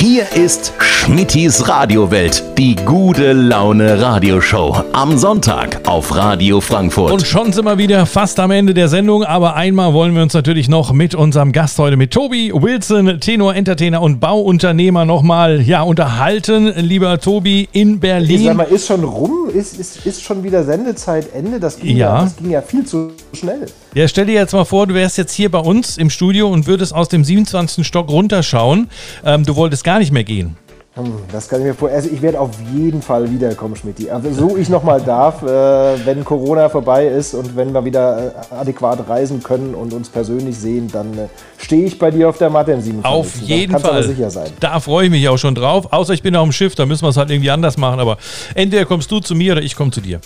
Hier 0.00 0.30
ist 0.36 0.72
Schmittis 0.78 1.66
Radiowelt, 1.66 2.44
die 2.56 2.76
gute 2.76 3.32
Laune 3.32 4.00
Radioshow. 4.00 4.84
Am 4.92 5.18
Sonntag 5.18 5.80
auf 5.88 6.14
Radio 6.14 6.60
Frankfurt. 6.60 7.10
Und 7.10 7.26
schon 7.26 7.52
sind 7.52 7.64
wir 7.64 7.78
wieder 7.78 8.06
fast 8.06 8.38
am 8.38 8.52
Ende 8.52 8.74
der 8.74 8.86
Sendung, 8.86 9.24
aber 9.24 9.56
einmal 9.56 9.92
wollen 9.94 10.14
wir 10.14 10.22
uns 10.22 10.34
natürlich 10.34 10.68
noch 10.68 10.92
mit 10.92 11.16
unserem 11.16 11.50
Gast 11.50 11.80
heute, 11.80 11.96
mit 11.96 12.12
Tobi 12.12 12.52
Wilson, 12.54 13.18
Tenor, 13.18 13.56
Entertainer 13.56 14.00
und 14.00 14.20
Bauunternehmer 14.20 15.04
nochmal 15.04 15.62
ja, 15.62 15.82
unterhalten. 15.82 16.72
Lieber 16.76 17.18
Tobi 17.18 17.68
in 17.72 17.98
Berlin. 17.98 18.38
Ich 18.38 18.46
sag 18.46 18.56
mal, 18.56 18.68
ist 18.68 18.86
schon 18.86 19.02
rum? 19.02 19.50
Ist, 19.52 19.80
ist, 19.80 20.06
ist 20.06 20.22
schon 20.22 20.44
wieder 20.44 20.62
Sendezeit 20.62 21.34
Ende? 21.34 21.58
Das 21.58 21.76
ging 21.76 21.96
ja. 21.96 22.18
ja 22.18 22.22
das 22.22 22.36
ging 22.36 22.50
ja 22.50 22.62
viel 22.62 22.86
zu 22.86 23.10
schnell. 23.32 23.66
Ja, 23.98 24.06
stell 24.06 24.26
dir 24.26 24.34
jetzt 24.34 24.52
mal 24.52 24.64
vor, 24.64 24.86
du 24.86 24.94
wärst 24.94 25.18
jetzt 25.18 25.32
hier 25.32 25.50
bei 25.50 25.58
uns 25.58 25.96
im 25.98 26.08
Studio 26.08 26.48
und 26.48 26.68
würdest 26.68 26.94
aus 26.94 27.08
dem 27.08 27.24
27. 27.24 27.84
Stock 27.84 28.08
runterschauen. 28.08 28.88
Ähm, 29.24 29.44
du 29.44 29.56
wolltest 29.56 29.82
gar 29.82 29.98
nicht 29.98 30.12
mehr 30.12 30.22
gehen. 30.22 30.56
Hm, 30.98 31.12
das 31.30 31.48
kann 31.48 31.60
ich 31.60 31.66
mir 31.66 31.74
vorstellen. 31.74 32.02
Also 32.02 32.14
ich 32.14 32.22
werde 32.22 32.40
auf 32.40 32.50
jeden 32.74 33.02
Fall 33.02 33.30
wiederkommen, 33.30 33.76
Schmidt. 33.76 34.10
Also 34.10 34.32
so 34.32 34.56
ich 34.56 34.68
nochmal 34.68 35.00
darf, 35.00 35.42
äh, 35.42 35.46
wenn 35.46 36.24
Corona 36.24 36.68
vorbei 36.68 37.06
ist 37.06 37.34
und 37.34 37.54
wenn 37.54 37.72
wir 37.72 37.84
wieder 37.84 38.34
äh, 38.50 38.54
adäquat 38.54 39.08
reisen 39.08 39.40
können 39.40 39.76
und 39.76 39.92
uns 39.92 40.08
persönlich 40.08 40.58
sehen, 40.58 40.90
dann 40.92 41.16
äh, 41.16 41.28
stehe 41.56 41.86
ich 41.86 42.00
bei 42.00 42.10
dir 42.10 42.28
auf 42.28 42.38
der 42.38 42.50
Matte 42.50 42.72
im 42.72 42.80
27. 42.80 43.04
Auf 43.04 43.36
jeden 43.48 43.78
Fall. 43.78 44.02
sicher 44.02 44.28
sein. 44.30 44.50
Da 44.58 44.80
freue 44.80 45.04
ich 45.04 45.10
mich 45.12 45.28
auch 45.28 45.38
schon 45.38 45.54
drauf. 45.54 45.92
Außer 45.92 46.14
ich 46.14 46.22
bin 46.22 46.34
auf 46.34 46.48
dem 46.48 46.52
Schiff, 46.52 46.74
da 46.74 46.84
müssen 46.84 47.04
wir 47.04 47.10
es 47.10 47.16
halt 47.16 47.30
irgendwie 47.30 47.50
anders 47.50 47.76
machen. 47.76 48.00
Aber 48.00 48.18
entweder 48.56 48.84
kommst 48.84 49.08
du 49.12 49.20
zu 49.20 49.36
mir 49.36 49.52
oder 49.52 49.62
ich 49.62 49.76
komme 49.76 49.92
zu 49.92 50.00
dir. 50.00 50.20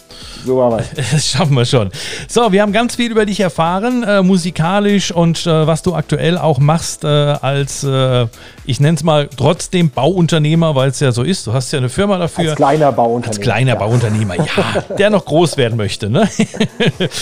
So 0.46 0.56
machen 0.56 0.78
wir 0.96 1.04
Das 1.12 1.26
schaffen 1.26 1.54
wir 1.54 1.66
schon. 1.66 1.90
So, 2.28 2.50
wir 2.50 2.62
haben 2.62 2.72
ganz 2.72 2.96
viel 2.96 3.10
über 3.10 3.26
dich 3.26 3.40
erfahren, 3.40 4.04
äh, 4.04 4.22
musikalisch 4.22 5.12
und 5.12 5.46
äh, 5.46 5.66
was 5.66 5.82
du 5.82 5.94
aktuell 5.94 6.38
auch 6.38 6.58
machst 6.58 7.04
äh, 7.04 7.08
als, 7.08 7.86
ich 8.64 8.80
nenne 8.80 8.96
es 8.96 9.02
mal, 9.02 9.28
trotzdem 9.36 9.90
Bauunternehmer 9.90 10.61
Bauunternehmer, 10.62 10.74
weil 10.74 10.90
es 10.90 11.00
ja 11.00 11.12
so 11.12 11.22
ist. 11.22 11.46
Du 11.46 11.52
hast 11.52 11.72
ja 11.72 11.78
eine 11.78 11.88
Firma 11.88 12.18
dafür. 12.18 12.50
Als 12.50 12.56
kleiner 12.56 12.92
Bauunternehmer. 12.92 13.28
Als 13.28 13.40
kleiner 13.40 13.72
ja. 13.72 13.78
Bauunternehmer, 13.78 14.36
ja. 14.36 14.94
der 14.98 15.10
noch 15.10 15.24
groß 15.24 15.56
werden 15.56 15.76
möchte. 15.76 16.08
Ne? 16.08 16.28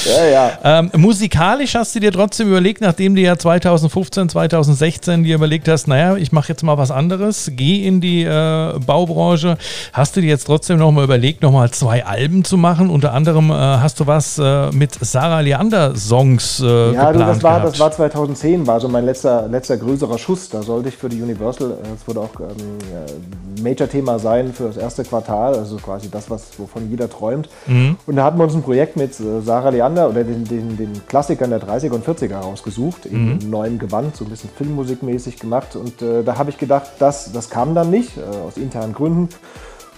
ja, 0.04 0.26
ja. 0.26 0.58
Ähm, 0.62 0.90
musikalisch 0.96 1.74
hast 1.74 1.94
du 1.94 2.00
dir 2.00 2.12
trotzdem 2.12 2.48
überlegt, 2.48 2.80
nachdem 2.80 3.14
du 3.14 3.20
ja 3.20 3.36
2015, 3.36 4.28
2016 4.28 5.24
dir 5.24 5.34
überlegt 5.36 5.68
hast, 5.68 5.88
naja, 5.88 6.16
ich 6.16 6.32
mache 6.32 6.48
jetzt 6.48 6.62
mal 6.62 6.78
was 6.78 6.90
anderes, 6.90 7.50
geh 7.54 7.86
in 7.86 8.00
die 8.00 8.24
äh, 8.24 8.78
Baubranche. 8.78 9.56
Hast 9.92 10.16
du 10.16 10.20
dir 10.20 10.28
jetzt 10.28 10.44
trotzdem 10.44 10.78
nochmal 10.78 11.04
überlegt, 11.04 11.42
nochmal 11.42 11.70
zwei 11.70 12.04
Alben 12.04 12.44
zu 12.44 12.56
machen? 12.56 12.90
Unter 12.90 13.14
anderem 13.14 13.50
äh, 13.50 13.54
hast 13.54 14.00
du 14.00 14.06
was 14.06 14.38
äh, 14.38 14.70
mit 14.72 14.92
Sarah 15.00 15.40
Leander 15.40 15.96
Songs 15.96 16.60
äh, 16.60 16.92
ja, 16.92 17.12
du, 17.12 17.18
das 17.18 17.42
war, 17.42 17.60
das 17.60 17.78
war 17.78 17.90
2010, 17.90 18.66
war 18.66 18.80
so 18.80 18.88
mein 18.88 19.04
letzter, 19.04 19.46
letzter 19.48 19.76
größerer 19.76 20.18
Schuss. 20.18 20.48
Da 20.48 20.62
sollte 20.62 20.88
ich 20.88 20.96
für 20.96 21.08
die 21.08 21.22
Universal, 21.22 21.76
es 21.94 22.06
wurde 22.06 22.20
auch 22.20 22.40
ähm, 22.40 22.78
Major-Thema 23.62 24.18
sein 24.18 24.52
für 24.52 24.64
das 24.64 24.76
erste 24.76 25.04
Quartal, 25.04 25.54
also 25.54 25.76
quasi 25.76 26.10
das, 26.10 26.30
was, 26.30 26.58
wovon 26.58 26.90
jeder 26.90 27.08
träumt. 27.10 27.48
Mhm. 27.66 27.96
Und 28.06 28.16
da 28.16 28.24
hatten 28.24 28.38
wir 28.38 28.44
uns 28.44 28.54
ein 28.54 28.62
Projekt 28.62 28.96
mit 28.96 29.18
äh, 29.20 29.40
Sarah 29.40 29.70
Leander 29.70 30.08
oder 30.08 30.24
den, 30.24 30.44
den, 30.44 30.76
den 30.76 31.06
Klassikern 31.06 31.50
der 31.50 31.60
30er 31.60 31.92
und 31.92 32.06
40er 32.06 32.36
rausgesucht, 32.36 33.10
mhm. 33.10 33.38
im 33.40 33.50
neuen 33.50 33.78
Gewand, 33.78 34.16
so 34.16 34.24
ein 34.24 34.30
bisschen 34.30 34.50
filmmusikmäßig 34.50 35.38
gemacht. 35.38 35.76
Und 35.76 36.02
äh, 36.02 36.22
da 36.22 36.38
habe 36.38 36.50
ich 36.50 36.58
gedacht, 36.58 36.90
das, 36.98 37.32
das 37.32 37.50
kam 37.50 37.74
dann 37.74 37.90
nicht, 37.90 38.16
äh, 38.16 38.22
aus 38.46 38.56
internen 38.56 38.94
Gründen. 38.94 39.28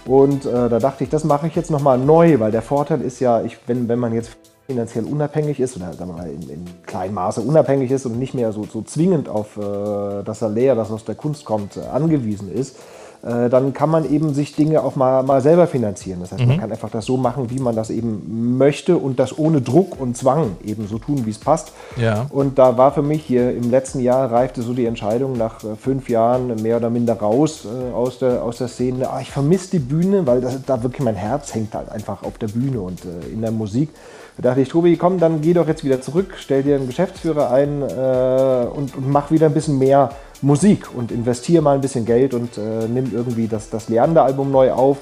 Und 0.05 0.45
äh, 0.47 0.69
da 0.69 0.79
dachte 0.79 1.05
ich, 1.05 1.11
das 1.11 1.25
mache 1.25 1.47
ich 1.47 1.55
jetzt 1.55 1.71
nochmal 1.71 1.99
neu, 1.99 2.41
weil 2.41 2.51
der 2.51 2.63
Vorteil 2.63 3.03
ist 3.03 3.21
ja, 3.21 3.43
ich, 3.43 3.59
wenn, 3.67 3.89
wenn 3.89 3.99
man 3.99 4.13
jetzt 4.13 4.37
finanziell 4.67 5.05
unabhängig 5.05 5.61
ist 5.61 5.77
oder 5.77 5.93
sagen 5.93 6.13
mal 6.13 6.29
in, 6.29 6.49
in 6.49 6.65
kleinem 6.87 7.15
Maße 7.15 7.41
unabhängig 7.41 7.91
ist 7.91 8.07
und 8.07 8.19
nicht 8.19 8.35
mehr 8.35 8.53
so, 8.53 8.65
so 8.65 8.83
zwingend 8.83 9.29
auf 9.29 9.57
äh, 9.57 10.23
das 10.25 10.39
Salär, 10.39 10.75
das 10.75 10.91
aus 10.91 11.05
der 11.05 11.15
Kunst 11.15 11.45
kommt, 11.45 11.77
äh, 11.77 11.81
angewiesen 11.81 12.51
ist, 12.53 12.77
dann 13.23 13.73
kann 13.73 13.89
man 13.89 14.11
eben 14.11 14.35
sich 14.35 14.57
Dinge 14.57 14.83
auch 14.83 14.97
mal, 14.97 15.23
mal 15.23 15.41
selber 15.41 15.69
finanzieren. 15.69 16.21
Das 16.21 16.33
heißt, 16.33 16.43
mhm. 16.43 16.49
man 16.49 16.59
kann 16.59 16.73
einfach 16.73 16.91
das 16.91 17.07
so 17.07 17.17
machen, 17.17 17.51
wie 17.51 17.61
man 17.61 17.77
das 17.77 17.91
eben 17.91 18.57
möchte 18.59 18.97
und 18.97 19.21
das 19.21 19.39
ohne 19.39 19.61
Druck 19.61 20.01
und 20.01 20.17
Zwang 20.17 20.57
eben 20.65 20.89
so 20.89 20.99
tun, 20.99 21.25
wie 21.25 21.31
es 21.31 21.39
passt. 21.39 21.73
Ja. 21.97 22.27
Und 22.31 22.59
da 22.59 22.77
war 22.79 22.93
für 22.93 23.03
mich 23.03 23.23
hier 23.23 23.55
im 23.55 23.71
letzten 23.71 24.01
Jahr 24.01 24.31
reifte 24.31 24.63
so 24.63 24.75
die 24.75 24.87
Entscheidung 24.87 25.35
nach 25.35 25.63
äh, 25.63 25.77
fünf 25.77 26.09
Jahren 26.09 26.61
mehr 26.63 26.79
oder 26.79 26.91
minder 26.91 27.15
raus 27.15 27.65
äh, 27.65 27.93
aus, 27.95 28.19
der, 28.19 28.43
aus 28.43 28.59
der 28.59 28.69
Szene. 28.69 29.09
Ah, 29.09 29.21
ich 29.21 29.31
vermisse 29.31 29.71
die 29.71 29.79
Bühne, 29.79 30.27
weil 30.27 30.41
das, 30.41 30.59
da 30.67 30.83
wirklich 30.83 31.03
mein 31.03 31.15
Herz 31.15 31.55
hängt 31.55 31.75
halt 31.75 31.91
einfach 31.91 32.23
auf 32.23 32.39
der 32.39 32.49
Bühne 32.49 32.81
und 32.81 33.05
äh, 33.05 33.33
in 33.33 33.41
der 33.41 33.53
Musik. 33.53 33.91
Da 34.37 34.49
dachte 34.49 34.63
ich, 34.63 34.69
Tobi, 34.69 34.97
komm, 34.97 35.19
dann 35.19 35.43
geh 35.43 35.53
doch 35.53 35.69
jetzt 35.69 35.85
wieder 35.85 36.01
zurück, 36.01 36.35
stell 36.39 36.63
dir 36.63 36.77
einen 36.77 36.87
Geschäftsführer 36.87 37.51
ein 37.51 37.83
äh, 37.83 38.67
und, 38.67 38.97
und 38.97 39.11
mach 39.11 39.31
wieder 39.31 39.47
ein 39.47 39.55
bisschen 39.55 39.79
mehr 39.79 40.11
Musik 40.41 40.89
und 40.95 41.13
investiere 41.13 41.63
mal 41.63 41.75
ein 41.75 41.81
bisschen 41.81 42.07
Geld 42.07 42.35
und 42.35 42.57
äh, 42.57 42.89
nimm 42.89 43.13
irgendwie 43.15 43.47
das, 43.47 43.69
das 43.71 43.89
Leander-Album 43.89 44.51
neu 44.51 44.73
auf 44.73 44.99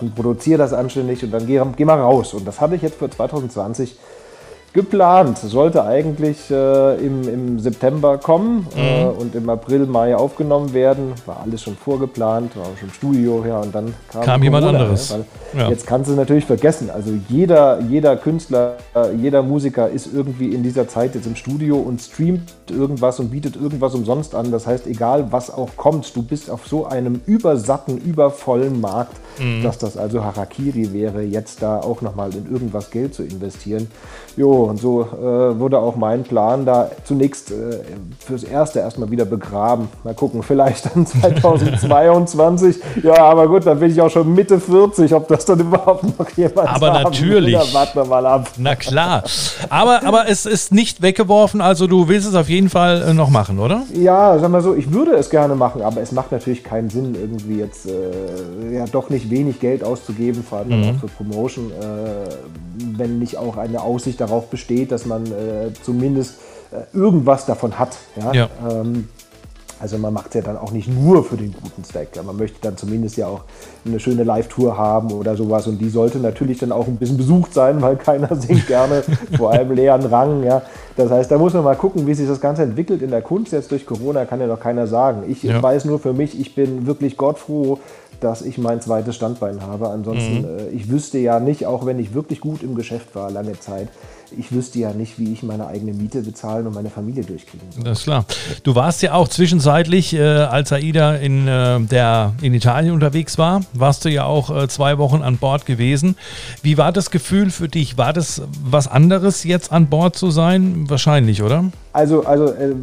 und 0.00 0.14
produziere 0.14 0.58
das 0.58 0.72
anständig 0.72 1.22
und 1.22 1.30
dann 1.30 1.46
geh, 1.46 1.60
geh 1.76 1.84
mal 1.84 2.00
raus. 2.00 2.34
Und 2.34 2.46
das 2.46 2.60
hatte 2.60 2.74
ich 2.74 2.82
jetzt 2.82 2.98
für 2.98 3.10
2020 3.10 3.98
geplant. 4.72 5.38
Sollte 5.38 5.84
eigentlich 5.84 6.50
äh, 6.50 6.96
im, 6.96 7.28
im 7.28 7.58
September 7.58 8.18
kommen 8.18 8.66
äh, 8.76 9.04
mhm. 9.04 9.10
und 9.18 9.34
im 9.34 9.48
April, 9.48 9.86
Mai 9.86 10.14
aufgenommen 10.14 10.72
werden. 10.72 11.12
War 11.26 11.40
alles 11.42 11.62
schon 11.62 11.76
vorgeplant, 11.76 12.56
war 12.56 12.66
schon 12.78 12.88
im 12.88 12.94
Studio, 12.94 13.44
ja, 13.46 13.60
und 13.60 13.74
dann 13.74 13.94
kam, 14.10 14.22
kam 14.22 14.42
jemand 14.42 14.66
anderes. 14.66 15.16
Ja, 15.56 15.68
Jetzt 15.68 15.86
kannst 15.86 16.08
du 16.08 16.12
es 16.12 16.18
natürlich 16.18 16.44
vergessen. 16.44 16.90
Also 16.90 17.12
jeder, 17.28 17.80
jeder 17.80 18.16
Künstler, 18.16 18.76
jeder 19.18 19.42
Musiker 19.42 19.88
ist 19.88 20.12
irgendwie 20.12 20.54
in 20.54 20.62
dieser 20.62 20.88
Zeit 20.88 21.14
jetzt 21.14 21.26
im 21.26 21.36
Studio 21.36 21.76
und 21.76 22.00
streamt 22.00 22.52
irgendwas 22.70 23.18
und 23.20 23.30
bietet 23.30 23.56
irgendwas 23.56 23.94
umsonst 23.94 24.34
an. 24.34 24.50
Das 24.50 24.66
heißt, 24.66 24.86
egal 24.86 25.32
was 25.32 25.50
auch 25.52 25.70
kommt, 25.76 26.14
du 26.14 26.22
bist 26.22 26.50
auf 26.50 26.66
so 26.66 26.86
einem 26.86 27.20
übersatten, 27.26 27.98
übervollen 27.98 28.80
Markt, 28.80 29.16
mhm. 29.38 29.62
dass 29.62 29.78
das 29.78 29.96
also 29.96 30.22
Harakiri 30.22 30.92
wäre, 30.92 31.22
jetzt 31.22 31.62
da 31.62 31.80
auch 31.80 32.02
nochmal 32.02 32.34
in 32.34 32.50
irgendwas 32.50 32.90
Geld 32.90 33.14
zu 33.14 33.22
investieren. 33.22 33.88
Jo, 34.36 34.57
und 34.64 34.78
so 34.78 35.02
äh, 35.02 35.58
wurde 35.58 35.78
auch 35.78 35.96
mein 35.96 36.22
Plan 36.22 36.64
da 36.64 36.90
zunächst 37.04 37.50
äh, 37.50 37.80
fürs 38.18 38.44
Erste 38.44 38.80
erstmal 38.80 39.10
wieder 39.10 39.24
begraben. 39.24 39.88
Mal 40.04 40.14
gucken, 40.14 40.42
vielleicht 40.42 40.94
dann 40.94 41.06
2022. 41.80 42.76
ja, 43.02 43.16
aber 43.16 43.48
gut, 43.48 43.66
dann 43.66 43.78
bin 43.80 43.90
ich 43.90 44.00
auch 44.00 44.10
schon 44.10 44.34
Mitte 44.34 44.60
40, 44.60 45.12
ob 45.14 45.28
das 45.28 45.44
dann 45.44 45.60
überhaupt 45.60 46.18
noch 46.18 46.28
jemand 46.36 46.68
Aber 46.68 46.90
natürlich. 47.02 47.58
Will, 47.58 47.74
warten 47.74 47.98
wir 47.98 48.04
mal 48.04 48.26
ab. 48.26 48.48
Na 48.56 48.74
klar. 48.74 49.24
Aber, 49.68 50.04
aber 50.04 50.28
es 50.28 50.46
ist 50.46 50.72
nicht 50.72 51.02
weggeworfen, 51.02 51.60
also 51.60 51.86
du 51.86 52.08
willst 52.08 52.28
es 52.28 52.34
auf 52.34 52.48
jeden 52.48 52.68
Fall 52.68 53.02
äh, 53.02 53.14
noch 53.14 53.30
machen, 53.30 53.58
oder? 53.58 53.82
Ja, 53.94 54.38
sag 54.38 54.50
mal 54.50 54.62
so, 54.62 54.74
ich 54.74 54.92
würde 54.92 55.12
es 55.12 55.30
gerne 55.30 55.54
machen, 55.54 55.82
aber 55.82 56.00
es 56.00 56.12
macht 56.12 56.32
natürlich 56.32 56.64
keinen 56.64 56.90
Sinn, 56.90 57.14
irgendwie 57.14 57.58
jetzt 57.58 57.86
äh, 57.86 58.74
ja 58.74 58.84
doch 58.90 59.10
nicht 59.10 59.30
wenig 59.30 59.60
Geld 59.60 59.84
auszugeben, 59.84 60.44
vor 60.44 60.58
allem 60.58 60.80
mhm. 60.80 60.90
auch 60.90 61.00
für 61.00 61.08
Promotion, 61.08 61.70
äh, 61.70 62.28
wenn 62.96 63.18
nicht 63.18 63.36
auch 63.36 63.56
eine 63.56 63.82
Aussicht 63.82 64.20
darauf 64.20 64.47
besteht, 64.50 64.92
dass 64.92 65.06
man 65.06 65.26
äh, 65.26 65.72
zumindest 65.82 66.36
äh, 66.70 66.96
irgendwas 66.96 67.46
davon 67.46 67.78
hat. 67.78 67.96
Ja? 68.16 68.32
ja. 68.32 68.48
Ähm, 68.68 69.08
also 69.80 69.96
man 69.96 70.12
macht 70.12 70.28
es 70.28 70.34
ja 70.34 70.40
dann 70.40 70.56
auch 70.56 70.72
nicht 70.72 70.88
nur 70.88 71.22
für 71.24 71.36
den 71.36 71.52
guten 71.52 71.84
Stack. 71.84 72.08
Man 72.24 72.36
möchte 72.36 72.58
dann 72.60 72.76
zumindest 72.76 73.16
ja 73.16 73.28
auch 73.28 73.42
eine 73.86 74.00
schöne 74.00 74.24
Live-Tour 74.24 74.76
haben 74.76 75.12
oder 75.12 75.36
sowas. 75.36 75.66
Und 75.68 75.78
die 75.78 75.88
sollte 75.88 76.18
natürlich 76.18 76.58
dann 76.58 76.72
auch 76.72 76.88
ein 76.88 76.96
bisschen 76.96 77.16
besucht 77.16 77.54
sein, 77.54 77.80
weil 77.80 77.96
keiner 77.96 78.34
singt 78.40 78.66
gerne, 78.66 79.04
vor 79.36 79.52
allem 79.52 79.70
leeren 79.72 80.04
Rang. 80.06 80.42
Ja. 80.42 80.62
Das 80.96 81.10
heißt, 81.10 81.30
da 81.30 81.38
muss 81.38 81.54
man 81.54 81.62
mal 81.62 81.76
gucken, 81.76 82.06
wie 82.06 82.14
sich 82.14 82.26
das 82.26 82.40
Ganze 82.40 82.62
entwickelt 82.62 83.02
in 83.02 83.10
der 83.10 83.22
Kunst. 83.22 83.52
Jetzt 83.52 83.70
durch 83.70 83.86
Corona 83.86 84.24
kann 84.24 84.40
ja 84.40 84.48
noch 84.48 84.60
keiner 84.60 84.88
sagen. 84.88 85.22
Ich 85.28 85.44
ja. 85.44 85.62
weiß 85.62 85.84
nur 85.84 86.00
für 86.00 86.12
mich, 86.12 86.38
ich 86.38 86.56
bin 86.56 86.86
wirklich 86.86 87.16
gottfroh, 87.16 87.78
dass 88.20 88.42
ich 88.42 88.58
mein 88.58 88.80
zweites 88.80 89.14
Standbein 89.14 89.62
habe. 89.62 89.90
Ansonsten, 89.90 90.40
mhm. 90.40 90.58
äh, 90.58 90.68
ich 90.70 90.90
wüsste 90.90 91.18
ja 91.18 91.38
nicht, 91.38 91.66
auch 91.66 91.86
wenn 91.86 92.00
ich 92.00 92.14
wirklich 92.14 92.40
gut 92.40 92.64
im 92.64 92.74
Geschäft 92.74 93.14
war 93.14 93.30
lange 93.30 93.58
Zeit, 93.60 93.88
ich 94.36 94.52
wüsste 94.52 94.78
ja 94.78 94.92
nicht, 94.92 95.18
wie 95.18 95.32
ich 95.32 95.42
meine 95.42 95.66
eigene 95.66 95.92
Miete 95.92 96.22
bezahlen 96.22 96.66
und 96.66 96.74
meine 96.74 96.90
Familie 96.90 97.24
durchkriegen 97.24 97.66
soll. 97.70 97.84
Das 97.84 97.98
ist 97.98 98.04
klar. 98.04 98.24
Du 98.62 98.74
warst 98.74 99.02
ja 99.02 99.14
auch 99.14 99.28
zwischenzeitlich, 99.28 100.14
äh, 100.14 100.22
als 100.22 100.72
Aida 100.72 101.14
in, 101.14 101.46
äh, 101.46 101.80
der, 101.80 102.34
in 102.42 102.54
Italien 102.54 102.92
unterwegs 102.92 103.38
war, 103.38 103.62
warst 103.72 104.04
du 104.04 104.10
ja 104.10 104.24
auch 104.24 104.54
äh, 104.54 104.68
zwei 104.68 104.98
Wochen 104.98 105.22
an 105.22 105.38
Bord 105.38 105.66
gewesen. 105.66 106.16
Wie 106.62 106.78
war 106.78 106.92
das 106.92 107.10
Gefühl 107.10 107.50
für 107.50 107.68
dich? 107.68 107.96
War 107.98 108.12
das 108.12 108.42
was 108.64 108.88
anderes, 108.88 109.44
jetzt 109.44 109.72
an 109.72 109.86
Bord 109.86 110.16
zu 110.16 110.30
sein? 110.30 110.84
Wahrscheinlich, 110.88 111.42
oder? 111.42 111.64
Also, 111.92 112.24
also 112.24 112.46
äh, 112.52 112.74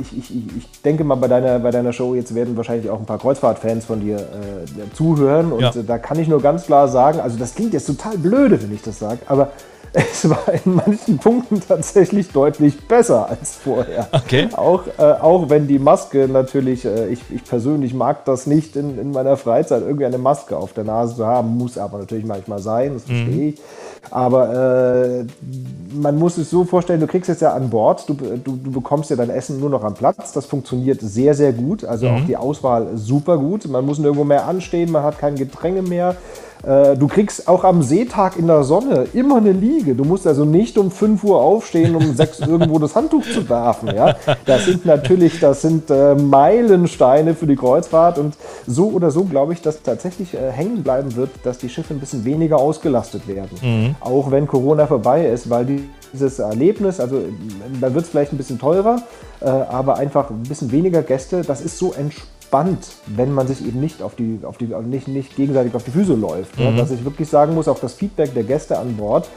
ich, 0.00 0.18
ich, 0.18 0.30
ich 0.34 0.82
denke 0.84 1.04
mal, 1.04 1.14
bei 1.14 1.28
deiner, 1.28 1.58
bei 1.60 1.70
deiner 1.70 1.92
Show 1.92 2.14
jetzt 2.14 2.34
werden 2.34 2.56
wahrscheinlich 2.56 2.90
auch 2.90 2.98
ein 2.98 3.06
paar 3.06 3.18
Kreuzfahrtfans 3.18 3.86
von 3.86 4.00
dir 4.00 4.16
äh, 4.16 4.94
zuhören. 4.94 5.52
Und 5.52 5.60
ja. 5.60 5.72
da 5.86 5.98
kann 5.98 6.18
ich 6.18 6.28
nur 6.28 6.42
ganz 6.42 6.66
klar 6.66 6.88
sagen, 6.88 7.20
also 7.20 7.38
das 7.38 7.54
klingt 7.54 7.72
jetzt 7.72 7.86
total 7.86 8.18
blöde, 8.18 8.62
wenn 8.62 8.74
ich 8.74 8.82
das 8.82 8.98
sage, 8.98 9.20
aber 9.26 9.52
es 9.92 10.28
war 10.28 10.44
in 10.64 10.74
manchen 10.74 11.18
Punkten 11.18 11.60
tatsächlich 11.66 12.30
deutlich 12.30 12.86
besser 12.86 13.28
als 13.28 13.56
vorher. 13.56 14.08
Okay. 14.12 14.48
Auch, 14.54 14.82
äh, 14.98 15.02
auch 15.02 15.48
wenn 15.48 15.66
die 15.66 15.78
Maske 15.78 16.28
natürlich, 16.28 16.84
äh, 16.84 17.08
ich, 17.08 17.20
ich 17.30 17.44
persönlich 17.44 17.94
mag 17.94 18.24
das 18.24 18.46
nicht 18.46 18.76
in, 18.76 18.98
in 18.98 19.12
meiner 19.12 19.36
Freizeit, 19.36 19.82
irgendwie 19.82 20.06
eine 20.06 20.18
Maske 20.18 20.56
auf 20.56 20.72
der 20.72 20.84
Nase 20.84 21.16
zu 21.16 21.26
haben, 21.26 21.56
muss 21.56 21.78
aber 21.78 21.98
natürlich 21.98 22.26
manchmal 22.26 22.58
sein, 22.58 22.94
das 22.94 23.04
verstehe 23.04 23.34
mhm. 23.34 23.48
ich. 23.48 23.60
Aber 24.10 25.20
äh, 25.20 25.24
man 25.92 26.16
muss 26.16 26.38
es 26.38 26.50
so 26.50 26.64
vorstellen, 26.64 27.00
du 27.00 27.06
kriegst 27.06 27.28
jetzt 27.28 27.42
ja 27.42 27.52
an 27.52 27.70
Bord, 27.70 28.08
du, 28.08 28.14
du, 28.14 28.56
du, 28.56 28.70
bekommst 28.70 29.10
ja 29.10 29.16
dein 29.16 29.30
Essen 29.30 29.60
nur 29.60 29.70
noch 29.70 29.84
am 29.84 29.94
Platz. 29.94 30.32
Das 30.32 30.46
funktioniert 30.46 31.00
sehr, 31.00 31.34
sehr 31.34 31.52
gut. 31.52 31.84
Also 31.84 32.08
mhm. 32.08 32.14
auch 32.14 32.26
die 32.26 32.36
Auswahl 32.36 32.96
super 32.96 33.38
gut. 33.38 33.66
Man 33.66 33.84
muss 33.84 33.98
nirgendwo 33.98 34.24
mehr 34.24 34.46
anstehen, 34.46 34.90
man 34.92 35.02
hat 35.02 35.18
kein 35.18 35.34
Getränke 35.34 35.82
mehr. 35.82 36.16
Äh, 36.62 36.96
du 36.96 37.06
kriegst 37.06 37.46
auch 37.48 37.64
am 37.64 37.82
Seetag 37.82 38.36
in 38.36 38.46
der 38.46 38.64
Sonne 38.64 39.06
immer 39.12 39.36
eine 39.36 39.52
Liege. 39.52 39.94
Du 39.94 40.04
musst 40.04 40.26
also 40.26 40.44
nicht 40.44 40.76
um 40.78 40.90
5 40.90 41.22
Uhr 41.24 41.40
aufstehen, 41.40 41.94
um 41.94 42.14
6 42.14 42.40
irgendwo 42.46 42.78
das 42.78 42.94
Handtuch 42.94 43.22
zu 43.22 43.48
werfen. 43.48 43.94
Ja? 43.94 44.16
Das 44.44 44.64
sind 44.64 44.84
natürlich, 44.84 45.40
das 45.40 45.62
sind 45.62 45.90
äh, 45.90 46.14
Meilensteine 46.14 47.34
für 47.34 47.46
die 47.46 47.56
Kreuzfahrt 47.56 48.18
und 48.18 48.34
so 48.66 48.88
oder 48.88 49.10
so 49.10 49.24
glaube 49.24 49.52
ich, 49.52 49.62
dass 49.62 49.82
tatsächlich 49.82 50.34
äh, 50.34 50.50
hängen 50.50 50.82
bleiben 50.82 51.14
wird, 51.16 51.30
dass 51.44 51.58
die 51.58 51.68
Schiffe 51.68 51.94
ein 51.94 52.00
bisschen 52.00 52.24
weniger 52.24 52.58
ausgelastet 52.58 53.28
werden. 53.28 53.58
Mhm. 53.62 53.94
Auch 54.00 54.30
wenn 54.30 54.46
Corona 54.46 54.86
vorbei 54.86 55.26
ist, 55.26 55.50
weil 55.50 55.66
dieses 56.12 56.38
Erlebnis, 56.38 57.00
also 57.00 57.20
da 57.80 57.92
wird 57.94 58.04
es 58.04 58.10
vielleicht 58.10 58.32
ein 58.32 58.36
bisschen 58.36 58.58
teurer, 58.58 59.02
äh, 59.40 59.48
aber 59.48 59.96
einfach 59.98 60.30
ein 60.30 60.42
bisschen 60.42 60.72
weniger 60.72 61.02
Gäste, 61.02 61.42
das 61.42 61.60
ist 61.60 61.78
so 61.78 61.92
entspannt 61.92 62.37
entspannt, 62.48 62.78
wenn 63.06 63.32
man 63.32 63.46
sich 63.46 63.66
eben 63.66 63.80
nicht 63.80 64.02
auf 64.02 64.14
die, 64.14 64.40
auf 64.42 64.56
die 64.56 64.66
nicht, 64.66 65.08
nicht 65.08 65.36
gegenseitig 65.36 65.74
auf 65.74 65.84
die 65.84 65.90
Füße 65.90 66.14
läuft. 66.14 66.58
Mhm. 66.58 66.76
Dass 66.76 66.90
ich 66.90 67.04
wirklich 67.04 67.28
sagen 67.28 67.54
muss, 67.54 67.68
auch 67.68 67.78
das 67.78 67.94
Feedback 67.94 68.32
der 68.34 68.44
Gäste 68.44 68.78
an 68.78 68.96
Bord, 68.96 69.28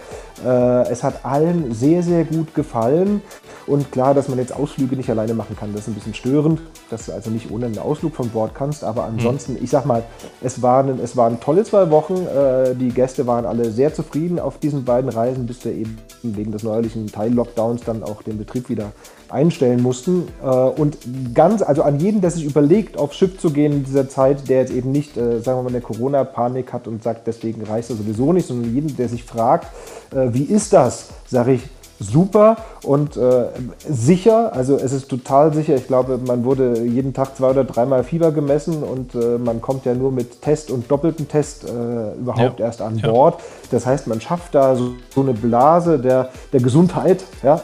äh, 0.46 0.48
es 0.90 1.04
hat 1.04 1.26
allen 1.26 1.74
sehr, 1.74 2.04
sehr 2.04 2.24
gut 2.24 2.54
gefallen. 2.56 3.22
Und 3.68 3.92
klar, 3.92 4.14
dass 4.14 4.28
man 4.28 4.40
jetzt 4.40 4.54
Ausflüge 4.54 4.96
nicht 4.96 5.10
alleine 5.10 5.34
machen 5.34 5.56
kann, 5.56 5.72
das 5.74 5.82
ist 5.82 5.88
ein 5.90 5.94
bisschen 5.94 6.14
störend, 6.14 6.62
dass 6.90 7.06
du 7.06 7.12
also 7.12 7.30
nicht 7.30 7.52
ohne 7.52 7.68
einen 7.68 7.78
Ausflug 7.78 8.16
von 8.16 8.30
Bord 8.30 8.56
kannst. 8.56 8.84
Aber 8.84 9.04
mhm. 9.04 9.18
ansonsten, 9.18 9.54
mhm. 9.54 9.64
ich 9.64 9.70
sag 9.70 9.86
mal, 9.86 10.04
es 10.42 10.62
waren, 10.62 11.00
es 11.00 11.18
waren 11.18 11.40
tolle 11.40 11.64
zwei 11.64 11.92
Wochen. 11.92 12.26
Äh, 12.26 12.76
die 12.76 12.90
Gäste 12.90 13.28
waren 13.28 13.46
alle 13.46 13.72
sehr 13.72 13.94
zufrieden 13.94 14.40
auf 14.40 14.58
diesen 14.58 14.86
beiden 14.86 15.10
Reisen, 15.10 15.46
bis 15.46 15.64
wir 15.66 15.74
eben 15.74 15.98
wegen 16.24 16.52
des 16.52 16.64
neuerlichen 16.64 17.08
Teil-Lockdowns 17.08 17.82
dann 17.84 18.04
auch 18.04 18.22
den 18.24 18.38
Betrieb 18.38 18.70
wieder 18.70 18.92
einstellen 19.32 19.82
mussten. 19.82 20.28
Äh, 20.42 20.46
und 20.46 20.98
ganz, 21.34 21.62
also 21.62 21.84
an 21.84 22.00
jeden, 22.00 22.22
der 22.22 22.32
sich 22.32 22.46
überlegt, 22.46 22.98
aufs 22.98 23.16
Schiff 23.16 23.40
zu 23.40 23.52
gehen 23.52 23.74
in 23.74 23.84
dieser 23.84 24.10
Zeit, 24.10 24.50
der 24.50 24.62
jetzt 24.62 24.74
eben 24.74 24.92
nicht, 24.92 25.18
äh, 25.18 25.40
sagen 25.40 25.60
wir 25.60 25.64
mal, 25.64 25.70
eine 25.70 25.82
Corona-Panik 25.82 26.74
hat 26.74 26.88
und 26.88 27.04
sagt, 27.04 27.28
deswegen 27.28 27.64
reicht 27.64 27.90
er 27.90 27.96
sowieso 27.96 28.34
nicht, 28.34 28.48
sondern 28.48 28.74
jeden, 28.74 28.96
der 28.96 29.10
sich 29.10 29.24
fragt, 29.24 29.68
äh, 30.14 30.28
wie 30.34 30.44
ist 30.44 30.74
das, 30.74 31.10
sage 31.28 31.54
ich, 31.54 31.64
super 32.02 32.58
und 32.84 33.16
äh, 33.16 33.46
sicher. 33.88 34.54
Also 34.54 34.76
es 34.76 34.92
ist 34.92 35.10
total 35.10 35.54
sicher. 35.54 35.76
Ich 35.76 35.88
glaube, 35.88 36.20
man 36.26 36.44
wurde 36.44 36.82
jeden 36.82 37.14
Tag 37.14 37.36
zwei 37.38 37.52
oder 37.52 37.64
dreimal 37.64 38.04
Fieber 38.04 38.32
gemessen 38.32 38.84
und 38.84 39.14
äh, 39.16 39.38
man 39.38 39.62
kommt 39.62 39.86
ja 39.86 39.94
nur 39.94 40.12
mit 40.12 40.42
Test 40.42 40.72
und 40.72 40.90
doppelten 40.90 41.28
Test 41.28 41.64
äh, 41.64 42.20
überhaupt 42.20 42.60
ja. 42.60 42.66
erst 42.66 42.82
an 42.82 42.98
ja. 42.98 43.10
Bord. 43.10 43.40
Das 43.70 43.86
heißt, 43.86 44.08
man 44.08 44.20
schafft 44.20 44.56
da 44.56 44.76
so, 44.76 44.94
so 45.14 45.22
eine 45.22 45.34
Blase 45.34 46.00
der, 46.00 46.30
der 46.52 46.60
Gesundheit, 46.60 47.24
ja, 47.44 47.62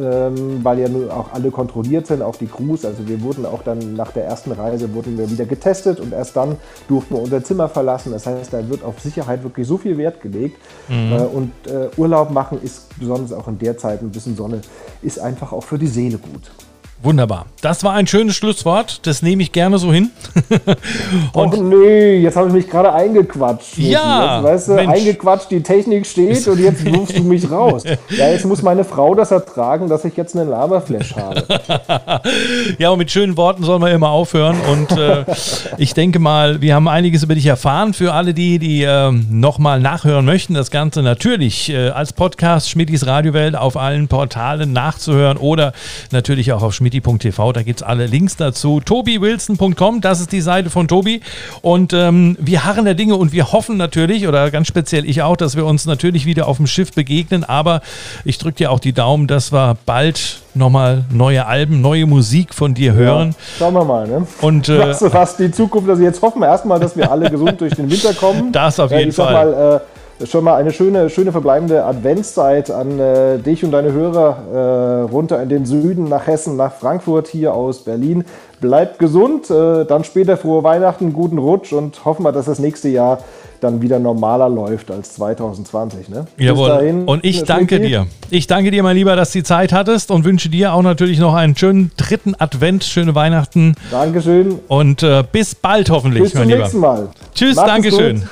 ähm, 0.00 0.60
weil 0.62 0.78
ja 0.78 0.88
nur 0.88 1.12
auch 1.14 1.32
alle 1.32 1.50
kontrolliert 1.50 2.06
sind, 2.06 2.22
auch 2.22 2.36
die 2.36 2.46
Crews. 2.46 2.84
Also 2.84 3.06
wir 3.06 3.20
wurden 3.22 3.44
auch 3.44 3.62
dann 3.62 3.94
nach 3.94 4.12
der 4.12 4.24
ersten 4.24 4.52
Reise 4.52 4.94
wurden 4.94 5.18
wir 5.18 5.30
wieder 5.30 5.44
getestet 5.44 6.00
und 6.00 6.12
erst 6.12 6.36
dann 6.36 6.56
durften 6.88 7.14
wir 7.14 7.22
unser 7.22 7.42
Zimmer 7.42 7.68
verlassen. 7.68 8.12
Das 8.12 8.26
heißt, 8.26 8.52
da 8.52 8.68
wird 8.68 8.84
auf 8.84 9.00
Sicherheit 9.00 9.42
wirklich 9.42 9.66
so 9.66 9.76
viel 9.76 9.98
Wert 9.98 10.20
gelegt. 10.20 10.58
Mhm. 10.88 11.12
Äh, 11.12 11.16
und 11.22 11.52
äh, 11.66 11.88
Urlaub 11.96 12.30
machen 12.30 12.60
ist 12.62 12.98
besonders 12.98 13.32
auch 13.32 13.48
in 13.48 13.58
der 13.58 13.71
Zeit 13.76 14.02
ein 14.02 14.10
bisschen 14.10 14.36
Sonne 14.36 14.60
ist 15.02 15.18
einfach 15.18 15.52
auch 15.52 15.64
für 15.64 15.78
die 15.78 15.86
Seele 15.86 16.18
gut. 16.18 16.50
Wunderbar. 17.02 17.46
Das 17.62 17.82
war 17.82 17.94
ein 17.94 18.06
schönes 18.06 18.36
Schlusswort. 18.36 19.00
Das 19.06 19.22
nehme 19.22 19.42
ich 19.42 19.50
gerne 19.50 19.76
so 19.78 19.92
hin. 19.92 20.12
und 21.32 21.54
Och 21.54 21.60
nee, 21.60 22.18
jetzt 22.18 22.36
habe 22.36 22.46
ich 22.46 22.54
mich 22.54 22.70
gerade 22.70 22.92
eingequatscht. 22.92 23.76
Ja. 23.78 24.36
Jetzt, 24.36 24.44
weißt 24.44 24.68
du, 24.68 24.72
Mensch. 24.74 24.92
eingequatscht, 24.92 25.50
die 25.50 25.62
Technik 25.64 26.06
steht 26.06 26.46
und 26.46 26.60
jetzt 26.60 26.86
rufst 26.86 27.18
du 27.18 27.24
mich 27.24 27.50
raus. 27.50 27.82
Ja, 28.10 28.28
jetzt 28.28 28.44
muss 28.44 28.62
meine 28.62 28.84
Frau 28.84 29.14
das 29.14 29.30
ertragen, 29.30 29.88
dass 29.88 30.04
ich 30.04 30.16
jetzt 30.16 30.36
einen 30.36 30.50
Laberflash 30.50 31.16
habe. 31.16 31.44
ja, 32.78 32.90
und 32.90 32.98
mit 32.98 33.10
schönen 33.10 33.36
Worten 33.36 33.64
soll 33.64 33.78
man 33.78 33.90
immer 33.90 34.10
aufhören. 34.10 34.56
Und 34.70 34.92
äh, 34.92 35.24
ich 35.78 35.94
denke 35.94 36.18
mal, 36.18 36.60
wir 36.60 36.74
haben 36.74 36.88
einiges 36.88 37.22
über 37.22 37.34
dich 37.34 37.46
erfahren. 37.46 37.94
Für 37.94 38.12
alle 38.12 38.34
die, 38.34 38.58
die 38.58 38.82
äh, 38.82 39.10
nochmal 39.10 39.80
nachhören 39.80 40.24
möchten, 40.24 40.54
das 40.54 40.70
Ganze 40.70 41.02
natürlich 41.02 41.70
äh, 41.70 41.88
als 41.88 42.12
Podcast 42.12 42.70
Schmittis 42.70 43.06
Radiowelt 43.06 43.56
auf 43.56 43.76
allen 43.76 44.08
Portalen 44.08 44.72
nachzuhören 44.72 45.38
oder 45.38 45.72
natürlich 46.10 46.52
auch 46.52 46.62
auf 46.62 46.74
Schmidt 46.74 46.91
schmidti.tv. 46.92 47.52
Da 47.52 47.62
gibt 47.62 47.80
es 47.80 47.86
alle 47.86 48.06
Links 48.06 48.36
dazu. 48.36 48.80
tobiwilson.com, 48.80 50.00
das 50.00 50.20
ist 50.20 50.32
die 50.32 50.40
Seite 50.40 50.70
von 50.70 50.88
Tobi. 50.88 51.20
Und 51.62 51.92
ähm, 51.92 52.36
wir 52.40 52.64
harren 52.64 52.84
der 52.84 52.94
Dinge 52.94 53.16
und 53.16 53.32
wir 53.32 53.52
hoffen 53.52 53.76
natürlich, 53.76 54.28
oder 54.28 54.50
ganz 54.50 54.66
speziell 54.66 55.08
ich 55.08 55.22
auch, 55.22 55.36
dass 55.36 55.56
wir 55.56 55.64
uns 55.64 55.86
natürlich 55.86 56.26
wieder 56.26 56.46
auf 56.46 56.58
dem 56.58 56.66
Schiff 56.66 56.92
begegnen. 56.92 57.44
Aber 57.44 57.80
ich 58.24 58.38
drücke 58.38 58.56
dir 58.56 58.70
auch 58.70 58.80
die 58.80 58.92
Daumen, 58.92 59.26
dass 59.26 59.52
wir 59.52 59.76
bald 59.86 60.40
nochmal 60.54 61.04
neue 61.10 61.46
Alben, 61.46 61.80
neue 61.80 62.06
Musik 62.06 62.54
von 62.54 62.74
dir 62.74 62.92
hören. 62.92 63.30
Ja, 63.30 63.34
schauen 63.58 63.74
wir 63.74 63.84
mal. 63.84 64.06
Ne? 64.06 64.26
Und, 64.42 64.68
äh, 64.68 64.78
was, 64.78 65.02
was 65.12 65.36
die 65.36 65.50
Zukunft, 65.50 65.88
also 65.88 66.02
jetzt 66.02 66.20
hoffen 66.20 66.40
wir 66.40 66.48
erstmal, 66.48 66.78
dass 66.78 66.96
wir 66.96 67.10
alle 67.10 67.30
gesund 67.30 67.60
durch 67.60 67.74
den 67.74 67.90
Winter 67.90 68.12
kommen. 68.14 68.52
Das 68.62 68.78
auf 68.78 68.90
jeden 68.90 69.10
ich 69.10 69.16
Fall. 69.16 69.32
Mal, 69.32 69.76
äh, 69.76 69.80
schon 70.26 70.44
mal 70.44 70.56
eine 70.56 70.72
schöne, 70.72 71.10
schöne 71.10 71.32
verbleibende 71.32 71.84
Adventszeit 71.84 72.70
an 72.70 72.98
äh, 72.98 73.38
dich 73.38 73.64
und 73.64 73.72
deine 73.72 73.92
Hörer 73.92 74.36
äh, 74.52 75.10
runter 75.10 75.42
in 75.42 75.48
den 75.48 75.66
Süden, 75.66 76.04
nach 76.04 76.26
Hessen, 76.26 76.56
nach 76.56 76.72
Frankfurt, 76.72 77.28
hier 77.28 77.54
aus 77.54 77.80
Berlin. 77.84 78.24
Bleibt 78.62 79.00
gesund, 79.00 79.50
äh, 79.50 79.84
dann 79.84 80.04
später 80.04 80.36
frohe 80.36 80.62
Weihnachten, 80.62 81.12
guten 81.12 81.36
Rutsch 81.38 81.72
und 81.72 82.04
hoffen 82.04 82.24
wir, 82.24 82.30
dass 82.30 82.46
das 82.46 82.60
nächste 82.60 82.88
Jahr 82.88 83.18
dann 83.62 83.80
wieder 83.80 83.98
normaler 83.98 84.48
läuft 84.48 84.90
als 84.90 85.14
2020. 85.14 86.08
Ne? 86.08 86.26
Jawohl. 86.36 86.68
Dahin, 86.68 87.04
und 87.04 87.24
ich 87.24 87.44
danke 87.44 87.80
dir. 87.80 88.06
Ich 88.30 88.46
danke 88.46 88.70
dir, 88.70 88.82
mein 88.82 88.96
Lieber, 88.96 89.14
dass 89.14 89.32
du 89.32 89.38
die 89.38 89.44
Zeit 89.44 89.72
hattest 89.72 90.10
und 90.10 90.24
wünsche 90.24 90.48
dir 90.48 90.72
auch 90.72 90.82
natürlich 90.82 91.18
noch 91.18 91.34
einen 91.34 91.56
schönen 91.56 91.90
dritten 91.96 92.34
Advent, 92.38 92.82
schöne 92.84 93.14
Weihnachten. 93.14 93.74
Dankeschön. 93.90 94.58
Und 94.68 95.02
äh, 95.02 95.22
bis 95.30 95.54
bald 95.54 95.90
hoffentlich, 95.90 96.22
bis 96.24 96.34
mein 96.34 96.48
Lieber. 96.48 96.62
Bis 96.62 96.72
zum 96.72 96.80
nächsten 96.80 97.04
Mal. 97.04 97.08
Tschüss, 97.34 97.56
Macht 97.56 97.68
Dankeschön. 97.68 98.22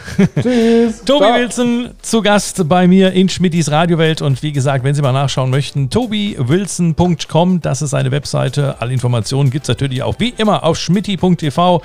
Tschüss. 0.40 1.04
Tobi 1.04 1.24
Ciao. 1.24 1.38
Wilson 1.38 1.90
zu 2.02 2.22
Gast 2.22 2.68
bei 2.68 2.88
mir 2.88 3.12
in 3.12 3.28
Schmittis 3.28 3.70
Radiowelt. 3.70 4.22
Und 4.22 4.42
wie 4.42 4.52
gesagt, 4.52 4.84
wenn 4.84 4.94
Sie 4.94 5.02
mal 5.02 5.12
nachschauen 5.12 5.50
möchten, 5.50 5.90
tobiwilson.com, 5.90 7.60
das 7.60 7.82
ist 7.82 7.94
eine 7.94 8.10
Webseite. 8.10 8.76
Alle 8.80 8.92
Informationen 8.92 9.50
gibt 9.50 9.64
es 9.64 9.68
natürlich 9.68 10.02
auch 10.02 10.14
wie 10.20 10.34
immer 10.36 10.62
auf 10.64 10.78
schmitti.tv. 10.78 11.82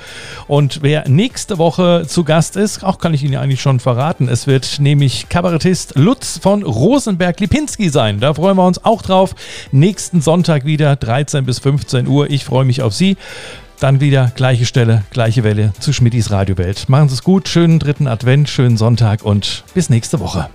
Und 0.48 0.80
wer 0.82 1.08
nächste 1.08 1.58
Woche 1.58 2.06
zu 2.08 2.24
Gast 2.24 2.56
ist, 2.56 2.84
auch 2.84 3.00
kann 3.00 3.14
ich 3.14 3.24
Ihnen 3.24 3.38
eigentlich 3.38 3.62
schon 3.62 3.80
verraten. 3.80 4.28
Es 4.28 4.48
wird 4.48 4.80
nämlich 4.80 5.30
Kabarettist 5.30 5.96
Lutz 5.96 6.38
von 6.38 6.64
Rosenberg-Lipinski 6.64 7.90
sein. 7.90 8.20
Da 8.20 8.34
freuen 8.34 8.58
wir 8.58 8.66
uns 8.66 8.84
auch 8.84 9.02
drauf. 9.02 9.36
Nächsten 9.72 10.22
Sonntag 10.22 10.66
wieder 10.66 10.96
13 10.96 11.46
bis 11.46 11.60
15 11.60 12.08
Uhr. 12.08 12.30
Ich 12.30 12.46
freue 12.46 12.66
mich 12.66 12.82
auf 12.82 12.94
Sie. 12.94 13.18
Dann 13.80 14.00
wieder 14.00 14.32
gleiche 14.36 14.66
Stelle, 14.66 15.04
gleiche 15.12 15.44
Welle 15.44 15.74
zu 15.80 15.92
Schmittis 15.92 16.32
Radiowelt. 16.32 16.88
Machen 16.88 17.10
Sie 17.10 17.16
es 17.16 17.24
gut, 17.24 17.50
schönen 17.50 17.80
dritten 17.80 18.08
Advent, 18.08 18.50
schönen 18.50 18.78
Sonntag 18.78 19.24
und 19.24 19.64
bis 19.74 19.90
nächste 19.90 20.20
Woche. 20.20 20.50